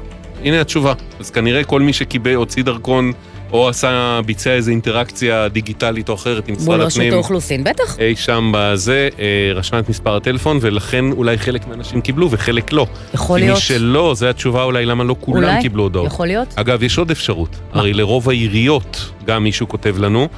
הנה 0.45 0.61
התשובה. 0.61 0.93
אז 1.21 1.31
כנראה 1.31 1.65
כל 1.65 1.81
מי 1.81 1.93
שקיבל, 1.93 2.35
הוציא 2.35 2.63
דרכון, 2.63 3.13
או 3.53 3.69
עשה, 3.69 4.21
ביצע 4.27 4.51
איזו 4.51 4.71
אינטראקציה 4.71 5.49
דיגיטלית 5.49 6.09
או 6.09 6.15
אחרת 6.15 6.49
עם 6.49 6.55
משרד 6.55 6.67
מול 6.67 6.83
הפנים. 6.83 7.07
רשות 7.07 7.15
האוכלוסין, 7.15 7.65
בטח. 7.65 7.99
אי 7.99 8.17
שם 8.17 8.53
בזה, 8.55 9.09
אה, 9.19 9.53
רשמה 9.55 9.79
את 9.79 9.89
מספר 9.89 10.17
הטלפון, 10.17 10.59
ולכן 10.61 11.13
אולי 11.13 11.39
חלק 11.39 11.69
מהאנשים 11.69 12.01
קיבלו 12.01 12.31
וחלק 12.31 12.73
לא. 12.73 12.87
יכול 13.15 13.39
כי 13.39 13.45
להיות. 13.45 13.57
מי 13.57 13.63
שלא, 13.63 14.13
זו 14.17 14.27
התשובה 14.27 14.63
אולי 14.63 14.87
למה 14.87 15.05
לא 15.05 15.17
כולם 15.21 15.45
אולי, 15.45 15.63
קיבלו 15.63 15.83
הודעות. 15.83 16.07
יכול 16.07 16.27
להיות. 16.27 16.55
אגב, 16.57 16.83
יש 16.83 16.99
עוד 16.99 17.11
אפשרות. 17.11 17.57
הרי 17.73 17.93
לרוב 17.93 18.29
העיריות, 18.29 19.11
גם 19.27 19.45
מישהו 19.45 19.69
כותב 19.69 19.99
לנו, 19.99 20.29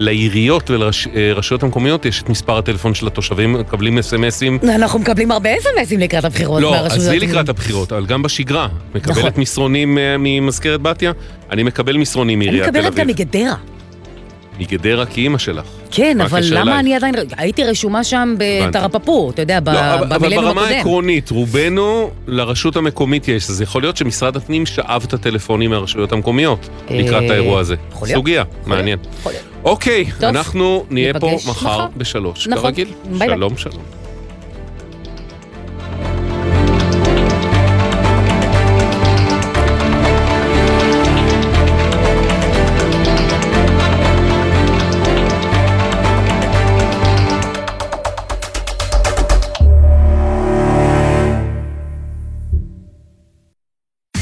לעיריות 0.00 0.70
ולרשויות 0.70 1.62
המקומיות 1.62 2.06
יש 2.06 2.22
את 2.22 2.28
מספר 2.28 2.58
הטלפון 2.58 2.94
של 2.94 3.06
התושבים, 3.06 3.52
מקבלים 3.52 3.98
אס.אם.אסים. 3.98 4.58
אנחנו 4.74 4.98
מקבלים 4.98 5.30
הרבה 5.30 5.56
אס.אם.אסים 5.58 6.00
לקראת 6.00 6.24
הבחירות 6.24 6.62
לא. 6.62 6.74
עזבי 6.74 7.18
לקראת 7.18 7.48
הבחירות, 7.48 7.92
אבל 7.92 8.06
גם 8.06 8.22
בשגרה. 8.22 8.68
מקבלת 8.94 9.18
נכון. 9.18 9.30
מסרונים 9.40 9.98
אה, 9.98 10.16
ממזכרת 10.18 10.82
בתיה? 10.82 11.12
אני 11.50 11.62
מקבל 11.62 11.96
מסרונים 11.96 12.42
אני 12.42 12.50
מעיריית 12.50 12.72
תל 12.72 12.78
מקבלת 12.78 12.94
גם 12.94 13.00
אביב. 13.00 13.16
מגדרה. 13.20 13.54
מגדרה 14.60 15.06
כאימא 15.06 15.38
שלך. 15.38 15.64
כן, 15.90 16.20
אבל 16.20 16.40
למה? 16.50 16.80
אני 16.80 16.94
עדיין... 16.94 17.14
הייתי 17.36 17.64
רשומה 17.64 18.04
שם 18.04 18.34
בתרפפור, 18.38 19.30
אתה 19.30 19.42
יודע, 19.42 19.58
לא, 19.66 19.70
אבל, 19.70 20.04
אבל 20.04 20.18
במילניום 20.18 20.44
ברמה 20.44 20.60
הקודם. 20.60 20.76
העקרונית, 20.76 21.30
רובנו, 21.30 22.10
לרשות 22.26 22.76
המקומית 22.76 23.28
יש, 23.28 23.50
אז 23.50 23.60
יכול 23.60 23.82
להיות 23.82 23.96
שמשרד 23.96 24.36
הפנים 24.36 24.66
שאב 24.66 25.02
את 25.06 25.12
הטלפונים 25.12 25.70
מהרשויות 25.70 26.12
המקומיות 26.12 26.68
אה, 26.90 26.96
לקראת 26.98 27.30
האירוע 27.30 27.60
הזה. 27.60 27.74
יכול 27.92 28.08
להיות. 28.08 28.16
סוגיה, 28.18 28.44
מעניין. 28.66 28.98
אוקיי, 29.64 30.04
טוב, 30.04 30.24
אנחנו 30.24 30.84
נהיה 30.90 31.20
פה 31.20 31.36
מחר 31.46 31.50
מחר. 31.50 31.86
בשלוש, 31.96 32.48
נכון. 32.48 32.62
כרגיל. 32.62 32.88
ביי 33.04 33.18
ביי. 33.18 33.28
שלום, 33.28 33.56
שלום. 33.56 33.99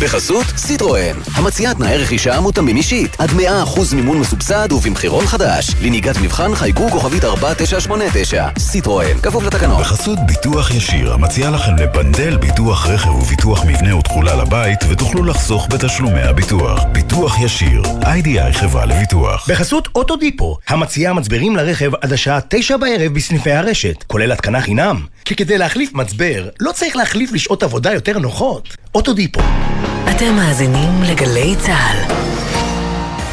בחסות 0.08 0.46
סיטרואן, 0.56 1.16
המציעה 1.34 1.74
תנאי 1.74 1.96
רכישה 1.98 2.36
המותאמים 2.36 2.76
אישית, 2.76 3.16
עד 3.18 3.30
100% 3.30 3.94
מימון 3.94 4.18
מסובסד 4.18 4.72
ובמחירון 4.72 5.26
חדש. 5.26 5.74
לנהיגת 5.82 6.16
מבחן 6.22 6.54
חייגו 6.54 6.90
כוכבית 6.90 7.24
4989. 7.24 8.48
סיטרואן, 8.58 9.18
כפוף 9.22 9.44
לתקנון. 9.44 9.80
בחסות 9.80 10.18
ביטוח 10.26 10.70
ישיר, 10.70 11.12
המציע 11.12 11.50
לכם 11.50 11.76
לבנדל 11.76 12.36
ביטוח 12.36 12.86
רכב 12.86 13.10
וביטוח 13.10 13.64
מבנה 13.64 13.96
ותכולה 13.96 14.36
לבית, 14.36 14.78
ותוכלו 14.88 15.24
לחסוך 15.24 15.68
בתשלומי 15.70 16.22
הביטוח. 16.22 16.84
ביטוח 16.92 17.40
ישיר, 17.40 17.82
איי-די-איי 18.06 18.52
חברה 18.52 18.86
לביטוח. 18.86 19.50
בחסות 19.50 19.88
אוטודיפו, 19.94 20.56
המציעה 20.68 21.12
מצברים 21.12 21.56
לרכב 21.56 21.90
עד 22.00 22.12
השעה 22.12 22.38
תשע 22.48 22.76
בערב 22.76 23.12
בסניפי 23.14 23.52
הרשת, 23.52 24.04
כולל 24.06 24.32
התקנה 24.32 24.60
חינם. 24.60 25.06
כי 25.24 25.36
כדי 25.36 25.58
להחליף 25.58 25.92
מצבר, 25.94 26.48
לא 26.60 26.72
צריך 26.72 26.96
להחליף 26.96 27.32
לשעות 27.32 27.62
עבודה 27.62 27.92
יותר 27.92 28.18
נוחות. 28.18 28.76
אוטודיפו. 28.94 29.40
אתם 30.10 30.36
מאזינים 30.36 31.02
לגלי 31.02 31.54
צה"ל. 31.56 32.14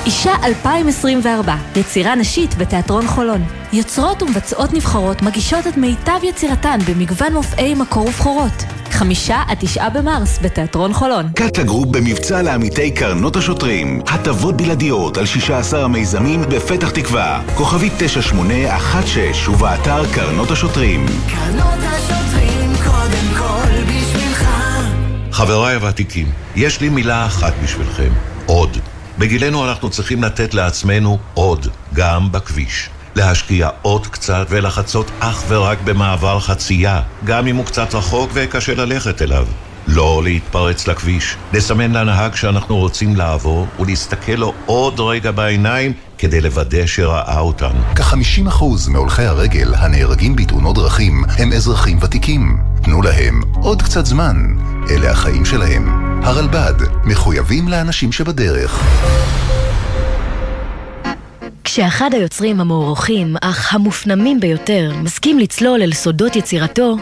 אישה 0.05 0.31
2024, 0.43 1.55
יצירה 1.75 2.15
נשית 2.15 2.55
בתיאטרון 2.55 3.07
חולון. 3.07 3.43
יוצרות 3.73 4.23
ומבצעות 4.23 4.73
נבחרות 4.73 5.21
מגישות 5.21 5.67
את 5.67 5.77
מיטב 5.77 6.19
יצירתן 6.23 6.79
במגוון 6.87 7.33
מופעי 7.33 7.73
מקור 7.73 8.07
ובכורות. 8.07 8.63
חמישה 8.91 9.43
עד 9.47 9.57
תשעה 9.59 9.89
במרס 9.89 10.39
בתיאטרון 10.41 10.93
חולון. 10.93 11.25
קאטה 11.35 11.63
גרופ 11.63 11.87
במבצע 11.87 12.41
לעמיתי 12.41 12.91
קרנות 12.91 13.35
השוטרים. 13.35 14.01
הטבות 14.07 14.57
בלעדיות 14.57 15.17
על 15.17 15.25
16 15.25 15.83
המיזמים 15.83 16.41
בפתח 16.41 16.89
תקווה. 16.89 17.41
כוכבית 17.55 17.93
9816 17.97 19.53
ובאתר 19.53 20.13
קרנות 20.13 20.51
השוטרים. 20.51 21.05
קרנות 21.05 21.79
השוטרים 21.79 22.24
חבריי 25.35 25.75
הוותיקים, 25.75 26.31
יש 26.55 26.81
לי 26.81 26.89
מילה 26.89 27.25
אחת 27.25 27.53
בשבילכם, 27.63 28.09
עוד. 28.45 28.77
בגילנו 29.17 29.65
אנחנו 29.65 29.89
צריכים 29.89 30.23
לתת 30.23 30.53
לעצמנו 30.53 31.17
עוד, 31.33 31.67
גם 31.93 32.31
בכביש. 32.31 32.89
להשקיע 33.15 33.69
עוד 33.81 34.07
קצת 34.07 34.47
ולחצות 34.49 35.11
אך 35.19 35.43
ורק 35.47 35.77
במעבר 35.83 36.39
חצייה, 36.39 37.01
גם 37.23 37.47
אם 37.47 37.55
הוא 37.55 37.65
קצת 37.65 37.95
רחוק 37.95 38.31
וקשה 38.33 38.75
ללכת 38.75 39.21
אליו. 39.21 39.47
לא 39.87 40.21
להתפרץ 40.23 40.87
לכביש, 40.87 41.35
לסמן 41.53 41.91
לנהג 41.91 42.35
שאנחנו 42.35 42.77
רוצים 42.77 43.15
לעבור 43.15 43.67
ולהסתכל 43.79 44.31
לו 44.31 44.53
עוד 44.65 44.99
רגע 44.99 45.31
בעיניים 45.31 45.93
כדי 46.17 46.41
לוודא 46.41 46.85
שראה 46.85 47.39
אותנו. 47.39 47.79
כ-50% 47.95 48.63
מהולכי 48.89 49.23
הרגל 49.23 49.75
הנהרגים 49.75 50.35
בתאונות 50.35 50.75
דרכים 50.75 51.23
הם 51.37 51.53
אזרחים 51.53 51.97
ותיקים. 52.01 52.57
תנו 52.83 53.01
להם 53.01 53.41
עוד 53.61 53.81
קצת 53.81 54.05
זמן. 54.05 54.35
אלה 54.89 55.11
החיים 55.11 55.45
שלהם. 55.45 56.05
הרלב"ד, 56.23 56.73
מחויבים 57.03 57.67
לאנשים 57.67 58.11
שבדרך. 58.11 58.83
כשאחד 61.63 62.09
היוצרים 62.13 62.59
המוערוכים, 62.61 63.35
אך 63.41 63.73
המופנמים 63.73 64.39
ביותר, 64.39 64.91
מסכים 65.01 65.39
לצלול 65.39 65.81
אל 65.81 65.93
סודות 65.93 66.35
יצירתו. 66.35 66.97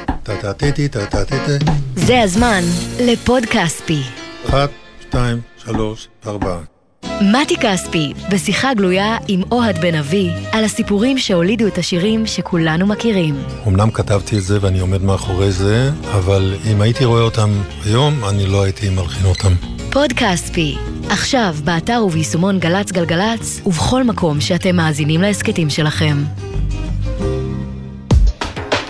זה 1.96 2.22
הזמן 2.22 2.62
לפוד 3.00 3.44
כספי. 3.46 4.02
אחת, 4.50 4.70
שתיים, 5.02 5.42
שלוש, 5.58 6.08
ארבע. 6.28 6.73
מתי 7.22 7.58
כספי, 7.58 8.14
בשיחה 8.32 8.74
גלויה 8.74 9.18
עם 9.28 9.42
אוהד 9.52 9.82
בן 9.82 9.96
אבי, 9.96 10.30
על 10.52 10.64
הסיפורים 10.64 11.18
שהולידו 11.18 11.68
את 11.68 11.78
השירים 11.78 12.26
שכולנו 12.26 12.88
מכירים. 12.88 13.44
אמנם 13.68 13.92
כתבתי 13.92 14.38
את 14.38 14.44
זה 14.44 14.58
ואני 14.62 14.80
עומד 14.80 15.04
מאחורי 15.04 15.52
זה, 15.52 15.92
אבל 16.12 16.56
אם 16.72 16.82
הייתי 16.82 17.06
רואה 17.06 17.22
אותם 17.22 17.50
היום, 17.86 18.26
אני 18.30 18.46
לא 18.46 18.64
הייתי 18.64 18.90
מלחין 18.90 19.26
אותם. 19.26 19.54
פוד 19.92 20.14
כספי, 20.14 20.78
עכשיו 21.10 21.56
באתר 21.64 22.04
וביישומון 22.06 22.60
גל"צ 22.60 22.92
גלגלצ, 22.92 23.62
ובכל 23.66 24.04
מקום 24.04 24.42
שאתם 24.42 24.76
מאזינים 24.76 25.22
להסכתים 25.22 25.70
שלכם. 25.70 26.24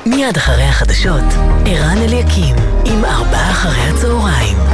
מיד 0.06 0.38
אחרי 0.38 0.64
החדשות, 0.64 1.24
ערן 1.66 1.98
אליקים, 1.98 2.56
עם 2.86 3.06
ארבעה 3.06 3.52
אחרי 3.52 3.82
הצהריים. 3.82 4.73